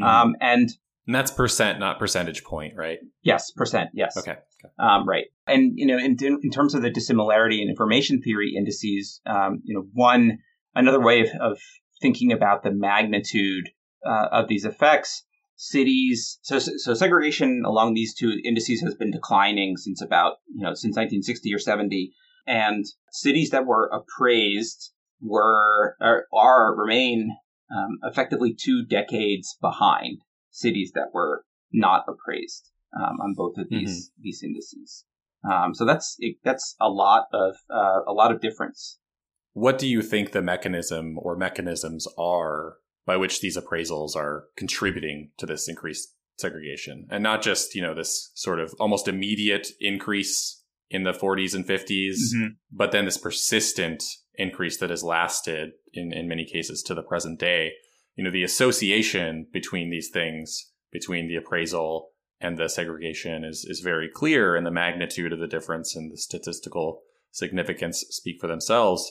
Mhm. 0.00 0.06
Um, 0.06 0.36
and 0.40 0.68
And 1.06 1.14
that's 1.14 1.30
percent, 1.30 1.78
not 1.78 1.98
percentage 1.98 2.44
point, 2.44 2.74
right? 2.76 2.98
yes, 3.22 3.50
percent, 3.52 3.90
yes. 3.94 4.16
Okay. 4.16 4.36
Um, 4.78 5.08
right. 5.08 5.26
And, 5.46 5.72
you 5.76 5.86
know, 5.86 5.96
in, 5.96 6.16
in 6.20 6.50
terms 6.50 6.74
of 6.74 6.82
the 6.82 6.90
dissimilarity 6.90 7.62
in 7.62 7.68
information 7.68 8.20
theory 8.20 8.54
indices, 8.56 9.20
um, 9.24 9.62
you 9.64 9.74
know, 9.74 9.86
one, 9.92 10.38
another 10.74 11.00
way 11.00 11.20
of, 11.20 11.28
of 11.40 11.58
thinking 12.02 12.32
about 12.32 12.64
the 12.64 12.72
magnitude 12.72 13.70
uh, 14.04 14.26
of 14.32 14.48
these 14.48 14.64
effects, 14.64 15.24
cities, 15.56 16.38
so, 16.42 16.58
so 16.58 16.94
segregation 16.94 17.62
along 17.64 17.94
these 17.94 18.14
two 18.14 18.32
indices 18.44 18.80
has 18.80 18.94
been 18.94 19.10
declining 19.10 19.76
since 19.76 20.02
about, 20.02 20.34
you 20.52 20.62
know, 20.62 20.74
since 20.74 20.96
1960 20.96 21.54
or 21.54 21.58
70. 21.58 22.12
And 22.48 22.84
cities 23.12 23.50
that 23.50 23.66
were 23.66 23.88
appraised 23.92 24.92
were, 25.20 25.96
are, 26.00 26.24
are 26.32 26.74
remain 26.74 27.36
um, 27.70 27.98
effectively 28.02 28.54
two 28.58 28.84
decades 28.84 29.56
behind 29.60 30.22
cities 30.50 30.92
that 30.94 31.10
were 31.12 31.44
not 31.72 32.04
appraised 32.08 32.70
um, 32.96 33.20
on 33.20 33.34
both 33.34 33.58
of 33.58 33.68
these 33.68 34.10
these 34.20 34.42
indices. 34.42 35.04
Um, 35.44 35.74
so 35.74 35.84
that's 35.84 36.16
it, 36.18 36.36
that's 36.42 36.74
a 36.80 36.88
lot 36.88 37.26
of 37.32 37.56
uh, 37.70 38.00
a 38.06 38.12
lot 38.12 38.32
of 38.32 38.40
difference. 38.40 38.98
What 39.52 39.78
do 39.78 39.86
you 39.86 40.02
think 40.02 40.32
the 40.32 40.42
mechanism 40.42 41.18
or 41.18 41.36
mechanisms 41.36 42.06
are 42.18 42.76
by 43.06 43.16
which 43.16 43.40
these 43.40 43.58
appraisals 43.58 44.16
are 44.16 44.44
contributing 44.56 45.32
to 45.38 45.46
this 45.46 45.68
increased 45.68 46.14
segregation? 46.38 47.06
And 47.10 47.22
not 47.22 47.42
just, 47.42 47.74
you 47.74 47.82
know, 47.82 47.94
this 47.94 48.30
sort 48.34 48.60
of 48.60 48.74
almost 48.78 49.08
immediate 49.08 49.68
increase 49.80 50.57
in 50.90 51.02
the 51.02 51.12
40s 51.12 51.54
and 51.54 51.66
50s, 51.66 52.16
mm-hmm. 52.34 52.46
but 52.70 52.92
then 52.92 53.04
this 53.04 53.18
persistent 53.18 54.02
increase 54.34 54.78
that 54.78 54.90
has 54.90 55.02
lasted 55.02 55.70
in, 55.92 56.12
in 56.12 56.28
many 56.28 56.44
cases 56.44 56.82
to 56.84 56.94
the 56.94 57.02
present 57.02 57.38
day. 57.38 57.72
You 58.14 58.24
know, 58.24 58.30
the 58.30 58.44
association 58.44 59.46
between 59.52 59.90
these 59.90 60.08
things, 60.08 60.70
between 60.90 61.28
the 61.28 61.36
appraisal 61.36 62.10
and 62.40 62.56
the 62.56 62.68
segregation 62.68 63.44
is, 63.44 63.66
is 63.68 63.80
very 63.80 64.08
clear 64.08 64.56
and 64.56 64.64
the 64.64 64.70
magnitude 64.70 65.32
of 65.32 65.40
the 65.40 65.46
difference 65.48 65.94
and 65.94 66.10
the 66.10 66.16
statistical 66.16 67.02
significance 67.30 68.04
speak 68.10 68.40
for 68.40 68.46
themselves. 68.46 69.10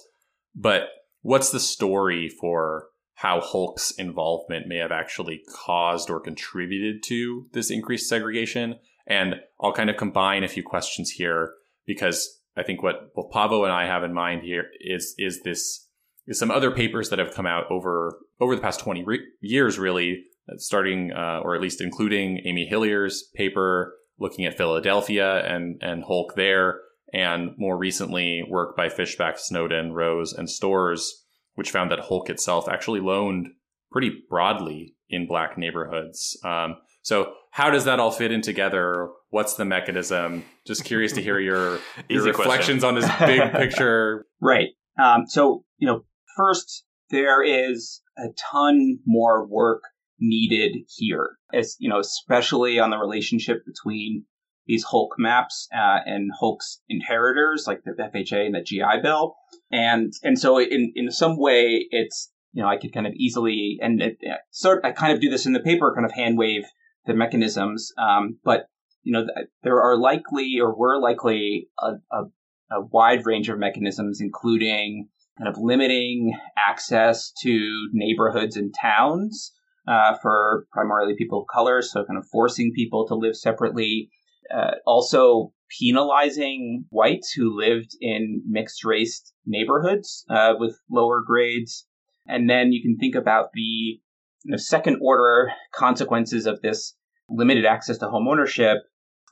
But 0.56 0.84
what's 1.22 1.52
the 1.52 1.60
story 1.60 2.30
for 2.30 2.88
how 3.16 3.42
HOLC's 3.42 3.92
involvement 3.98 4.68
may 4.68 4.78
have 4.78 4.92
actually 4.92 5.42
caused 5.54 6.10
or 6.10 6.20
contributed 6.20 7.04
to 7.04 7.48
this 7.52 7.70
increased 7.70 8.10
segregation? 8.10 8.80
And 9.06 9.36
I'll 9.62 9.74
kind 9.74 9.90
of 9.90 9.98
combine 9.98 10.44
a 10.44 10.50
few 10.50 10.64
questions 10.64 11.12
here 11.12 11.54
because 11.88 12.42
I 12.56 12.64
think 12.64 12.84
what 12.84 13.14
both 13.16 13.32
Paavo 13.32 13.64
and 13.64 13.72
I 13.72 13.88
have 13.88 14.04
in 14.04 14.14
mind 14.14 14.44
here 14.44 14.66
is 14.80 15.16
is 15.18 15.42
this 15.42 15.88
is 16.28 16.38
some 16.38 16.52
other 16.52 16.70
papers 16.70 17.10
that 17.10 17.20
have 17.20 17.34
come 17.34 17.48
out 17.48 17.72
over 17.72 18.20
over 18.40 18.56
the 18.56 18.62
past 18.62 18.82
20 18.82 19.04
re- 19.04 19.26
years 19.42 19.80
really 19.80 20.26
starting 20.58 21.12
uh, 21.12 21.40
or 21.44 21.56
at 21.56 21.62
least 21.62 21.82
including 21.82 22.42
Amy 22.46 22.66
Hillier's 22.66 23.24
paper 23.36 23.96
looking 24.20 24.46
at 24.46 24.58
Philadelphia 24.58 25.46
and 25.46 25.82
and 25.82 26.04
HOLC 26.04 26.36
there 26.36 26.82
and 27.14 27.52
more 27.58 27.78
recently 27.78 28.44
work 28.50 28.76
by 28.76 28.90
Fishback, 28.90 29.40
Snowden, 29.40 29.94
Rose, 29.94 30.34
and 30.34 30.50
Storrs, 30.50 31.24
which 31.56 31.72
found 31.72 31.90
that 31.92 32.00
HOLC 32.00 32.30
itself 32.30 32.68
actually 32.68 33.00
loaned 33.00 33.48
pretty 33.92 34.12
broadly 34.30 34.96
in 35.10 35.26
black 35.26 35.58
neighborhoods. 35.58 36.38
Um, 36.44 36.76
so 37.08 37.32
how 37.52 37.70
does 37.70 37.86
that 37.86 38.02
all 38.02 38.12
fit 38.12 38.34
in 38.34 38.42
together? 38.42 39.08
What's 39.30 39.54
the 39.54 39.64
mechanism? 39.64 40.44
Just 40.66 40.84
curious 40.84 41.14
to 41.14 41.22
hear 41.22 41.40
your, 41.40 41.80
your 42.10 42.26
reflections 42.26 42.84
on 42.84 42.96
this 42.96 43.10
big 43.20 43.50
picture. 43.54 44.26
Right. 44.42 44.72
Um, 45.02 45.24
so 45.26 45.64
you 45.78 45.88
know, 45.88 46.04
first 46.36 46.84
there 47.10 47.42
is 47.42 48.02
a 48.18 48.28
ton 48.52 49.00
more 49.06 49.48
work 49.48 49.84
needed 50.20 50.80
here, 50.98 51.38
as 51.54 51.78
you 51.80 51.88
know, 51.88 52.00
especially 52.00 52.78
on 52.78 52.90
the 52.90 52.98
relationship 52.98 53.66
between 53.66 54.26
these 54.66 54.84
HOLC 54.84 55.12
maps 55.18 55.70
uh, 55.74 56.00
and 56.06 56.30
HOLC's 56.42 56.82
inheritors, 56.90 57.68
like 57.68 57.84
the 57.86 57.92
FHA 57.92 58.48
and 58.48 58.56
the 58.56 58.62
GI 58.62 59.02
Bill, 59.02 59.34
and 59.72 60.12
and 60.24 60.38
so 60.38 60.60
in 60.60 60.92
in 60.94 61.10
some 61.10 61.40
way 61.40 61.88
it's 61.90 62.34
you 62.52 62.62
know 62.62 62.68
I 62.68 62.76
could 62.76 62.92
kind 62.92 63.08
of 63.08 63.14
easily 63.14 63.78
and 63.82 64.02
it, 64.02 64.18
sort 64.52 64.84
I 64.84 64.92
kind 64.92 65.14
of 65.14 65.22
do 65.22 65.30
this 65.30 65.46
in 65.46 65.54
the 65.54 65.62
paper, 65.62 65.94
kind 65.96 66.06
of 66.06 66.12
hand 66.12 66.38
wave 66.38 66.66
the 67.08 67.14
mechanisms, 67.14 67.92
um, 67.98 68.38
but 68.44 68.68
you 69.04 69.14
know 69.14 69.26
there 69.64 69.82
are 69.82 69.98
likely 69.98 70.60
or 70.62 70.76
were 70.76 71.00
likely 71.00 71.70
a, 71.80 71.94
a, 72.12 72.24
a 72.72 72.82
wide 72.82 73.26
range 73.26 73.50
of 73.50 73.58
mechanisms, 73.58 74.22
including 74.22 75.08
kind 75.38 75.48
of 75.48 75.58
limiting 75.58 76.38
access 76.58 77.32
to 77.42 77.90
neighborhoods 77.94 78.58
and 78.58 78.74
towns 78.80 79.54
uh, 79.88 80.16
for 80.22 80.68
primarily 80.72 81.16
people 81.18 81.42
of 81.42 81.48
color, 81.48 81.82
so 81.82 82.04
kind 82.04 82.20
of 82.20 82.28
forcing 82.28 82.72
people 82.76 83.08
to 83.08 83.16
live 83.16 83.36
separately. 83.36 84.10
Uh, 84.54 84.76
also 84.86 85.52
penalizing 85.80 86.86
whites 86.90 87.32
who 87.32 87.58
lived 87.58 87.92
in 88.00 88.42
mixed 88.48 88.86
race 88.86 89.34
neighborhoods 89.46 90.26
uh, 90.30 90.54
with 90.58 90.80
lower 90.90 91.22
grades. 91.26 91.86
And 92.28 92.50
then 92.50 92.72
you 92.72 92.82
can 92.82 92.98
think 92.98 93.16
about 93.16 93.50
the 93.54 94.00
you 94.48 94.52
know, 94.52 94.58
second 94.58 95.00
order 95.02 95.52
consequences 95.76 96.46
of 96.46 96.62
this 96.62 96.96
limited 97.30 97.66
access 97.66 97.98
to 97.98 98.08
home 98.08 98.30
ownership 98.30 98.78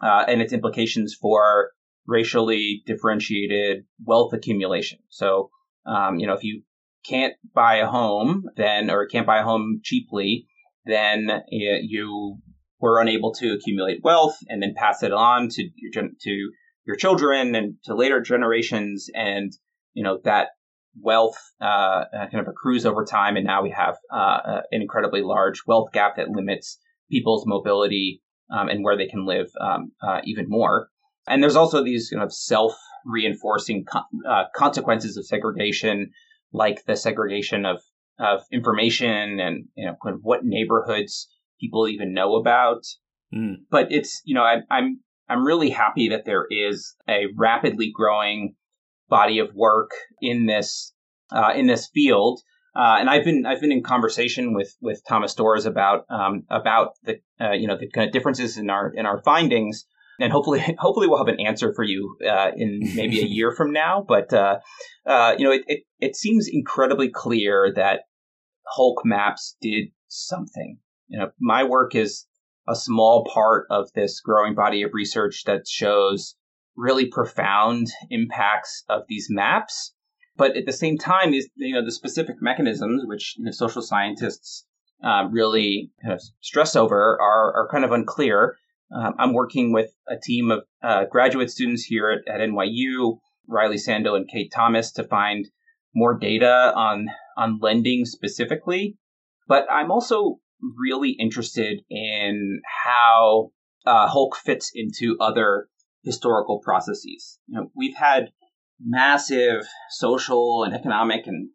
uh, 0.04 0.26
and 0.28 0.42
its 0.42 0.52
implications 0.52 1.16
for 1.20 1.72
racially 2.06 2.84
differentiated 2.86 3.86
wealth 4.04 4.34
accumulation. 4.34 5.00
So, 5.10 5.50
um, 5.86 6.20
you 6.20 6.28
know, 6.28 6.34
if 6.34 6.44
you 6.44 6.64
can't 7.08 7.34
buy 7.54 7.76
a 7.76 7.88
home, 7.88 8.44
then, 8.58 8.92
or 8.92 9.08
can't 9.08 9.26
buy 9.26 9.40
a 9.40 9.44
home 9.44 9.80
cheaply, 9.84 10.48
then 10.86 11.32
uh, 11.32 11.40
you 11.50 12.40
were 12.82 13.00
unable 13.00 13.34
to 13.36 13.54
accumulate 13.54 14.04
wealth 14.04 14.36
and 14.50 14.62
then 14.62 14.74
pass 14.76 15.02
it 15.02 15.14
on 15.14 15.48
to 15.48 15.70
your 15.78 16.04
to 16.24 16.52
your 16.86 16.98
children 16.98 17.56
and 17.56 17.76
to 17.86 17.96
later 17.96 18.20
generations, 18.20 19.08
and 19.16 19.54
you 19.94 20.04
know 20.04 20.20
that 20.26 20.50
wealth 21.00 21.38
uh, 21.62 22.06
kind 22.12 22.40
of 22.40 22.48
accrues 22.48 22.86
over 22.86 23.06
time, 23.06 23.36
and 23.36 23.46
now 23.46 23.62
we 23.62 23.72
have 23.72 23.96
uh, 24.12 24.62
an 24.72 24.82
incredibly 24.82 25.22
large 25.22 25.62
wealth 25.68 25.92
gap 25.92 26.16
that 26.18 26.30
limits 26.30 26.80
people's 27.10 27.46
mobility 27.46 28.22
um, 28.50 28.70
and 28.70 28.84
where 28.84 28.98
they 28.98 29.08
can 29.08 29.26
live 29.26 29.48
um, 29.60 29.92
uh, 30.02 30.22
even 30.24 30.46
more. 30.48 30.90
And 31.28 31.42
there's 31.42 31.56
also 31.56 31.84
these 31.84 32.10
kind 32.10 32.24
of 32.24 32.34
self-reinforcing 32.34 33.86
co- 33.86 34.30
uh, 34.30 34.44
consequences 34.56 35.18
of 35.18 35.26
segregation, 35.26 36.12
like 36.54 36.86
the 36.86 36.96
segregation 36.96 37.66
of 37.66 37.82
of 38.18 38.44
information 38.50 39.42
and 39.42 39.66
you 39.76 39.86
know 39.86 39.96
kind 40.02 40.16
of 40.16 40.22
what 40.24 40.46
neighborhoods 40.46 41.28
people 41.60 41.88
even 41.88 42.14
know 42.14 42.36
about. 42.36 42.84
Mm. 43.34 43.56
But 43.70 43.92
it's 43.92 44.22
you 44.24 44.36
know 44.36 44.44
I, 44.44 44.58
I'm 44.70 45.00
I'm 45.28 45.46
really 45.46 45.70
happy 45.70 46.10
that 46.10 46.26
there 46.26 46.46
is 46.50 46.96
a 47.10 47.26
rapidly 47.36 47.92
growing 47.94 48.56
body 49.10 49.40
of 49.40 49.54
work 49.54 49.92
in 50.22 50.46
this 50.46 50.94
uh, 51.32 51.52
in 51.56 51.68
this 51.68 51.90
field. 51.94 52.42
Uh, 52.76 52.98
and 53.00 53.10
I've 53.10 53.24
been 53.24 53.46
I've 53.46 53.62
been 53.62 53.72
in 53.72 53.84
conversation 53.84 54.54
with 54.54 54.76
with 54.82 55.02
Thomas 55.08 55.32
Storrs 55.32 55.66
about 55.66 56.06
um, 56.10 56.44
about 56.50 56.90
the 57.04 57.20
uh, 57.40 57.52
you 57.52 57.68
know 57.68 57.78
the 57.78 57.90
kind 57.90 58.08
of 58.08 58.14
differences 58.14 58.58
in 58.58 58.70
our 58.70 58.92
in 58.94 59.06
our 59.06 59.22
findings, 59.24 59.86
and 60.20 60.32
hopefully 60.32 60.60
hopefully 60.78 61.08
we'll 61.08 61.24
have 61.24 61.34
an 61.34 61.40
answer 61.40 61.74
for 61.74 61.84
you 61.84 62.18
uh, 62.30 62.52
in 62.56 62.82
maybe 62.96 63.22
a 63.22 63.26
year 63.28 63.54
from 63.56 63.72
now. 63.72 64.04
But 64.06 64.34
uh, 64.34 64.60
uh, 65.06 65.36
you 65.38 65.46
know 65.46 65.54
it, 65.54 65.62
it 65.68 65.84
it 66.00 66.16
seems 66.18 66.50
incredibly 66.52 67.10
clear 67.10 67.72
that 67.76 68.02
HOLC 68.78 69.06
maps 69.06 69.56
did 69.62 69.86
something. 70.10 70.78
You 71.08 71.20
know 71.20 71.30
my 71.40 71.64
work 71.64 71.96
is 71.96 72.26
a 72.68 72.76
small 72.76 73.30
part 73.34 73.68
of 73.70 73.90
this 73.94 74.20
growing 74.20 74.56
body 74.56 74.82
of 74.82 74.92
research 74.94 75.44
that 75.46 75.68
shows 75.68 76.36
really 76.78 77.06
profound 77.06 77.88
impacts 78.10 78.84
of 78.90 79.04
these 79.08 79.28
maps 79.30 79.94
but 80.38 80.58
at 80.58 80.66
the 80.66 80.74
same 80.74 80.98
time, 80.98 81.32
these 81.32 81.48
you 81.56 81.76
know 81.76 81.86
the 81.86 81.92
specific 81.92 82.42
mechanisms 82.42 83.04
which 83.06 83.36
you 83.38 83.46
know, 83.46 83.52
social 83.52 83.82
scientists 83.82 84.66
uh, 85.04 85.28
really 85.32 85.92
kind 86.02 86.14
of 86.14 86.22
stress 86.42 86.76
over 86.76 87.18
are 87.22 87.54
are 87.56 87.70
kind 87.72 87.86
of 87.86 87.92
unclear. 87.92 88.58
Um, 88.94 89.16
I'm 89.18 89.34
working 89.34 89.72
with 89.72 89.92
a 90.08 90.16
team 90.22 90.52
of 90.52 90.64
uh, 90.84 91.06
graduate 91.06 91.50
students 91.50 91.84
here 91.84 92.10
at, 92.12 92.34
at 92.34 92.48
NYU, 92.48 93.18
Riley 93.48 93.78
Sando 93.78 94.16
and 94.16 94.28
Kate 94.28 94.52
Thomas, 94.54 94.92
to 94.94 95.04
find 95.04 95.48
more 95.94 96.18
data 96.18 96.74
on 96.76 97.08
on 97.38 97.60
lending 97.62 98.06
specifically. 98.06 98.98
But 99.48 99.68
I'm 99.72 99.92
also 99.92 100.40
really 100.62 101.12
interested 101.12 101.82
in 101.90 102.62
how 102.86 103.52
uh, 103.86 104.10
HOLC 104.10 104.36
fits 104.36 104.72
into 104.74 105.16
other 105.22 105.70
historical 106.06 106.60
processes. 106.60 107.40
You 107.48 107.60
know, 107.60 107.72
we've 107.76 107.96
had 107.96 108.32
massive 108.80 109.66
social 109.90 110.64
and 110.64 110.74
economic 110.74 111.28
and 111.28 111.50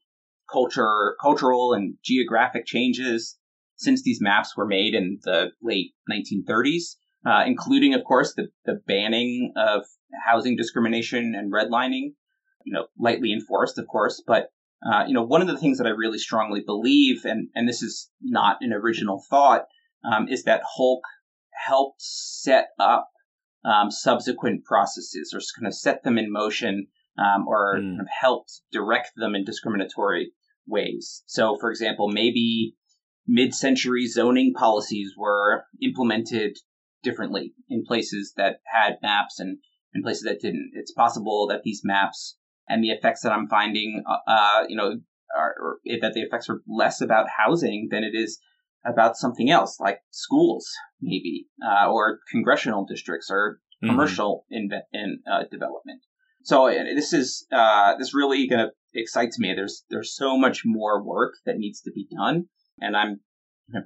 culture, 0.52 1.16
cultural 1.22 1.72
and 1.72 1.94
geographic 2.04 2.66
changes 2.66 3.38
since 3.76 4.02
these 4.02 4.20
maps 4.20 4.56
were 4.56 4.66
made 4.66 4.94
in 4.94 5.18
the 5.22 5.52
late 5.62 5.94
1930s, 6.10 6.96
uh, 7.24 7.44
including, 7.46 7.94
of 7.94 8.04
course, 8.04 8.34
the, 8.34 8.48
the 8.66 8.80
banning 8.86 9.52
of 9.56 9.84
housing 10.26 10.56
discrimination 10.56 11.34
and 11.34 11.52
redlining, 11.52 12.12
you 12.64 12.72
know, 12.72 12.86
lightly 12.98 13.32
enforced, 13.32 13.78
of 13.78 13.86
course. 13.86 14.22
But, 14.26 14.48
uh, 14.84 15.04
you 15.06 15.14
know, 15.14 15.22
one 15.22 15.40
of 15.40 15.48
the 15.48 15.56
things 15.56 15.78
that 15.78 15.86
I 15.86 15.90
really 15.90 16.18
strongly 16.18 16.60
believe, 16.60 17.24
and, 17.24 17.48
and 17.54 17.68
this 17.68 17.82
is 17.82 18.10
not 18.20 18.58
an 18.60 18.72
original 18.72 19.22
thought, 19.30 19.66
um, 20.04 20.28
is 20.28 20.44
that 20.44 20.62
HOLC 20.76 21.00
helped 21.66 22.02
set 22.02 22.68
up 22.78 23.09
um, 23.64 23.90
subsequent 23.90 24.64
processes 24.64 25.32
or 25.34 25.40
kind 25.58 25.66
of 25.66 25.74
set 25.74 26.02
them 26.02 26.18
in 26.18 26.32
motion 26.32 26.86
um, 27.18 27.46
or 27.46 27.76
mm. 27.76 27.82
kind 27.82 28.00
of 28.00 28.06
helped 28.20 28.62
direct 28.72 29.10
them 29.16 29.34
in 29.34 29.44
discriminatory 29.44 30.32
ways. 30.66 31.22
So, 31.26 31.56
for 31.60 31.70
example, 31.70 32.08
maybe 32.08 32.74
mid 33.26 33.54
century 33.54 34.06
zoning 34.06 34.52
policies 34.54 35.12
were 35.16 35.64
implemented 35.82 36.56
differently 37.02 37.54
in 37.68 37.84
places 37.86 38.32
that 38.36 38.60
had 38.64 38.96
maps 39.02 39.38
and 39.38 39.58
in 39.94 40.02
places 40.02 40.22
that 40.22 40.40
didn't. 40.40 40.72
It's 40.74 40.92
possible 40.92 41.46
that 41.48 41.62
these 41.62 41.82
maps 41.84 42.36
and 42.68 42.82
the 42.82 42.90
effects 42.90 43.22
that 43.22 43.32
I'm 43.32 43.48
finding, 43.48 44.02
uh, 44.06 44.30
uh 44.30 44.64
you 44.68 44.76
know, 44.76 45.00
are, 45.36 45.54
or 45.60 45.78
that 46.00 46.12
the 46.14 46.22
effects 46.22 46.48
are 46.48 46.60
less 46.68 47.00
about 47.00 47.26
housing 47.38 47.88
than 47.90 48.04
it 48.04 48.14
is 48.14 48.40
about 48.84 49.16
something 49.16 49.50
else, 49.50 49.78
like 49.80 50.00
schools, 50.10 50.70
maybe, 51.00 51.46
uh, 51.64 51.90
or 51.90 52.20
congressional 52.30 52.84
districts 52.84 53.30
or 53.30 53.60
mm-hmm. 53.82 53.90
commercial 53.90 54.46
mm-hmm. 54.52 54.72
in, 54.72 55.00
in 55.00 55.18
uh, 55.30 55.44
development. 55.50 56.02
So 56.42 56.68
uh, 56.68 56.84
this 56.94 57.12
is 57.12 57.46
uh, 57.52 57.96
this 57.98 58.14
really 58.14 58.48
kind 58.48 58.62
of 58.62 58.70
excites 58.94 59.38
me. 59.38 59.52
There's 59.54 59.84
there's 59.90 60.14
so 60.14 60.38
much 60.38 60.62
more 60.64 61.02
work 61.02 61.34
that 61.44 61.58
needs 61.58 61.82
to 61.82 61.92
be 61.92 62.06
done, 62.10 62.46
and 62.80 62.96
I'm 62.96 63.20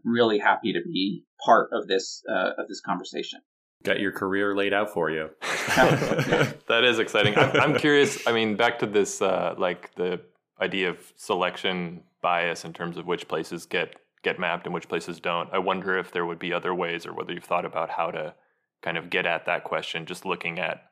really 0.05 0.39
happy 0.39 0.73
to 0.73 0.81
be 0.81 1.25
part 1.45 1.71
of 1.73 1.89
this 1.89 2.23
uh, 2.31 2.51
of 2.57 2.69
this 2.69 2.81
conversation. 2.81 3.41
Got 3.83 4.01
your 4.01 4.13
career 4.13 4.57
laid 4.57 4.73
out 4.73 4.95
for 4.95 5.11
you. 5.11 5.31
that 5.77 6.85
is 6.85 6.99
exciting. 6.99 7.37
I'm, 7.37 7.61
I'm, 7.61 7.79
curious. 7.79 8.27
I 8.27 8.33
mean, 8.33 8.57
back 8.57 8.79
to 8.79 8.87
this, 8.87 9.21
uh, 9.21 9.55
like 9.59 9.95
the 9.97 10.21
idea 10.59 10.89
of 10.89 11.13
selection 11.17 12.03
bias 12.23 12.65
in 12.65 12.73
terms 12.73 12.97
of 12.97 13.07
which 13.07 13.29
places 13.29 13.67
get 13.67 13.97
get 14.25 14.41
mapped 14.41 14.67
and 14.67 14.75
which 14.75 14.89
places 14.89 15.21
don't. 15.21 15.49
I 15.53 15.59
wonder 15.59 15.97
if 15.99 16.11
there 16.11 16.27
would 16.27 16.39
be 16.39 16.53
other 16.53 16.75
ways, 16.75 17.07
or 17.07 17.13
whether 17.13 17.33
you've 17.33 17.45
thought 17.45 17.65
about 17.65 17.91
how 17.91 18.11
to 18.11 18.35
kind 18.83 18.99
of 18.99 19.11
get 19.11 19.27
at 19.27 19.47
that 19.47 19.65
question. 19.65 20.07
Just 20.07 20.25
looking 20.25 20.59
at 20.59 20.83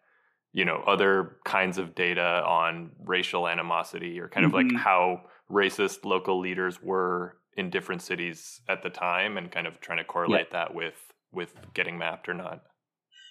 you 0.52 0.64
know 0.64 0.84
other 0.86 1.36
kinds 1.44 1.78
of 1.78 1.94
data 1.94 2.44
on 2.46 2.92
racial 3.04 3.48
animosity, 3.48 4.20
or 4.20 4.28
kind 4.28 4.46
mm-hmm. 4.46 4.54
of 4.54 4.62
like 4.62 4.66
mm-hmm. 4.66 4.76
how 4.76 5.22
racist 5.50 6.04
local 6.04 6.40
leaders 6.40 6.82
were 6.82 7.36
in 7.56 7.70
different 7.70 8.02
cities 8.02 8.60
at 8.68 8.82
the 8.82 8.90
time 8.90 9.36
and 9.36 9.50
kind 9.50 9.66
of 9.66 9.80
trying 9.80 9.98
to 9.98 10.04
correlate 10.04 10.48
yeah. 10.50 10.64
that 10.64 10.74
with 10.74 10.94
with 11.32 11.52
getting 11.74 11.98
mapped 11.98 12.28
or 12.28 12.34
not 12.34 12.62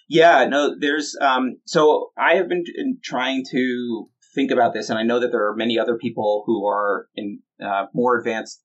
yeah 0.08 0.44
no 0.44 0.74
there's 0.78 1.16
um 1.20 1.56
so 1.64 2.10
i 2.16 2.34
have 2.34 2.48
been 2.48 2.64
trying 3.02 3.44
to 3.50 4.08
think 4.34 4.50
about 4.50 4.72
this 4.72 4.90
and 4.90 4.98
i 4.98 5.02
know 5.02 5.18
that 5.18 5.32
there 5.32 5.48
are 5.48 5.56
many 5.56 5.78
other 5.78 5.96
people 5.96 6.44
who 6.46 6.66
are 6.66 7.08
in 7.16 7.40
uh, 7.64 7.86
more 7.94 8.16
advanced 8.18 8.62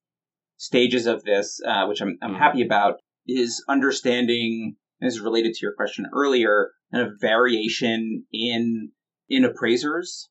stages 0.57 1.05
of 1.05 1.23
this 1.23 1.59
uh, 1.67 1.85
which 1.85 2.01
i'm, 2.01 2.17
I'm 2.21 2.31
mm-hmm. 2.31 2.39
happy 2.39 2.61
about 2.61 2.95
is 3.27 3.63
understanding 3.67 4.75
this 4.99 5.13
is 5.13 5.21
related 5.21 5.53
to 5.53 5.59
your 5.61 5.73
question 5.75 6.05
earlier 6.13 6.71
and 6.91 7.01
a 7.01 7.11
variation 7.19 8.25
in 8.31 8.91
in 9.29 9.45
appraisers 9.45 10.29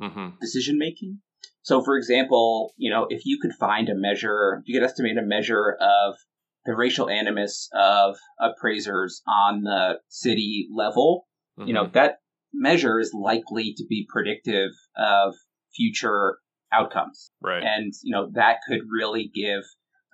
mm-hmm. 0.00 0.36
decision 0.40 0.78
making 0.78 1.20
so, 1.62 1.82
for 1.82 1.96
example, 1.96 2.74
you 2.76 2.90
know, 2.90 3.06
if 3.08 3.22
you 3.24 3.38
could 3.40 3.52
find 3.52 3.88
a 3.88 3.94
measure, 3.94 4.62
you 4.64 4.78
could 4.78 4.84
estimate 4.84 5.16
a 5.16 5.22
measure 5.22 5.76
of 5.80 6.16
the 6.64 6.74
racial 6.74 7.08
animus 7.08 7.68
of 7.72 8.16
appraisers 8.40 9.22
on 9.26 9.62
the 9.62 10.00
city 10.08 10.68
level, 10.74 11.26
mm-hmm. 11.58 11.68
you 11.68 11.74
know, 11.74 11.84
mm-hmm. 11.84 11.94
that 11.94 12.16
measure 12.52 12.98
is 12.98 13.12
likely 13.14 13.74
to 13.76 13.84
be 13.88 14.06
predictive 14.08 14.70
of 14.96 15.34
future 15.74 16.38
outcomes. 16.72 17.30
Right. 17.42 17.62
And, 17.62 17.92
you 18.02 18.12
know, 18.12 18.30
that 18.34 18.58
could 18.68 18.80
really 18.90 19.30
give, 19.34 19.62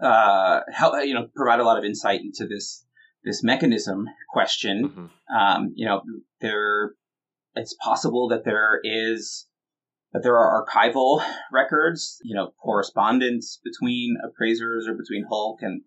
uh, 0.02 0.60
help, 0.72 0.94
you 1.04 1.14
know, 1.14 1.28
provide 1.34 1.60
a 1.60 1.64
lot 1.64 1.78
of 1.78 1.84
insight 1.84 2.20
into 2.20 2.46
this, 2.46 2.84
this 3.24 3.42
mechanism 3.42 4.06
question. 4.30 4.88
Mm-hmm. 4.88 5.36
Um, 5.36 5.72
you 5.74 5.86
know, 5.86 6.02
there, 6.40 6.92
it's 7.54 7.74
possible 7.82 8.28
that 8.28 8.44
there 8.44 8.80
is 8.82 9.48
but 10.12 10.22
there 10.22 10.38
are 10.38 10.64
archival 10.64 11.22
records, 11.52 12.18
you 12.24 12.34
know, 12.34 12.52
correspondence 12.62 13.60
between 13.62 14.16
appraisers 14.24 14.88
or 14.88 14.94
between 14.94 15.26
HOLC 15.30 15.56
and 15.60 15.82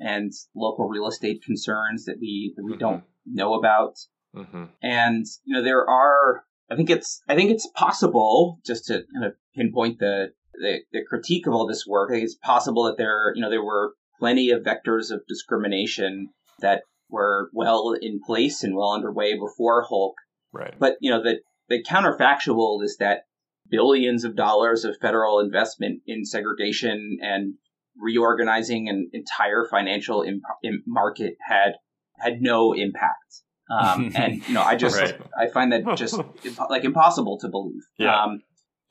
and 0.00 0.32
local 0.54 0.88
real 0.88 1.08
estate 1.08 1.42
concerns 1.42 2.04
that 2.04 2.18
we 2.20 2.54
that 2.56 2.64
we 2.64 2.72
mm-hmm. 2.72 2.80
don't 2.80 3.04
know 3.26 3.54
about. 3.54 3.96
Mm-hmm. 4.34 4.64
And 4.82 5.26
you 5.44 5.54
know, 5.54 5.62
there 5.62 5.88
are. 5.88 6.44
I 6.70 6.76
think 6.76 6.90
it's. 6.90 7.22
I 7.28 7.34
think 7.34 7.50
it's 7.50 7.68
possible 7.74 8.60
just 8.64 8.86
to 8.86 9.04
kind 9.12 9.24
of 9.26 9.34
pinpoint 9.54 9.98
the, 9.98 10.32
the 10.60 10.80
the 10.92 11.04
critique 11.08 11.46
of 11.46 11.54
all 11.54 11.66
this 11.66 11.84
work. 11.86 12.10
I 12.10 12.14
think 12.14 12.24
it's 12.24 12.36
possible 12.36 12.84
that 12.84 12.96
there, 12.98 13.32
you 13.34 13.42
know, 13.42 13.50
there 13.50 13.64
were 13.64 13.92
plenty 14.18 14.50
of 14.50 14.62
vectors 14.62 15.10
of 15.10 15.20
discrimination 15.28 16.30
that 16.60 16.82
were 17.08 17.50
well 17.52 17.94
in 18.00 18.20
place 18.24 18.62
and 18.62 18.76
well 18.76 18.92
underway 18.92 19.34
before 19.34 19.84
HOLC. 19.84 20.12
Right. 20.52 20.74
But 20.78 20.96
you 21.00 21.10
know, 21.10 21.22
the 21.22 21.40
the 21.68 21.82
counterfactual 21.82 22.82
is 22.82 22.96
that 22.98 23.22
billions 23.70 24.24
of 24.24 24.36
dollars 24.36 24.84
of 24.84 24.96
federal 25.00 25.40
investment 25.40 26.02
in 26.06 26.24
segregation 26.24 27.18
and 27.22 27.54
reorganizing 28.00 28.88
an 28.88 29.10
entire 29.12 29.66
financial 29.70 30.22
imp- 30.22 30.42
market 30.86 31.34
had 31.46 31.72
had 32.18 32.40
no 32.40 32.72
impact. 32.72 33.42
Um, 33.70 34.12
and 34.16 34.46
you 34.46 34.54
know, 34.54 34.62
I 34.62 34.76
just 34.76 34.98
right. 34.98 35.20
I 35.38 35.48
find 35.48 35.72
that 35.72 35.84
just 35.96 36.18
like 36.70 36.84
impossible 36.84 37.38
to 37.40 37.48
believe. 37.48 37.82
Yeah. 37.98 38.22
Um, 38.22 38.40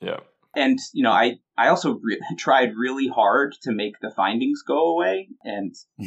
yeah. 0.00 0.20
And 0.54 0.78
you 0.92 1.02
know, 1.02 1.12
I 1.12 1.38
I 1.56 1.68
also 1.68 1.98
re- 2.02 2.20
tried 2.38 2.70
really 2.76 3.08
hard 3.08 3.54
to 3.62 3.72
make 3.72 4.00
the 4.00 4.10
findings 4.10 4.62
go 4.62 4.88
away, 4.88 5.28
and 5.42 5.74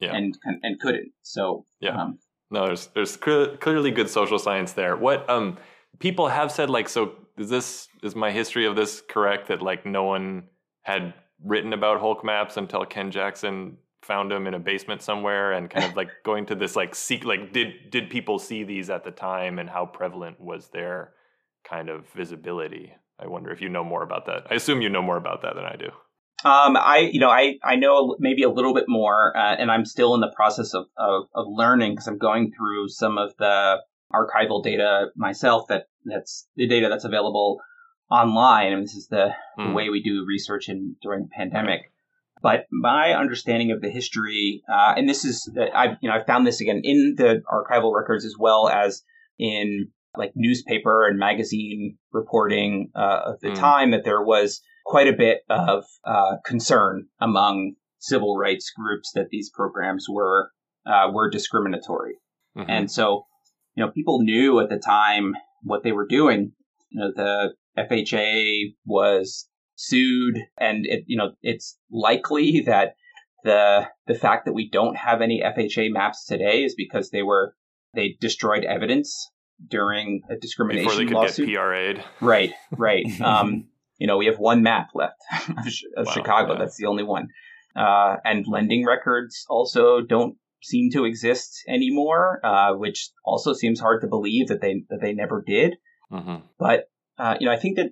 yeah. 0.00 0.14
and 0.14 0.36
and 0.62 0.80
couldn't. 0.80 1.12
So 1.22 1.66
yeah. 1.80 2.00
Um, 2.00 2.18
no, 2.50 2.66
there's 2.66 2.88
there's 2.88 3.16
clearly 3.16 3.90
good 3.90 4.10
social 4.10 4.38
science 4.38 4.72
there. 4.72 4.96
What 4.96 5.28
um 5.28 5.58
people 5.98 6.28
have 6.28 6.52
said 6.52 6.68
like 6.70 6.88
so 6.88 7.12
is 7.38 7.48
this 7.48 7.88
is 8.02 8.14
my 8.14 8.30
history 8.30 8.66
of 8.66 8.76
this 8.76 9.02
correct 9.08 9.48
that 9.48 9.62
like 9.62 9.86
no 9.86 10.04
one 10.04 10.44
had 10.82 11.14
written 11.44 11.72
about 11.72 12.00
HOLC 12.00 12.24
maps 12.24 12.56
until 12.56 12.84
Ken 12.84 13.10
Jackson 13.10 13.78
found 14.02 14.30
them 14.30 14.46
in 14.46 14.54
a 14.54 14.58
basement 14.58 15.00
somewhere 15.00 15.52
and 15.52 15.70
kind 15.70 15.84
of 15.84 15.96
like 15.96 16.10
going 16.24 16.44
to 16.46 16.54
this 16.54 16.76
like 16.76 16.94
seek 16.94 17.24
like 17.24 17.52
did 17.52 17.90
did 17.90 18.10
people 18.10 18.38
see 18.38 18.64
these 18.64 18.90
at 18.90 19.04
the 19.04 19.10
time 19.10 19.58
and 19.58 19.70
how 19.70 19.86
prevalent 19.86 20.40
was 20.40 20.68
their 20.68 21.12
kind 21.64 21.88
of 21.88 22.06
visibility? 22.10 22.92
I 23.22 23.28
wonder 23.28 23.50
if 23.52 23.60
you 23.60 23.68
know 23.68 23.84
more 23.84 24.02
about 24.02 24.26
that. 24.26 24.46
I 24.50 24.54
assume 24.54 24.82
you 24.82 24.88
know 24.88 25.02
more 25.02 25.16
about 25.16 25.42
that 25.42 25.54
than 25.54 25.64
I 25.64 25.76
do. 25.76 25.86
Um, 26.44 26.76
I, 26.76 27.10
you 27.12 27.20
know, 27.20 27.30
I, 27.30 27.58
I 27.62 27.76
know 27.76 28.16
maybe 28.18 28.42
a 28.42 28.50
little 28.50 28.74
bit 28.74 28.86
more, 28.88 29.36
uh, 29.36 29.54
and 29.54 29.70
I'm 29.70 29.84
still 29.84 30.14
in 30.14 30.20
the 30.20 30.32
process 30.34 30.74
of, 30.74 30.86
of, 30.96 31.24
of 31.34 31.46
learning 31.48 31.92
because 31.92 32.08
I'm 32.08 32.18
going 32.18 32.52
through 32.56 32.88
some 32.88 33.16
of 33.16 33.32
the 33.38 33.76
archival 34.12 34.62
data 34.62 35.06
myself 35.14 35.68
that 35.68 35.86
that's 36.04 36.48
the 36.56 36.66
data 36.66 36.88
that's 36.90 37.04
available 37.04 37.60
online. 38.10 38.72
And 38.72 38.82
this 38.82 38.94
is 38.94 39.06
the, 39.06 39.30
mm. 39.56 39.64
the 39.64 39.64
hmm. 39.64 39.74
way 39.74 39.88
we 39.88 40.02
do 40.02 40.24
research 40.26 40.68
in 40.68 40.96
during 41.00 41.22
the 41.22 41.28
pandemic. 41.28 41.92
But 42.42 42.66
my 42.72 43.12
understanding 43.12 43.70
of 43.70 43.80
the 43.80 43.88
history, 43.88 44.64
uh, 44.68 44.94
and 44.96 45.08
this 45.08 45.24
is, 45.24 45.48
I 45.56 45.96
you 46.00 46.10
know, 46.10 46.16
I 46.16 46.24
found 46.24 46.44
this 46.44 46.60
again 46.60 46.80
in 46.82 47.14
the 47.16 47.42
archival 47.50 47.94
records 47.94 48.24
as 48.24 48.34
well 48.36 48.68
as 48.68 49.04
in 49.38 49.90
like 50.16 50.32
newspaper 50.34 51.06
and 51.06 51.18
magazine 51.18 51.96
reporting 52.12 52.90
uh, 52.94 53.20
of 53.26 53.40
the 53.40 53.48
mm. 53.48 53.54
time 53.54 53.90
that 53.92 54.04
there 54.04 54.22
was 54.22 54.60
quite 54.84 55.08
a 55.08 55.12
bit 55.12 55.40
of 55.48 55.84
uh, 56.04 56.36
concern 56.44 57.06
among 57.20 57.74
civil 57.98 58.36
rights 58.36 58.72
groups 58.76 59.12
that 59.14 59.28
these 59.30 59.50
programs 59.50 60.06
were 60.08 60.50
uh, 60.86 61.10
were 61.12 61.30
discriminatory, 61.30 62.16
mm-hmm. 62.56 62.68
and 62.68 62.90
so 62.90 63.26
you 63.74 63.84
know 63.84 63.90
people 63.90 64.22
knew 64.22 64.60
at 64.60 64.68
the 64.68 64.78
time 64.78 65.34
what 65.62 65.82
they 65.82 65.92
were 65.92 66.06
doing. 66.06 66.52
You 66.90 67.00
know, 67.00 67.12
the 67.14 67.54
FHA 67.78 68.74
was 68.84 69.48
sued, 69.76 70.38
and 70.58 70.84
it, 70.84 71.04
you 71.06 71.16
know, 71.16 71.32
it's 71.42 71.78
likely 71.90 72.62
that 72.66 72.94
the 73.44 73.88
the 74.06 74.14
fact 74.14 74.44
that 74.44 74.52
we 74.52 74.68
don't 74.68 74.96
have 74.96 75.22
any 75.22 75.42
FHA 75.42 75.92
maps 75.92 76.26
today 76.26 76.64
is 76.64 76.74
because 76.74 77.10
they 77.10 77.22
were 77.22 77.54
they 77.94 78.16
destroyed 78.20 78.64
evidence 78.64 79.30
during 79.66 80.22
a 80.30 80.36
discrimination 80.36 80.88
Before 80.88 80.98
they 80.98 81.06
could 81.06 81.14
lawsuit. 81.14 81.48
Get 81.48 81.56
PRA'd. 81.56 82.04
Right, 82.20 82.52
right. 82.72 83.04
um, 83.20 83.66
you 83.98 84.06
know, 84.06 84.16
we 84.16 84.26
have 84.26 84.38
one 84.38 84.62
map 84.62 84.88
left 84.94 85.14
of, 85.48 85.66
of 85.96 86.06
wow, 86.06 86.12
Chicago. 86.12 86.52
Yeah. 86.52 86.58
That's 86.58 86.76
the 86.76 86.86
only 86.86 87.04
one. 87.04 87.28
Uh, 87.74 88.16
and 88.24 88.44
lending 88.46 88.84
records 88.84 89.44
also 89.48 90.00
don't 90.00 90.36
seem 90.62 90.90
to 90.92 91.04
exist 91.04 91.62
anymore, 91.68 92.40
uh, 92.44 92.74
which 92.74 93.10
also 93.24 93.52
seems 93.52 93.80
hard 93.80 94.02
to 94.02 94.06
believe 94.06 94.48
that 94.48 94.60
they 94.60 94.84
that 94.90 95.00
they 95.00 95.12
never 95.12 95.42
did. 95.46 95.76
Mm-hmm. 96.12 96.44
But 96.58 96.90
uh, 97.18 97.36
you 97.40 97.46
know, 97.46 97.52
I 97.52 97.58
think 97.58 97.76
that 97.76 97.90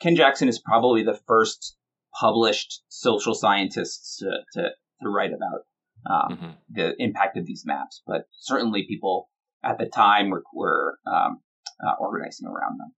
Ken 0.00 0.16
Jackson 0.16 0.48
is 0.48 0.58
probably 0.58 1.02
the 1.02 1.18
first 1.26 1.76
published 2.18 2.82
social 2.88 3.34
scientist 3.34 4.16
to, 4.18 4.30
to, 4.54 4.70
to 5.02 5.08
write 5.08 5.30
about 5.30 5.60
um, 6.06 6.36
mm-hmm. 6.36 6.50
the 6.70 6.94
impact 6.98 7.36
of 7.36 7.46
these 7.46 7.64
maps. 7.64 8.02
But 8.06 8.22
certainly, 8.32 8.84
people 8.88 9.28
at 9.64 9.78
the 9.78 9.86
time 9.86 10.30
were, 10.30 10.42
were 10.54 10.98
um, 11.06 11.40
uh, 11.84 11.94
organizing 11.98 12.46
around 12.46 12.78
them. 12.78 12.92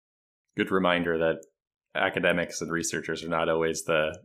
Good 0.57 0.71
reminder 0.71 1.19
that 1.19 1.37
academics 1.95 2.61
and 2.61 2.71
researchers 2.71 3.25
are 3.25 3.29
not 3.29 3.49
always 3.49 3.85
the 3.85 4.17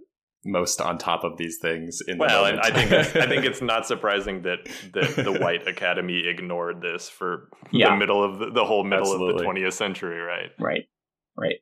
most 0.46 0.80
on 0.82 0.98
top 0.98 1.24
of 1.24 1.38
these 1.38 1.58
things. 1.62 2.00
In 2.08 2.18
well, 2.18 2.46
and 2.46 2.60
I 2.60 2.72
think 2.72 2.92
I 2.94 3.28
think 3.28 3.46
it's 3.46 3.62
not 3.62 3.86
surprising 3.86 4.44
that 4.44 4.60
that 4.94 5.16
the 5.16 5.34
white 5.42 5.68
academy 5.68 6.24
ignored 6.28 6.82
this 6.82 7.10
for 7.10 7.50
yeah. 7.72 7.92
the 7.92 7.98
middle 7.98 8.24
of 8.24 8.40
the, 8.40 8.52
the 8.52 8.66
whole 8.66 8.84
middle 8.84 9.06
Absolutely. 9.06 9.48
of 9.48 9.56
the 9.56 9.62
20th 9.62 9.74
century, 9.74 10.20
right? 10.20 10.50
Right, 10.60 10.86
right. 11.38 11.58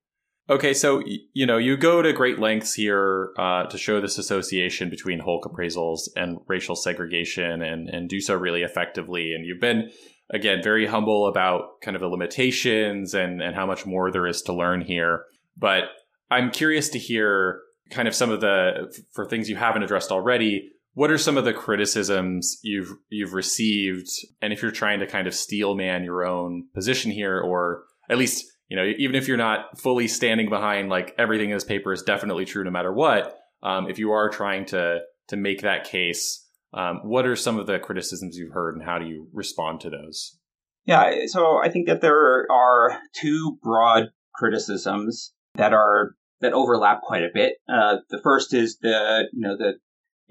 Okay, 0.47 0.75
so 0.75 1.01
you 1.33 1.45
know 1.45 1.57
you 1.57 1.75
go 1.75 2.03
to 2.03 2.13
great 2.13 2.37
lengths 2.37 2.75
here 2.75 3.31
uh, 3.37 3.65
to 3.65 3.77
show 3.77 3.99
this 3.99 4.19
association 4.19 4.89
between 4.91 5.19
HOLC 5.21 5.43
appraisals 5.43 6.01
and 6.15 6.37
racial 6.47 6.75
segregation, 6.75 7.63
and 7.63 7.89
and 7.89 8.07
do 8.07 8.21
so 8.21 8.35
really 8.35 8.61
effectively. 8.61 9.33
And 9.33 9.45
you've 9.45 9.61
been 9.61 9.89
again 10.31 10.61
very 10.63 10.87
humble 10.87 11.27
about 11.27 11.81
kind 11.81 11.95
of 11.95 12.01
the 12.01 12.07
limitations 12.07 13.13
and 13.13 13.41
and 13.41 13.55
how 13.55 13.65
much 13.65 13.85
more 13.85 14.11
there 14.11 14.27
is 14.27 14.41
to 14.43 14.53
learn 14.53 14.81
here. 14.81 15.25
But 15.57 15.83
I'm 16.31 16.51
curious 16.51 16.89
to 16.89 16.99
hear 16.99 17.61
kind 17.89 18.07
of 18.07 18.15
some 18.15 18.31
of 18.31 18.41
the 18.41 18.93
for 19.13 19.25
things 19.25 19.49
you 19.49 19.55
haven't 19.55 19.83
addressed 19.83 20.11
already. 20.11 20.71
What 20.93 21.11
are 21.11 21.17
some 21.17 21.37
of 21.37 21.45
the 21.45 21.53
criticisms 21.53 22.59
you've 22.63 22.93
you've 23.09 23.33
received, 23.33 24.07
and 24.41 24.53
if 24.53 24.61
you're 24.61 24.71
trying 24.71 24.99
to 24.99 25.07
kind 25.07 25.27
of 25.27 25.35
steel 25.35 25.75
man 25.75 26.03
your 26.03 26.25
own 26.25 26.67
position 26.73 27.11
here, 27.11 27.39
or 27.39 27.83
at 28.09 28.17
least 28.17 28.45
you 28.69 28.77
know, 28.77 28.91
even 28.97 29.15
if 29.15 29.27
you're 29.27 29.37
not 29.37 29.79
fully 29.79 30.07
standing 30.07 30.49
behind 30.49 30.89
like 30.89 31.13
everything 31.17 31.51
in 31.51 31.55
this 31.55 31.63
paper 31.63 31.93
is 31.93 32.01
definitely 32.01 32.45
true 32.45 32.63
no 32.63 32.71
matter 32.71 32.91
what, 32.91 33.37
um, 33.61 33.87
if 33.89 33.99
you 33.99 34.11
are 34.11 34.29
trying 34.29 34.65
to 34.65 34.99
to 35.27 35.35
make 35.35 35.61
that 35.61 35.85
case, 35.85 36.44
um, 36.75 36.99
what 37.03 37.25
are 37.25 37.35
some 37.35 37.57
of 37.57 37.67
the 37.67 37.79
criticisms 37.79 38.37
you've 38.37 38.53
heard, 38.53 38.75
and 38.75 38.83
how 38.85 38.99
do 38.99 39.05
you 39.05 39.29
respond 39.33 39.79
to 39.81 39.89
those? 39.89 40.37
Yeah, 40.85 41.25
so 41.27 41.57
I 41.63 41.69
think 41.69 41.87
that 41.87 42.01
there 42.01 42.45
are 42.51 42.99
two 43.15 43.57
broad 43.63 44.09
criticisms 44.35 45.33
that 45.55 45.73
are 45.73 46.15
that 46.41 46.53
overlap 46.53 47.01
quite 47.01 47.23
a 47.23 47.29
bit. 47.33 47.53
Uh, 47.67 47.97
the 48.09 48.19
first 48.21 48.53
is 48.53 48.77
the 48.81 49.27
you 49.31 49.39
know 49.39 49.57
the 49.57 49.75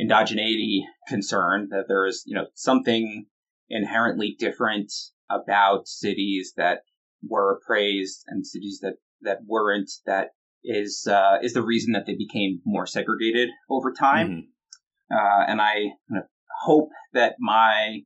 endogeneity 0.01 0.81
concern 1.09 1.69
that 1.71 1.85
there 1.89 2.07
is 2.07 2.23
you 2.27 2.35
know 2.35 2.47
something 2.55 3.25
inherently 3.71 4.37
different 4.39 4.93
about 5.31 5.89
cities 5.89 6.53
that 6.59 6.81
were 7.27 7.57
appraised 7.57 8.23
and 8.29 8.47
cities 8.47 8.81
that 8.83 8.97
that 9.23 9.39
weren't 9.47 9.91
that 10.05 10.29
is 10.63 11.07
uh, 11.11 11.39
is 11.43 11.55
the 11.55 11.63
reason 11.63 11.93
that 11.93 12.05
they 12.07 12.15
became 12.15 12.61
more 12.67 12.87
segregated 12.87 13.49
over 13.71 13.93
time. 13.93 14.29
Mm-hmm. 14.29 15.17
Uh, 15.17 15.45
and 15.47 15.61
I 15.61 15.93
hope 16.65 16.91
that 17.13 17.37
my 17.39 18.01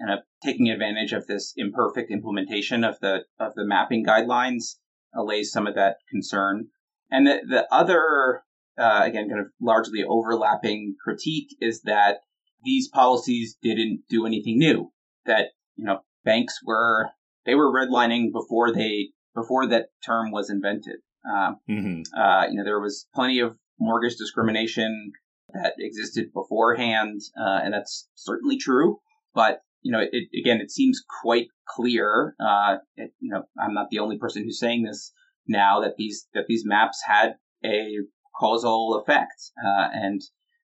kind 0.00 0.18
of 0.18 0.24
taking 0.42 0.68
advantage 0.68 1.12
of 1.12 1.26
this 1.26 1.52
imperfect 1.56 2.10
implementation 2.10 2.84
of 2.84 2.98
the 3.00 3.24
of 3.38 3.54
the 3.54 3.64
mapping 3.64 4.04
guidelines 4.04 4.76
allays 5.14 5.52
some 5.52 5.66
of 5.66 5.74
that 5.74 5.96
concern. 6.10 6.68
And 7.10 7.26
the 7.26 7.40
the 7.48 7.66
other 7.72 8.42
uh, 8.78 9.02
again 9.04 9.28
kind 9.28 9.40
of 9.40 9.46
largely 9.60 10.04
overlapping 10.08 10.96
critique 11.02 11.48
is 11.60 11.82
that 11.82 12.18
these 12.64 12.88
policies 12.88 13.56
didn't 13.62 14.02
do 14.08 14.26
anything 14.26 14.58
new. 14.58 14.90
That 15.26 15.48
you 15.76 15.84
know 15.84 16.00
banks 16.24 16.60
were 16.64 17.10
they 17.46 17.54
were 17.54 17.72
redlining 17.72 18.32
before 18.32 18.72
they 18.72 19.10
before 19.34 19.66
that 19.68 19.86
term 20.04 20.30
was 20.30 20.50
invented. 20.50 20.96
Um, 21.28 21.56
mm-hmm. 21.68 22.20
uh, 22.20 22.46
you 22.48 22.54
know, 22.54 22.64
there 22.64 22.80
was 22.80 23.06
plenty 23.14 23.40
of 23.40 23.56
mortgage 23.80 24.16
discrimination 24.16 25.12
that 25.52 25.74
existed 25.78 26.32
beforehand, 26.32 27.20
uh, 27.38 27.60
and 27.62 27.74
that's 27.74 28.08
certainly 28.14 28.56
true. 28.58 28.98
But 29.34 29.60
you 29.82 29.92
know, 29.92 30.00
it, 30.00 30.28
again, 30.38 30.60
it 30.60 30.70
seems 30.70 31.02
quite 31.22 31.48
clear. 31.68 32.34
Uh, 32.40 32.76
it, 32.96 33.12
you 33.20 33.30
know, 33.30 33.44
I'm 33.60 33.74
not 33.74 33.88
the 33.90 33.98
only 33.98 34.18
person 34.18 34.42
who's 34.42 34.58
saying 34.58 34.84
this 34.84 35.12
now 35.46 35.80
that 35.80 35.96
these 35.96 36.26
that 36.34 36.46
these 36.48 36.64
maps 36.64 37.02
had 37.06 37.34
a 37.64 37.98
causal 38.38 39.02
effect, 39.02 39.52
uh, 39.64 39.88
and 39.92 40.20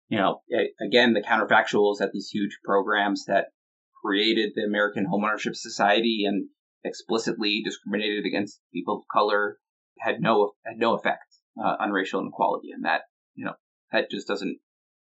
you 0.09 0.17
know, 0.17 0.41
it, 0.47 0.71
again, 0.85 1.13
the 1.13 1.21
counterfactuals 1.21 1.97
that 1.99 2.11
these 2.13 2.29
huge 2.29 2.57
programs 2.63 3.25
that 3.25 3.47
created 4.03 4.51
the 4.55 4.63
American 4.63 5.07
Homeownership 5.07 5.55
Society 5.55 6.23
and 6.27 6.49
explicitly 6.83 7.61
discriminated 7.63 8.25
against 8.25 8.59
people 8.71 8.97
of 8.97 9.03
color 9.11 9.57
had 9.99 10.21
no 10.21 10.51
had 10.65 10.77
no 10.77 10.93
effect 10.93 11.23
uh, 11.59 11.75
on 11.79 11.91
racial 11.91 12.21
inequality, 12.21 12.69
and 12.71 12.85
that 12.85 13.01
you 13.33 13.45
know 13.45 13.53
that 13.91 14.11
just 14.11 14.27
doesn't 14.27 14.59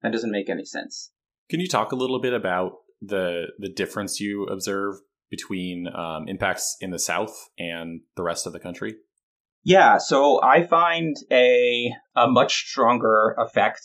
that 0.03 0.13
doesn't 0.13 0.31
make 0.31 0.49
any 0.49 0.65
sense. 0.65 1.11
Can 1.51 1.61
you 1.61 1.69
talk 1.69 1.93
a 1.93 1.97
little 1.97 2.21
bit 2.21 2.33
about 2.33 2.73
the 3.01 3.47
the 3.59 3.69
difference 3.69 4.21
you 4.21 4.45
observe 4.45 4.97
between 5.31 5.87
um, 5.95 6.27
impacts 6.27 6.77
in 6.81 6.91
the 6.91 6.99
South 6.99 7.49
and 7.59 8.01
the 8.17 8.23
rest 8.23 8.47
of 8.47 8.53
the 8.53 8.61
country? 8.61 8.97
Yeah, 9.65 9.99
so 9.99 10.43
I 10.43 10.67
find 10.67 11.17
a 11.31 11.91
a 12.17 12.29
much 12.29 12.69
stronger 12.69 13.35
effect 13.39 13.81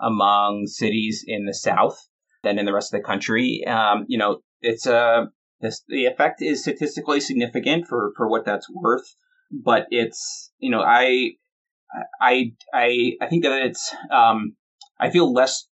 among 0.00 0.66
cities 0.66 1.24
in 1.26 1.46
the 1.46 1.54
South 1.54 1.98
than 2.42 2.58
in 2.58 2.66
the 2.66 2.72
rest 2.72 2.92
of 2.92 3.00
the 3.00 3.06
country. 3.06 3.64
Um, 3.66 4.04
you 4.08 4.18
know, 4.18 4.40
it's 4.60 4.86
a 4.86 5.28
this, 5.60 5.82
the 5.88 6.04
effect 6.04 6.42
is 6.42 6.60
statistically 6.60 7.20
significant 7.20 7.88
for, 7.88 8.12
for 8.16 8.28
what 8.28 8.44
that's 8.44 8.68
worth, 8.70 9.16
but 9.50 9.86
it's, 9.90 10.52
you 10.58 10.70
know, 10.70 10.82
I, 10.82 11.32
I, 12.20 12.52
I, 12.72 13.12
I 13.20 13.26
think 13.28 13.44
that 13.44 13.62
it's, 13.62 13.94
um, 14.10 14.56
I 14.98 15.10
feel 15.10 15.32
less 15.32 15.68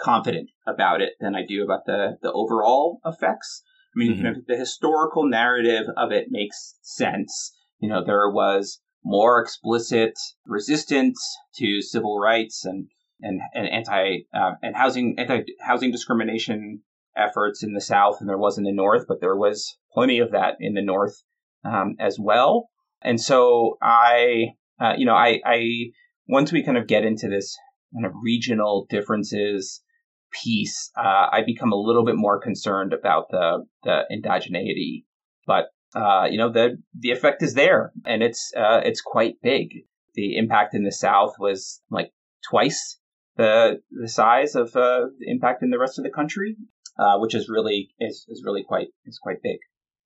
confident 0.00 0.50
about 0.66 1.00
it 1.00 1.12
than 1.20 1.34
I 1.34 1.44
do 1.46 1.62
about 1.62 1.86
the, 1.86 2.18
the 2.22 2.32
overall 2.32 3.00
effects. 3.04 3.62
I 3.94 3.98
mean, 3.98 4.12
mm-hmm. 4.12 4.18
you 4.18 4.32
know, 4.32 4.38
the 4.46 4.56
historical 4.56 5.28
narrative 5.28 5.86
of 5.96 6.12
it 6.12 6.26
makes 6.30 6.76
sense. 6.82 7.52
You 7.78 7.88
know, 7.88 8.04
there 8.04 8.30
was 8.30 8.80
more 9.04 9.40
explicit 9.40 10.12
resistance 10.46 11.18
to 11.56 11.80
civil 11.80 12.18
rights 12.18 12.64
and 12.64 12.88
and, 13.20 13.40
and 13.52 13.68
anti 13.68 14.18
uh, 14.32 14.52
and 14.62 14.76
housing 14.76 15.16
anti 15.18 15.44
housing 15.60 15.90
discrimination 15.90 16.82
efforts 17.16 17.62
in 17.62 17.74
the 17.74 17.80
South 17.80 18.18
and 18.20 18.28
there 18.28 18.38
was 18.38 18.58
in 18.58 18.64
the 18.64 18.72
North, 18.72 19.06
but 19.08 19.20
there 19.20 19.36
was 19.36 19.76
plenty 19.92 20.18
of 20.20 20.30
that 20.32 20.54
in 20.60 20.74
the 20.74 20.82
North 20.82 21.22
um, 21.64 21.96
as 21.98 22.16
well. 22.20 22.68
And 23.02 23.20
so 23.20 23.76
I, 23.82 24.54
uh, 24.80 24.94
you 24.96 25.06
know, 25.06 25.14
I, 25.14 25.40
I, 25.44 25.90
once 26.28 26.52
we 26.52 26.64
kind 26.64 26.78
of 26.78 26.86
get 26.86 27.04
into 27.04 27.28
this 27.28 27.56
kind 27.94 28.06
of 28.06 28.12
regional 28.22 28.86
differences 28.88 29.82
piece, 30.30 30.90
uh, 30.96 31.28
I 31.32 31.42
become 31.44 31.72
a 31.72 31.76
little 31.76 32.04
bit 32.04 32.16
more 32.16 32.40
concerned 32.40 32.92
about 32.92 33.26
the, 33.30 33.64
the 33.84 34.02
endogeneity. 34.12 35.04
But, 35.46 35.66
uh, 35.94 36.26
you 36.30 36.36
know, 36.36 36.52
the, 36.52 36.82
the 36.98 37.10
effect 37.10 37.42
is 37.42 37.54
there 37.54 37.92
and 38.04 38.22
it's, 38.22 38.52
uh, 38.56 38.80
it's 38.84 39.00
quite 39.00 39.36
big. 39.42 39.68
The 40.14 40.36
impact 40.36 40.74
in 40.74 40.84
the 40.84 40.92
South 40.92 41.34
was 41.38 41.80
like 41.90 42.10
twice 42.48 42.98
the 43.36 43.80
the 43.92 44.08
size 44.08 44.56
of 44.56 44.74
uh, 44.74 45.06
the 45.20 45.30
impact 45.30 45.62
in 45.62 45.70
the 45.70 45.78
rest 45.78 45.96
of 45.96 46.04
the 46.04 46.10
country 46.10 46.56
uh, 46.98 47.18
which 47.18 47.34
is 47.34 47.48
really 47.48 47.90
is, 48.00 48.26
is 48.28 48.42
really 48.44 48.62
quite 48.62 48.88
is 49.06 49.18
quite 49.18 49.42
big. 49.42 49.58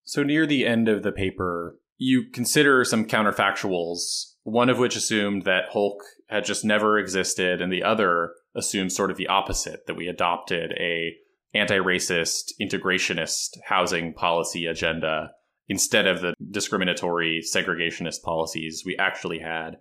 So 0.04 0.22
near 0.22 0.46
the 0.46 0.66
end 0.66 0.88
of 0.88 1.02
the 1.02 1.12
paper, 1.12 1.76
you 1.96 2.24
consider 2.32 2.84
some 2.84 3.06
counterfactuals. 3.06 4.34
One 4.44 4.68
of 4.68 4.78
which 4.78 4.96
assumed 4.96 5.42
that 5.44 5.70
HOLC 5.72 5.98
had 6.32 6.44
just 6.44 6.64
never 6.64 6.98
existed, 6.98 7.60
and 7.60 7.72
the 7.72 7.82
other 7.82 8.32
assumed 8.54 8.92
sort 8.92 9.10
of 9.10 9.16
the 9.16 9.28
opposite 9.28 9.86
that 9.86 9.96
we 9.96 10.08
adopted 10.08 10.72
a 10.72 11.12
anti-racist, 11.54 12.52
integrationist 12.60 13.58
housing 13.66 14.14
policy 14.14 14.66
agenda 14.66 15.30
instead 15.68 16.06
of 16.06 16.20
the 16.20 16.34
discriminatory 16.50 17.42
segregationist 17.42 18.22
policies 18.22 18.82
we 18.84 18.96
actually 18.96 19.38
had. 19.38 19.76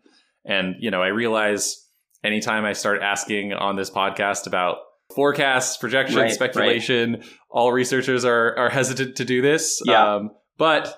And 0.46 0.76
you 0.80 0.92
know, 0.92 1.02
I 1.02 1.08
realize 1.08 1.88
anytime 2.24 2.66
I 2.66 2.74
start 2.74 3.02
asking 3.02 3.54
on 3.54 3.76
this 3.76 3.90
podcast 3.90 4.48
about 4.48 4.78
forecasts, 5.16 5.78
projections, 5.78 6.18
right, 6.18 6.32
speculation. 6.32 7.14
Right. 7.14 7.26
All 7.50 7.72
researchers 7.72 8.26
are 8.26 8.58
are 8.58 8.70
hesitant 8.70 9.18
to 9.18 9.26
do 9.26 9.42
this. 9.42 9.82
Yeah. 9.86 10.16
Um, 10.16 10.32
but 10.58 10.98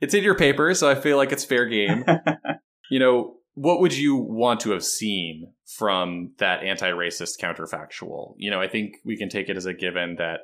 it's 0.00 0.14
in 0.14 0.24
your 0.24 0.34
paper, 0.34 0.74
so 0.74 0.88
I 0.90 0.94
feel 0.94 1.16
like 1.16 1.32
it's 1.32 1.44
fair 1.44 1.66
game. 1.66 2.04
you 2.90 2.98
know, 2.98 3.36
what 3.54 3.80
would 3.80 3.96
you 3.96 4.16
want 4.16 4.60
to 4.60 4.72
have 4.72 4.84
seen 4.84 5.52
from 5.64 6.32
that 6.38 6.64
anti-racist 6.64 7.38
counterfactual? 7.40 8.34
You 8.36 8.50
know, 8.50 8.60
I 8.60 8.68
think 8.68 8.96
we 9.04 9.16
can 9.16 9.28
take 9.28 9.48
it 9.48 9.56
as 9.56 9.66
a 9.66 9.74
given 9.74 10.16
that 10.16 10.40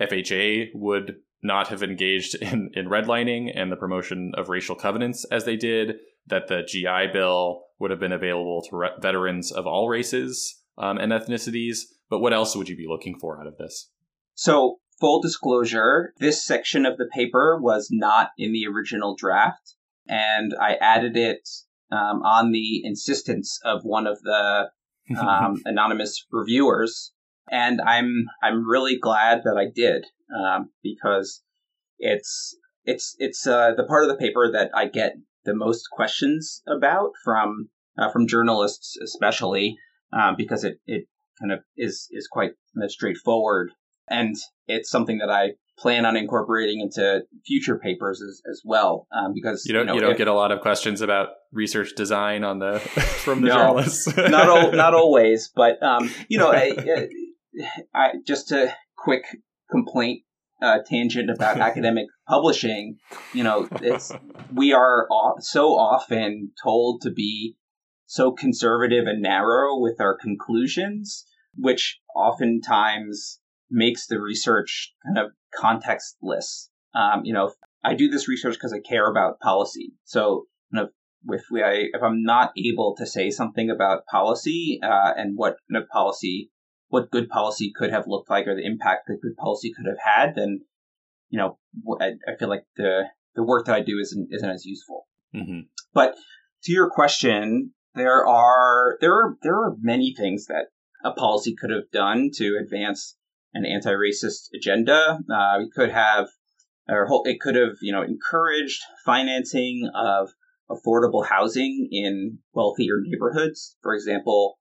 FHA 0.00 0.70
would 0.74 1.16
not 1.42 1.68
have 1.68 1.82
engaged 1.82 2.34
in, 2.36 2.70
in 2.74 2.86
redlining 2.86 3.52
and 3.54 3.70
the 3.70 3.76
promotion 3.76 4.32
of 4.36 4.48
racial 4.48 4.74
covenants 4.74 5.24
as 5.30 5.44
they 5.44 5.56
did, 5.56 5.96
that 6.26 6.48
the 6.48 6.62
GI 6.66 7.12
Bill 7.12 7.64
would 7.78 7.90
have 7.90 8.00
been 8.00 8.12
available 8.12 8.62
to 8.70 8.76
re- 8.76 8.90
veterans 9.00 9.52
of 9.52 9.66
all 9.66 9.88
races 9.88 10.62
um, 10.78 10.96
and 10.96 11.12
ethnicities, 11.12 11.80
but 12.08 12.20
what 12.20 12.32
else 12.32 12.56
would 12.56 12.68
you 12.68 12.76
be 12.76 12.86
looking 12.88 13.18
for 13.18 13.38
out 13.38 13.46
of 13.46 13.58
this? 13.58 13.90
So, 14.34 14.78
full 14.98 15.20
disclosure, 15.20 16.14
this 16.18 16.42
section 16.44 16.86
of 16.86 16.96
the 16.96 17.08
paper 17.12 17.58
was 17.60 17.88
not 17.90 18.30
in 18.38 18.52
the 18.52 18.66
original 18.66 19.14
draft, 19.16 19.74
and 20.08 20.54
I 20.58 20.76
added 20.80 21.16
it 21.16 21.46
um, 21.94 22.22
on 22.22 22.50
the 22.50 22.82
insistence 22.84 23.60
of 23.64 23.84
one 23.84 24.06
of 24.06 24.20
the 24.22 24.70
um, 25.20 25.60
anonymous 25.64 26.26
reviewers. 26.30 27.12
and 27.50 27.80
I'm 27.80 28.26
I'm 28.42 28.68
really 28.68 28.98
glad 28.98 29.42
that 29.44 29.56
I 29.58 29.66
did 29.74 30.06
um, 30.34 30.70
because 30.82 31.42
it's 31.98 32.56
it's 32.84 33.14
it's 33.18 33.46
uh, 33.46 33.72
the 33.76 33.84
part 33.84 34.04
of 34.04 34.10
the 34.10 34.16
paper 34.16 34.50
that 34.52 34.70
I 34.74 34.86
get 34.86 35.14
the 35.44 35.54
most 35.54 35.88
questions 35.92 36.62
about 36.66 37.12
from 37.22 37.68
uh, 37.98 38.10
from 38.10 38.26
journalists, 38.26 38.96
especially 39.02 39.76
um, 40.12 40.34
because 40.36 40.64
it 40.64 40.78
it 40.86 41.04
kind 41.40 41.52
of 41.52 41.60
is 41.76 42.08
is 42.10 42.28
quite 42.28 42.52
straightforward, 42.88 43.72
and 44.08 44.34
it's 44.66 44.90
something 44.90 45.18
that 45.18 45.30
I 45.30 45.52
plan 45.78 46.06
on 46.06 46.16
incorporating 46.16 46.80
into 46.80 47.22
future 47.46 47.78
papers 47.78 48.22
as, 48.22 48.40
as 48.50 48.62
well. 48.64 49.06
Um, 49.12 49.32
because 49.34 49.64
you 49.66 49.72
don't 49.72 49.82
you, 49.82 49.86
know, 49.86 49.94
you 49.94 50.00
don't 50.00 50.12
if, 50.12 50.18
get 50.18 50.28
a 50.28 50.32
lot 50.32 50.52
of 50.52 50.60
questions 50.60 51.00
about 51.00 51.28
research 51.52 51.94
design 51.96 52.44
on 52.44 52.58
the 52.58 52.78
from 53.24 53.42
the 53.42 53.48
no, 53.48 53.54
journalists. 53.54 54.16
not 54.16 54.48
all, 54.48 54.72
not 54.72 54.94
always, 54.94 55.50
but 55.54 55.82
um, 55.82 56.10
you 56.28 56.38
know, 56.38 56.52
I, 56.52 57.08
I, 57.94 58.12
just 58.26 58.52
a 58.52 58.74
quick 58.96 59.24
complaint 59.70 60.22
uh, 60.62 60.78
tangent 60.86 61.30
about 61.30 61.58
academic 61.58 62.06
publishing. 62.28 62.98
You 63.32 63.44
know, 63.44 63.68
it's 63.82 64.12
we 64.52 64.72
are 64.72 65.08
so 65.40 65.70
often 65.70 66.52
told 66.62 67.02
to 67.02 67.10
be 67.10 67.56
so 68.06 68.32
conservative 68.32 69.06
and 69.06 69.22
narrow 69.22 69.78
with 69.78 70.00
our 70.00 70.16
conclusions, 70.16 71.26
which 71.56 71.98
oftentimes 72.14 73.40
makes 73.70 74.06
the 74.06 74.20
research 74.20 74.92
kind 75.04 75.18
of 75.18 75.32
contextless. 75.58 76.68
Um, 76.94 77.24
you 77.24 77.32
know, 77.32 77.52
I 77.82 77.94
do 77.94 78.08
this 78.08 78.28
research 78.28 78.54
because 78.54 78.72
I 78.72 78.80
care 78.80 79.10
about 79.10 79.40
policy. 79.40 79.92
So, 80.04 80.46
you 80.72 80.80
know, 80.80 80.88
if 81.34 81.42
we, 81.50 81.62
I, 81.62 81.86
if 81.92 82.02
I'm 82.02 82.22
not 82.22 82.52
able 82.56 82.94
to 82.98 83.06
say 83.06 83.30
something 83.30 83.70
about 83.70 84.06
policy 84.06 84.80
uh, 84.82 85.12
and 85.16 85.36
what 85.36 85.56
you 85.68 85.78
know, 85.78 85.86
policy, 85.92 86.50
what 86.88 87.10
good 87.10 87.28
policy 87.28 87.72
could 87.74 87.90
have 87.90 88.06
looked 88.06 88.30
like, 88.30 88.46
or 88.46 88.54
the 88.54 88.64
impact 88.64 89.08
that 89.08 89.20
good 89.22 89.36
policy 89.36 89.72
could 89.74 89.86
have 89.86 89.98
had, 90.02 90.34
then 90.34 90.60
you 91.30 91.38
know, 91.38 91.58
I, 92.00 92.12
I 92.30 92.36
feel 92.38 92.48
like 92.48 92.64
the 92.76 93.04
the 93.34 93.42
work 93.42 93.66
that 93.66 93.74
I 93.74 93.80
do 93.80 93.98
isn't 93.98 94.28
isn't 94.30 94.48
as 94.48 94.64
useful. 94.64 95.08
Mm-hmm. 95.34 95.60
But 95.92 96.14
to 96.64 96.72
your 96.72 96.90
question, 96.90 97.72
there 97.94 98.26
are 98.26 98.96
there 99.00 99.12
are 99.12 99.36
there 99.42 99.56
are 99.56 99.76
many 99.80 100.14
things 100.16 100.46
that 100.46 100.66
a 101.04 101.12
policy 101.12 101.54
could 101.58 101.70
have 101.70 101.90
done 101.92 102.30
to 102.34 102.58
advance 102.62 103.16
an 103.54 103.64
anti-racist 103.64 104.48
agenda. 104.54 105.18
Uh, 105.32 105.58
we 105.58 105.70
could 105.74 105.90
have, 105.90 106.28
or 106.88 107.08
it 107.24 107.40
could 107.40 107.54
have, 107.54 107.76
you 107.80 107.92
know, 107.92 108.02
encouraged 108.02 108.82
financing 109.04 109.90
of 109.94 110.30
affordable 110.70 111.26
housing 111.26 111.88
in 111.90 112.38
wealthier 112.52 112.96
neighborhoods. 113.02 113.76
For 113.82 113.94
example, 113.94 114.58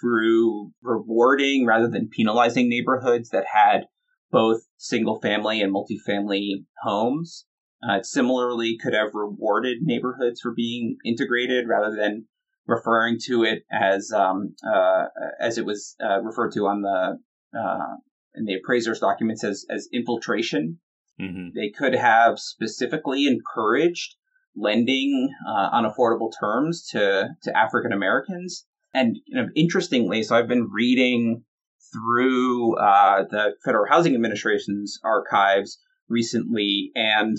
through 0.00 0.72
rewarding 0.82 1.66
rather 1.66 1.88
than 1.88 2.10
penalizing 2.14 2.68
neighborhoods 2.68 3.30
that 3.30 3.44
had 3.52 3.86
both 4.30 4.60
single 4.76 5.20
family 5.20 5.60
and 5.62 5.74
multifamily 5.74 6.64
homes. 6.82 7.46
Uh, 7.88 8.02
similarly, 8.02 8.76
could 8.82 8.92
have 8.92 9.14
rewarded 9.14 9.78
neighborhoods 9.82 10.40
for 10.40 10.52
being 10.54 10.96
integrated 11.04 11.68
rather 11.68 11.94
than 11.94 12.26
referring 12.66 13.18
to 13.24 13.44
it 13.44 13.62
as 13.72 14.10
um, 14.12 14.54
uh, 14.66 15.04
as 15.40 15.58
it 15.58 15.64
was 15.64 15.94
uh, 16.04 16.20
referred 16.20 16.52
to 16.52 16.66
on 16.66 16.82
the 16.82 17.18
uh, 17.58 17.96
in 18.34 18.44
the 18.44 18.54
appraiser's 18.54 19.00
documents 19.00 19.44
as, 19.44 19.64
as 19.70 19.88
infiltration. 19.92 20.78
Mm-hmm. 21.20 21.48
They 21.54 21.70
could 21.70 21.94
have 21.94 22.38
specifically 22.38 23.26
encouraged 23.26 24.14
lending 24.56 25.34
uh, 25.48 25.68
on 25.72 25.84
affordable 25.84 26.30
terms 26.38 26.86
to, 26.90 27.28
to 27.42 27.56
African 27.56 27.92
Americans. 27.92 28.66
And 28.94 29.16
you 29.26 29.36
know, 29.36 29.48
interestingly, 29.54 30.22
so 30.22 30.36
I've 30.36 30.48
been 30.48 30.68
reading 30.70 31.44
through 31.92 32.76
uh, 32.76 33.24
the 33.30 33.54
Federal 33.64 33.86
Housing 33.88 34.14
Administration's 34.14 34.98
archives 35.04 35.78
recently, 36.08 36.90
and 36.94 37.36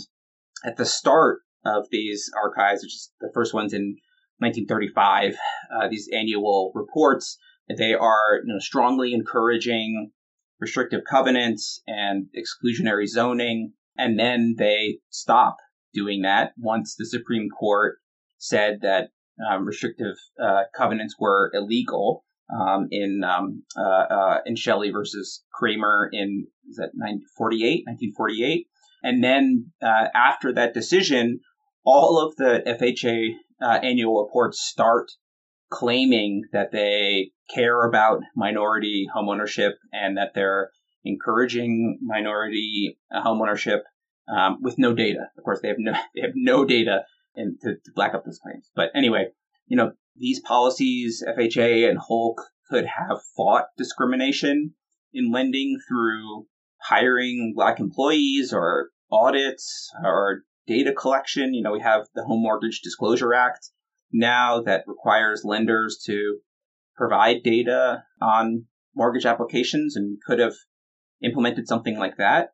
at 0.65 0.77
the 0.77 0.85
start 0.85 1.39
of 1.65 1.87
these 1.91 2.29
archives, 2.41 2.83
which 2.83 2.93
is 2.93 3.11
the 3.19 3.31
first 3.33 3.53
ones 3.53 3.73
in 3.73 3.97
1935, 4.39 5.35
uh, 5.75 5.87
these 5.89 6.09
annual 6.13 6.71
reports, 6.73 7.37
they 7.77 7.93
are 7.93 8.41
you 8.43 8.53
know, 8.53 8.59
strongly 8.59 9.13
encouraging 9.13 10.11
restrictive 10.59 11.01
covenants 11.09 11.81
and 11.87 12.27
exclusionary 12.37 13.07
zoning. 13.07 13.73
And 13.97 14.19
then 14.19 14.55
they 14.57 14.99
stop 15.09 15.57
doing 15.93 16.21
that 16.21 16.51
once 16.57 16.95
the 16.95 17.05
Supreme 17.05 17.49
Court 17.49 17.97
said 18.37 18.79
that 18.81 19.09
um, 19.49 19.65
restrictive 19.65 20.15
uh, 20.41 20.63
covenants 20.75 21.15
were 21.19 21.51
illegal 21.53 22.23
um, 22.53 22.87
in 22.91 23.21
um, 23.23 23.63
uh, 23.77 23.81
uh, 23.81 24.37
in 24.45 24.55
Shelley 24.55 24.91
versus 24.91 25.43
Kraemer 25.53 26.09
in 26.11 26.47
is 26.69 26.77
that 26.77 26.91
1948, 26.93 27.83
1948. 27.85 28.67
And 29.03 29.23
then 29.23 29.71
uh, 29.81 30.07
after 30.13 30.53
that 30.53 30.73
decision, 30.73 31.39
all 31.85 32.19
of 32.19 32.35
the 32.35 32.61
FHA 32.65 33.29
uh, 33.61 33.79
annual 33.83 34.23
reports 34.23 34.61
start 34.61 35.11
claiming 35.69 36.43
that 36.51 36.71
they 36.71 37.31
care 37.53 37.85
about 37.85 38.21
minority 38.35 39.07
homeownership 39.13 39.73
and 39.91 40.17
that 40.17 40.33
they're 40.35 40.71
encouraging 41.03 41.99
minority 42.01 42.97
uh, 43.13 43.23
homeownership 43.23 43.81
um, 44.27 44.57
with 44.61 44.77
no 44.77 44.93
data. 44.93 45.29
Of 45.37 45.43
course, 45.43 45.59
they 45.61 45.69
have 45.69 45.77
no 45.79 45.93
they 46.15 46.21
have 46.21 46.33
no 46.35 46.65
data 46.65 47.05
in, 47.35 47.57
to, 47.61 47.75
to 47.75 47.91
back 47.95 48.13
up 48.13 48.25
those 48.25 48.39
claims. 48.39 48.69
But 48.75 48.89
anyway, 48.95 49.27
you 49.67 49.77
know 49.77 49.91
these 50.15 50.39
policies, 50.39 51.23
FHA 51.25 51.89
and 51.89 51.99
HOLC 51.99 52.35
could 52.69 52.85
have 52.85 53.19
fought 53.35 53.65
discrimination 53.77 54.75
in 55.13 55.31
lending 55.31 55.79
through 55.87 56.45
hiring 56.81 57.53
black 57.55 57.79
employees 57.79 58.53
or 58.53 58.89
audits 59.11 59.89
or 60.03 60.41
data 60.67 60.93
collection. 60.93 61.53
You 61.53 61.63
know, 61.63 61.71
we 61.71 61.81
have 61.81 62.07
the 62.13 62.23
Home 62.23 62.43
Mortgage 62.43 62.81
Disclosure 62.81 63.33
Act 63.33 63.69
now 64.11 64.61
that 64.61 64.83
requires 64.87 65.43
lenders 65.43 66.01
to 66.05 66.39
provide 66.99 67.41
data 67.43 68.03
on 68.21 68.65
mortgage 68.93 69.25
applications 69.25 69.95
and 69.95 70.19
could 70.27 70.37
have 70.37 70.53
implemented 71.23 71.67
something 71.67 71.97
like 71.97 72.17
that. 72.17 72.49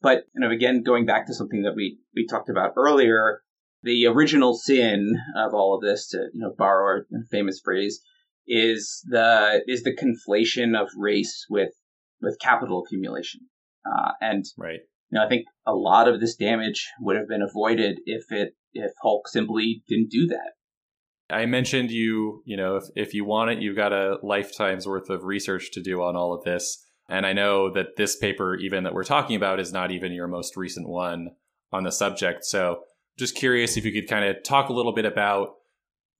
But 0.00 0.24
you 0.34 0.40
know, 0.40 0.50
again, 0.50 0.82
going 0.82 1.06
back 1.06 1.26
to 1.26 1.34
something 1.34 1.62
that 1.62 1.76
we, 1.76 1.98
we 2.16 2.26
talked 2.26 2.48
about 2.48 2.72
earlier, 2.76 3.42
the 3.82 4.06
original 4.06 4.54
sin 4.54 5.16
of 5.36 5.52
all 5.54 5.74
of 5.76 5.82
this, 5.82 6.08
to 6.08 6.18
you 6.32 6.40
know, 6.40 6.54
borrow 6.56 7.00
a 7.00 7.26
famous 7.30 7.60
phrase, 7.62 8.00
is 8.48 9.04
the 9.04 9.62
is 9.68 9.82
the 9.82 9.94
conflation 9.94 10.80
of 10.80 10.88
race 10.96 11.46
with 11.48 11.70
with 12.20 12.40
capital 12.40 12.82
accumulation. 12.84 13.42
Uh, 13.84 14.12
and 14.20 14.44
right. 14.56 14.80
you 15.10 15.18
know, 15.18 15.24
I 15.24 15.28
think 15.28 15.46
a 15.66 15.74
lot 15.74 16.08
of 16.08 16.20
this 16.20 16.36
damage 16.36 16.88
would 17.00 17.16
have 17.16 17.28
been 17.28 17.42
avoided 17.42 18.00
if 18.06 18.24
it 18.30 18.54
if 18.72 18.92
HOLC 19.04 19.26
simply 19.26 19.82
didn't 19.88 20.10
do 20.10 20.28
that. 20.28 20.52
I 21.32 21.46
mentioned 21.46 21.90
you, 21.90 22.42
you 22.44 22.56
know, 22.56 22.76
if, 22.76 22.84
if 22.94 23.14
you 23.14 23.24
want 23.24 23.50
it, 23.50 23.60
you've 23.60 23.76
got 23.76 23.92
a 23.92 24.18
lifetime's 24.22 24.86
worth 24.86 25.10
of 25.10 25.24
research 25.24 25.70
to 25.72 25.82
do 25.82 26.02
on 26.02 26.16
all 26.16 26.34
of 26.34 26.44
this. 26.44 26.84
And 27.08 27.26
I 27.26 27.32
know 27.32 27.72
that 27.72 27.96
this 27.96 28.16
paper, 28.16 28.54
even 28.56 28.84
that 28.84 28.94
we're 28.94 29.04
talking 29.04 29.36
about, 29.36 29.60
is 29.60 29.72
not 29.72 29.90
even 29.90 30.12
your 30.12 30.28
most 30.28 30.56
recent 30.56 30.88
one 30.88 31.30
on 31.72 31.84
the 31.84 31.90
subject. 31.90 32.44
So 32.44 32.84
just 33.18 33.34
curious 33.34 33.76
if 33.76 33.84
you 33.84 33.92
could 33.92 34.08
kind 34.08 34.24
of 34.24 34.42
talk 34.42 34.68
a 34.68 34.72
little 34.72 34.94
bit 34.94 35.04
about, 35.04 35.56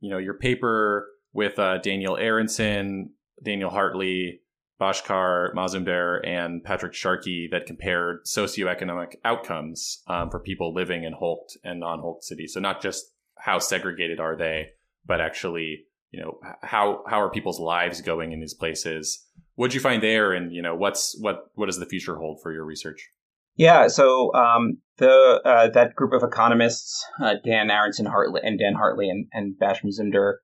you 0.00 0.10
know, 0.10 0.18
your 0.18 0.34
paper 0.34 1.08
with 1.32 1.58
uh, 1.58 1.78
Daniel 1.78 2.16
Aaronson, 2.16 3.10
Daniel 3.42 3.70
Hartley, 3.70 4.40
Bhashkar 4.80 5.54
Mazumder, 5.54 6.26
and 6.26 6.62
Patrick 6.64 6.92
Sharkey 6.92 7.48
that 7.52 7.66
compared 7.66 8.24
socioeconomic 8.24 9.14
outcomes 9.24 10.02
um, 10.08 10.30
for 10.30 10.40
people 10.40 10.74
living 10.74 11.04
in 11.04 11.14
HOLC 11.14 11.56
and 11.62 11.80
non-HOLC 11.80 12.22
cities. 12.22 12.54
So 12.54 12.60
not 12.60 12.82
just 12.82 13.04
how 13.38 13.58
segregated 13.58 14.20
are 14.20 14.36
they, 14.36 14.70
but 15.06 15.20
actually, 15.20 15.84
you 16.10 16.20
know, 16.20 16.38
how 16.62 17.02
how 17.08 17.20
are 17.20 17.30
people's 17.30 17.60
lives 17.60 18.00
going 18.00 18.32
in 18.32 18.40
these 18.40 18.54
places? 18.54 19.26
What'd 19.54 19.74
you 19.74 19.80
find 19.80 20.02
there, 20.02 20.32
and 20.32 20.52
you 20.52 20.62
know, 20.62 20.74
what's 20.74 21.16
what 21.20 21.44
what 21.54 21.66
does 21.66 21.78
the 21.78 21.86
future 21.86 22.16
hold 22.16 22.40
for 22.42 22.52
your 22.52 22.64
research? 22.64 23.08
Yeah, 23.56 23.88
so 23.88 24.32
um, 24.34 24.78
the 24.96 25.40
uh, 25.44 25.68
that 25.70 25.94
group 25.94 26.12
of 26.12 26.22
economists, 26.22 27.04
uh, 27.22 27.34
Dan 27.44 27.70
Aaronson 27.70 28.06
Hartley 28.06 28.40
and 28.42 28.58
Dan 28.58 28.74
Hartley 28.74 29.10
and, 29.10 29.26
and 29.32 29.54
Bhash 29.60 29.82
Mazumder, 29.84 30.36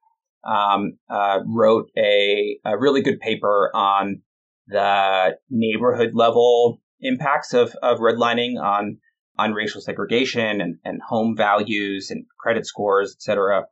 um, 0.47 0.99
uh, 1.09 1.41
wrote 1.47 1.87
a, 1.97 2.59
a 2.65 2.79
really 2.79 3.01
good 3.01 3.19
paper 3.19 3.71
on 3.75 4.21
the 4.67 5.39
neighborhood 5.49 6.11
level 6.13 6.83
impacts 7.01 7.55
of, 7.55 7.75
of 7.83 7.99
redlining 7.99 8.61
on 8.61 8.99
on 9.39 9.53
racial 9.53 9.81
segregation 9.81 10.61
and, 10.61 10.77
and 10.85 11.01
home 11.09 11.35
values 11.37 12.11
and 12.11 12.27
credit 12.39 12.67
scores, 12.67 13.15
et 13.17 13.23
cetera. 13.23 13.67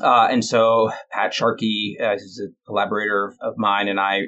Uh, 0.00 0.28
and 0.30 0.44
so 0.44 0.90
Pat 1.10 1.34
Sharkey, 1.34 1.98
uh, 2.02 2.12
who's 2.12 2.40
a 2.42 2.54
collaborator 2.66 3.26
of, 3.26 3.34
of 3.40 3.54
mine, 3.58 3.88
and 3.88 4.00
I 4.00 4.20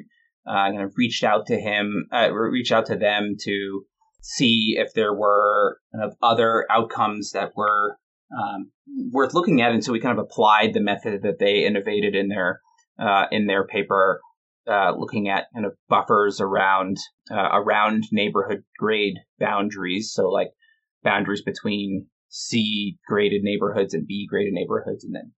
uh, 0.46 0.70
kind 0.70 0.82
of 0.82 0.92
reached 0.96 1.24
out 1.24 1.46
to 1.46 1.56
him, 1.56 2.06
uh, 2.12 2.32
reached 2.32 2.72
out 2.72 2.86
to 2.86 2.96
them 2.96 3.36
to 3.44 3.84
see 4.20 4.74
if 4.76 4.92
there 4.94 5.14
were 5.14 5.78
kind 5.92 6.04
of 6.04 6.16
other 6.22 6.66
outcomes 6.70 7.32
that 7.32 7.52
were 7.56 7.96
um, 8.36 8.70
worth 9.10 9.34
looking 9.34 9.62
at. 9.62 9.72
And 9.72 9.82
so 9.82 9.92
we 9.92 10.00
kind 10.00 10.18
of 10.18 10.24
applied 10.24 10.74
the 10.74 10.80
method 10.80 11.22
that 11.22 11.38
they 11.38 11.64
innovated 11.64 12.14
in 12.14 12.28
their 12.28 12.60
uh, 12.98 13.26
in 13.30 13.46
their 13.46 13.66
paper 13.66 14.20
uh, 14.66 14.92
looking 14.96 15.28
at 15.28 15.46
kind 15.52 15.66
of 15.66 15.72
buffers 15.88 16.40
around 16.40 16.96
uh, 17.30 17.50
around 17.52 18.04
neighborhood 18.12 18.64
grade 18.78 19.16
boundaries. 19.38 20.12
So 20.12 20.28
like 20.28 20.48
boundaries 21.02 21.42
between 21.42 22.06
C 22.28 22.96
graded 23.06 23.42
neighborhoods 23.42 23.94
and 23.94 24.06
B 24.06 24.26
graded 24.28 24.54
neighborhoods, 24.54 25.04
and 25.04 25.14
then 25.14 25.32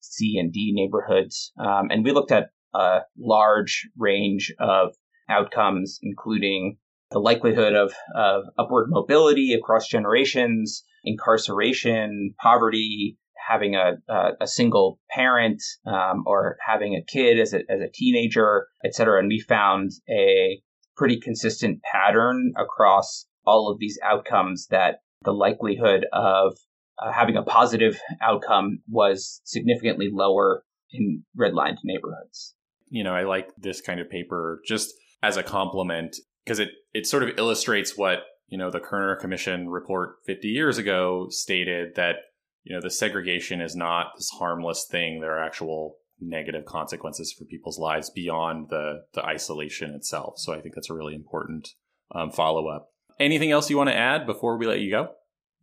C 0.00 0.36
and 0.38 0.52
D 0.52 0.72
neighborhoods. 0.74 1.52
Um, 1.58 1.88
and 1.90 2.04
we 2.04 2.12
looked 2.12 2.32
at 2.32 2.50
a 2.74 3.00
large 3.18 3.88
range 3.96 4.52
of 4.58 4.94
outcomes, 5.28 5.98
including 6.02 6.76
the 7.10 7.18
likelihood 7.18 7.74
of, 7.74 7.92
of 8.14 8.44
upward 8.58 8.86
mobility 8.88 9.52
across 9.52 9.88
generations, 9.88 10.84
incarceration, 11.04 12.34
poverty, 12.40 13.16
having 13.48 13.74
a, 13.74 13.94
a, 14.08 14.30
a 14.42 14.46
single 14.46 15.00
parent 15.10 15.60
um, 15.86 16.22
or 16.26 16.56
having 16.64 16.94
a 16.94 17.04
kid 17.12 17.40
as 17.40 17.52
a, 17.52 17.58
as 17.68 17.80
a 17.80 17.90
teenager, 17.92 18.68
et 18.84 18.94
cetera. 18.94 19.18
And 19.18 19.28
we 19.28 19.40
found 19.40 19.90
a 20.08 20.60
pretty 20.96 21.18
consistent 21.18 21.80
pattern 21.82 22.52
across 22.56 23.26
all 23.44 23.70
of 23.72 23.78
these 23.80 23.98
outcomes 24.04 24.68
that 24.70 24.98
the 25.24 25.32
likelihood 25.32 26.06
of 26.12 26.56
uh, 27.00 27.12
having 27.12 27.36
a 27.36 27.42
positive 27.42 27.98
outcome 28.20 28.80
was 28.88 29.40
significantly 29.44 30.08
lower 30.12 30.64
in 30.92 31.24
redlined 31.38 31.78
neighborhoods. 31.84 32.54
You 32.88 33.04
know, 33.04 33.14
I 33.14 33.24
like 33.24 33.48
this 33.56 33.80
kind 33.80 34.00
of 34.00 34.10
paper 34.10 34.60
just 34.66 34.92
as 35.22 35.36
a 35.36 35.42
complement 35.42 36.16
because 36.44 36.58
it, 36.58 36.70
it 36.92 37.06
sort 37.06 37.22
of 37.22 37.38
illustrates 37.38 37.96
what, 37.96 38.20
you 38.48 38.58
know, 38.58 38.70
the 38.70 38.80
Kerner 38.80 39.16
Commission 39.16 39.68
report 39.68 40.16
50 40.26 40.48
years 40.48 40.78
ago 40.78 41.28
stated 41.30 41.94
that, 41.94 42.16
you 42.64 42.74
know, 42.74 42.80
the 42.80 42.90
segregation 42.90 43.60
is 43.60 43.76
not 43.76 44.12
this 44.16 44.30
harmless 44.30 44.86
thing. 44.90 45.20
There 45.20 45.36
are 45.36 45.44
actual 45.44 45.96
negative 46.20 46.64
consequences 46.64 47.32
for 47.32 47.44
people's 47.44 47.78
lives 47.78 48.10
beyond 48.10 48.68
the, 48.68 49.04
the 49.14 49.24
isolation 49.24 49.94
itself. 49.94 50.34
So 50.38 50.52
I 50.52 50.60
think 50.60 50.74
that's 50.74 50.90
a 50.90 50.94
really 50.94 51.14
important 51.14 51.68
um, 52.14 52.30
follow 52.30 52.68
up. 52.68 52.88
Anything 53.18 53.50
else 53.50 53.70
you 53.70 53.76
want 53.76 53.90
to 53.90 53.96
add 53.96 54.26
before 54.26 54.56
we 54.56 54.66
let 54.66 54.80
you 54.80 54.90
go? 54.90 55.10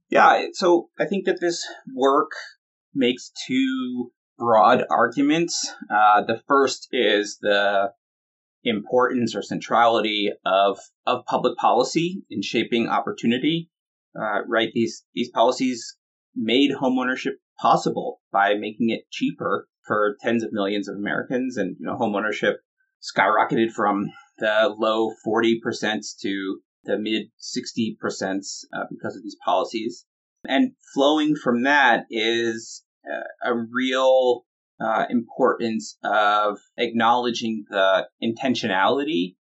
Yeah, 0.09 0.47
so 0.53 0.89
I 0.99 1.05
think 1.05 1.25
that 1.25 1.41
this 1.41 1.65
work 1.93 2.31
makes 2.93 3.31
two 3.45 4.11
broad 4.37 4.83
arguments. 4.89 5.73
Uh, 5.89 6.23
the 6.23 6.41
first 6.47 6.87
is 6.91 7.37
the 7.41 7.91
importance 8.63 9.35
or 9.35 9.41
centrality 9.41 10.31
of 10.45 10.79
of 11.05 11.25
public 11.25 11.57
policy 11.57 12.23
in 12.29 12.41
shaping 12.41 12.87
opportunity. 12.87 13.69
Uh, 14.19 14.41
right, 14.47 14.69
these 14.73 15.03
these 15.13 15.29
policies 15.29 15.95
made 16.35 16.71
homeownership 16.71 17.33
possible 17.59 18.21
by 18.31 18.53
making 18.53 18.89
it 18.89 19.09
cheaper 19.11 19.67
for 19.85 20.17
tens 20.21 20.43
of 20.43 20.53
millions 20.53 20.87
of 20.87 20.95
Americans, 20.95 21.57
and 21.57 21.75
you 21.79 21.85
know, 21.85 21.97
homeownership 21.97 22.55
skyrocketed 23.01 23.71
from 23.71 24.05
the 24.37 24.73
low 24.77 25.11
forty 25.23 25.59
percent 25.61 26.05
to 26.21 26.59
the 26.83 26.97
mid 26.97 27.29
60% 27.39 27.97
uh, 28.73 28.83
because 28.89 29.15
of 29.15 29.23
these 29.23 29.37
policies. 29.43 30.05
And 30.47 30.73
flowing 30.93 31.35
from 31.35 31.63
that 31.63 32.05
is 32.09 32.83
uh, 33.05 33.51
a 33.51 33.55
real 33.71 34.45
uh, 34.79 35.05
importance 35.09 35.97
of 36.03 36.59
acknowledging 36.77 37.65
the 37.69 38.07
intentionality 38.23 39.35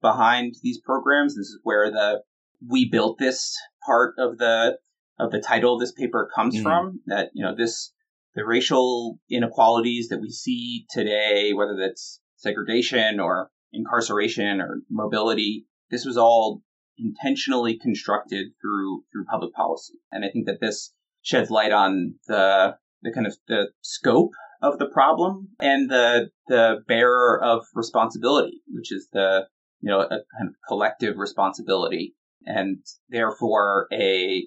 behind 0.00 0.54
these 0.62 0.80
programs. 0.80 1.36
This 1.36 1.46
is 1.46 1.60
where 1.62 1.90
the 1.90 2.22
we 2.66 2.88
built 2.90 3.18
this 3.18 3.56
part 3.86 4.14
of 4.18 4.38
the 4.38 4.78
of 5.18 5.30
the 5.30 5.40
title 5.40 5.74
of 5.74 5.80
this 5.80 5.92
paper 5.92 6.28
comes 6.34 6.54
mm-hmm. 6.54 6.64
from. 6.64 7.00
That 7.06 7.30
you 7.34 7.44
know 7.44 7.54
this 7.54 7.92
the 8.34 8.44
racial 8.44 9.18
inequalities 9.30 10.08
that 10.08 10.20
we 10.20 10.30
see 10.30 10.86
today, 10.90 11.52
whether 11.52 11.76
that's 11.76 12.20
segregation 12.36 13.20
or 13.20 13.50
incarceration 13.72 14.60
or 14.60 14.82
mobility, 14.90 15.66
this 15.90 16.04
was 16.04 16.16
all 16.16 16.62
intentionally 17.02 17.78
constructed 17.78 18.48
through 18.60 19.04
through 19.12 19.24
public 19.24 19.54
policy. 19.54 19.94
And 20.12 20.24
I 20.24 20.28
think 20.30 20.46
that 20.46 20.60
this 20.60 20.92
sheds 21.22 21.50
light 21.50 21.72
on 21.72 22.14
the 22.26 22.76
the 23.02 23.12
kind 23.12 23.26
of 23.26 23.36
the 23.48 23.70
scope 23.80 24.32
of 24.62 24.78
the 24.78 24.86
problem 24.86 25.48
and 25.58 25.90
the 25.90 26.30
the 26.48 26.76
bearer 26.86 27.42
of 27.42 27.64
responsibility, 27.74 28.62
which 28.68 28.92
is 28.92 29.08
the 29.12 29.46
you 29.80 29.90
know 29.90 30.00
a 30.00 30.08
kind 30.08 30.48
of 30.48 30.54
collective 30.68 31.16
responsibility 31.16 32.14
and 32.44 32.78
therefore 33.08 33.86
a 33.92 34.46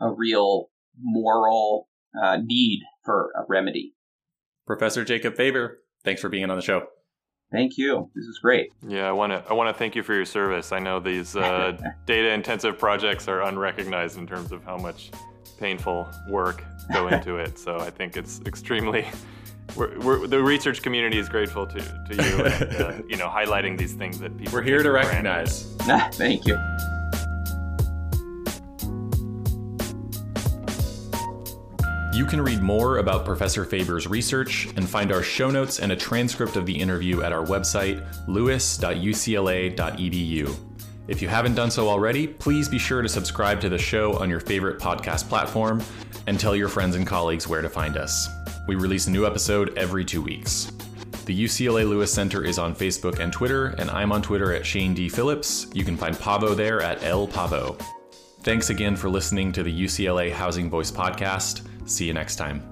a 0.00 0.12
real 0.12 0.70
moral 1.00 1.88
uh, 2.20 2.36
need 2.42 2.82
for 3.04 3.32
a 3.36 3.44
remedy. 3.48 3.94
Professor 4.66 5.04
Jacob 5.04 5.36
Faber, 5.36 5.78
thanks 6.04 6.20
for 6.20 6.28
being 6.28 6.48
on 6.48 6.56
the 6.56 6.62
show. 6.62 6.86
Thank 7.54 7.78
you. 7.78 8.10
This 8.16 8.24
is 8.24 8.40
great. 8.40 8.72
Yeah, 8.84 9.08
I 9.08 9.12
want 9.12 9.30
to 9.30 9.44
I 9.48 9.52
want 9.54 9.72
to 9.72 9.78
thank 9.78 9.94
you 9.94 10.02
for 10.02 10.12
your 10.12 10.24
service. 10.24 10.72
I 10.72 10.80
know 10.80 10.98
these 10.98 11.36
uh, 11.36 11.78
data 12.06 12.32
intensive 12.32 12.80
projects 12.80 13.28
are 13.28 13.42
unrecognized 13.42 14.18
in 14.18 14.26
terms 14.26 14.50
of 14.50 14.64
how 14.64 14.76
much 14.76 15.12
painful 15.60 16.08
work 16.28 16.64
go 16.92 17.06
into 17.14 17.36
it. 17.36 17.56
So 17.56 17.78
I 17.78 17.90
think 17.90 18.16
it's 18.16 18.40
extremely 18.44 19.06
we're, 19.76 19.96
we're, 20.00 20.26
the 20.26 20.42
research 20.42 20.82
community 20.82 21.18
is 21.18 21.28
grateful 21.28 21.64
to, 21.64 21.78
to 21.78 22.14
you, 22.14 22.44
and, 22.44 22.82
uh, 22.82 23.02
you 23.08 23.16
know, 23.16 23.28
highlighting 23.28 23.78
these 23.78 23.94
things 23.94 24.18
that 24.18 24.36
people. 24.36 24.52
We're 24.52 24.62
here 24.62 24.82
to 24.82 24.90
recognize. 24.90 25.76
Thank 26.14 26.46
you. 26.46 26.58
You 32.14 32.24
can 32.24 32.40
read 32.40 32.62
more 32.62 32.98
about 32.98 33.24
Professor 33.24 33.64
Faber's 33.64 34.06
research 34.06 34.68
and 34.76 34.88
find 34.88 35.10
our 35.10 35.24
show 35.24 35.50
notes 35.50 35.80
and 35.80 35.90
a 35.90 35.96
transcript 35.96 36.54
of 36.54 36.64
the 36.64 36.72
interview 36.72 37.22
at 37.22 37.32
our 37.32 37.44
website, 37.44 38.06
lewis.ucla.edu. 38.28 40.56
If 41.08 41.20
you 41.20 41.26
haven't 41.26 41.56
done 41.56 41.72
so 41.72 41.88
already, 41.88 42.28
please 42.28 42.68
be 42.68 42.78
sure 42.78 43.02
to 43.02 43.08
subscribe 43.08 43.60
to 43.62 43.68
the 43.68 43.78
show 43.78 44.16
on 44.16 44.30
your 44.30 44.38
favorite 44.38 44.78
podcast 44.78 45.28
platform 45.28 45.82
and 46.28 46.38
tell 46.38 46.54
your 46.54 46.68
friends 46.68 46.94
and 46.94 47.04
colleagues 47.04 47.48
where 47.48 47.62
to 47.62 47.68
find 47.68 47.96
us. 47.96 48.28
We 48.68 48.76
release 48.76 49.08
a 49.08 49.10
new 49.10 49.26
episode 49.26 49.76
every 49.76 50.04
two 50.04 50.22
weeks. 50.22 50.70
The 51.24 51.44
UCLA 51.44 51.84
Lewis 51.84 52.14
Center 52.14 52.44
is 52.44 52.60
on 52.60 52.76
Facebook 52.76 53.18
and 53.18 53.32
Twitter, 53.32 53.74
and 53.78 53.90
I'm 53.90 54.12
on 54.12 54.22
Twitter 54.22 54.54
at 54.54 54.64
Shane 54.64 54.94
D. 54.94 55.08
Phillips. 55.08 55.66
You 55.74 55.84
can 55.84 55.96
find 55.96 56.14
Paavo 56.14 56.54
there 56.54 56.80
at 56.80 57.02
El 57.02 57.26
Pavo. 57.26 57.76
Thanks 58.42 58.70
again 58.70 58.94
for 58.94 59.08
listening 59.08 59.50
to 59.50 59.64
the 59.64 59.84
UCLA 59.84 60.30
Housing 60.30 60.70
Voice 60.70 60.92
podcast. 60.92 61.62
See 61.86 62.06
you 62.06 62.14
next 62.14 62.36
time. 62.36 62.62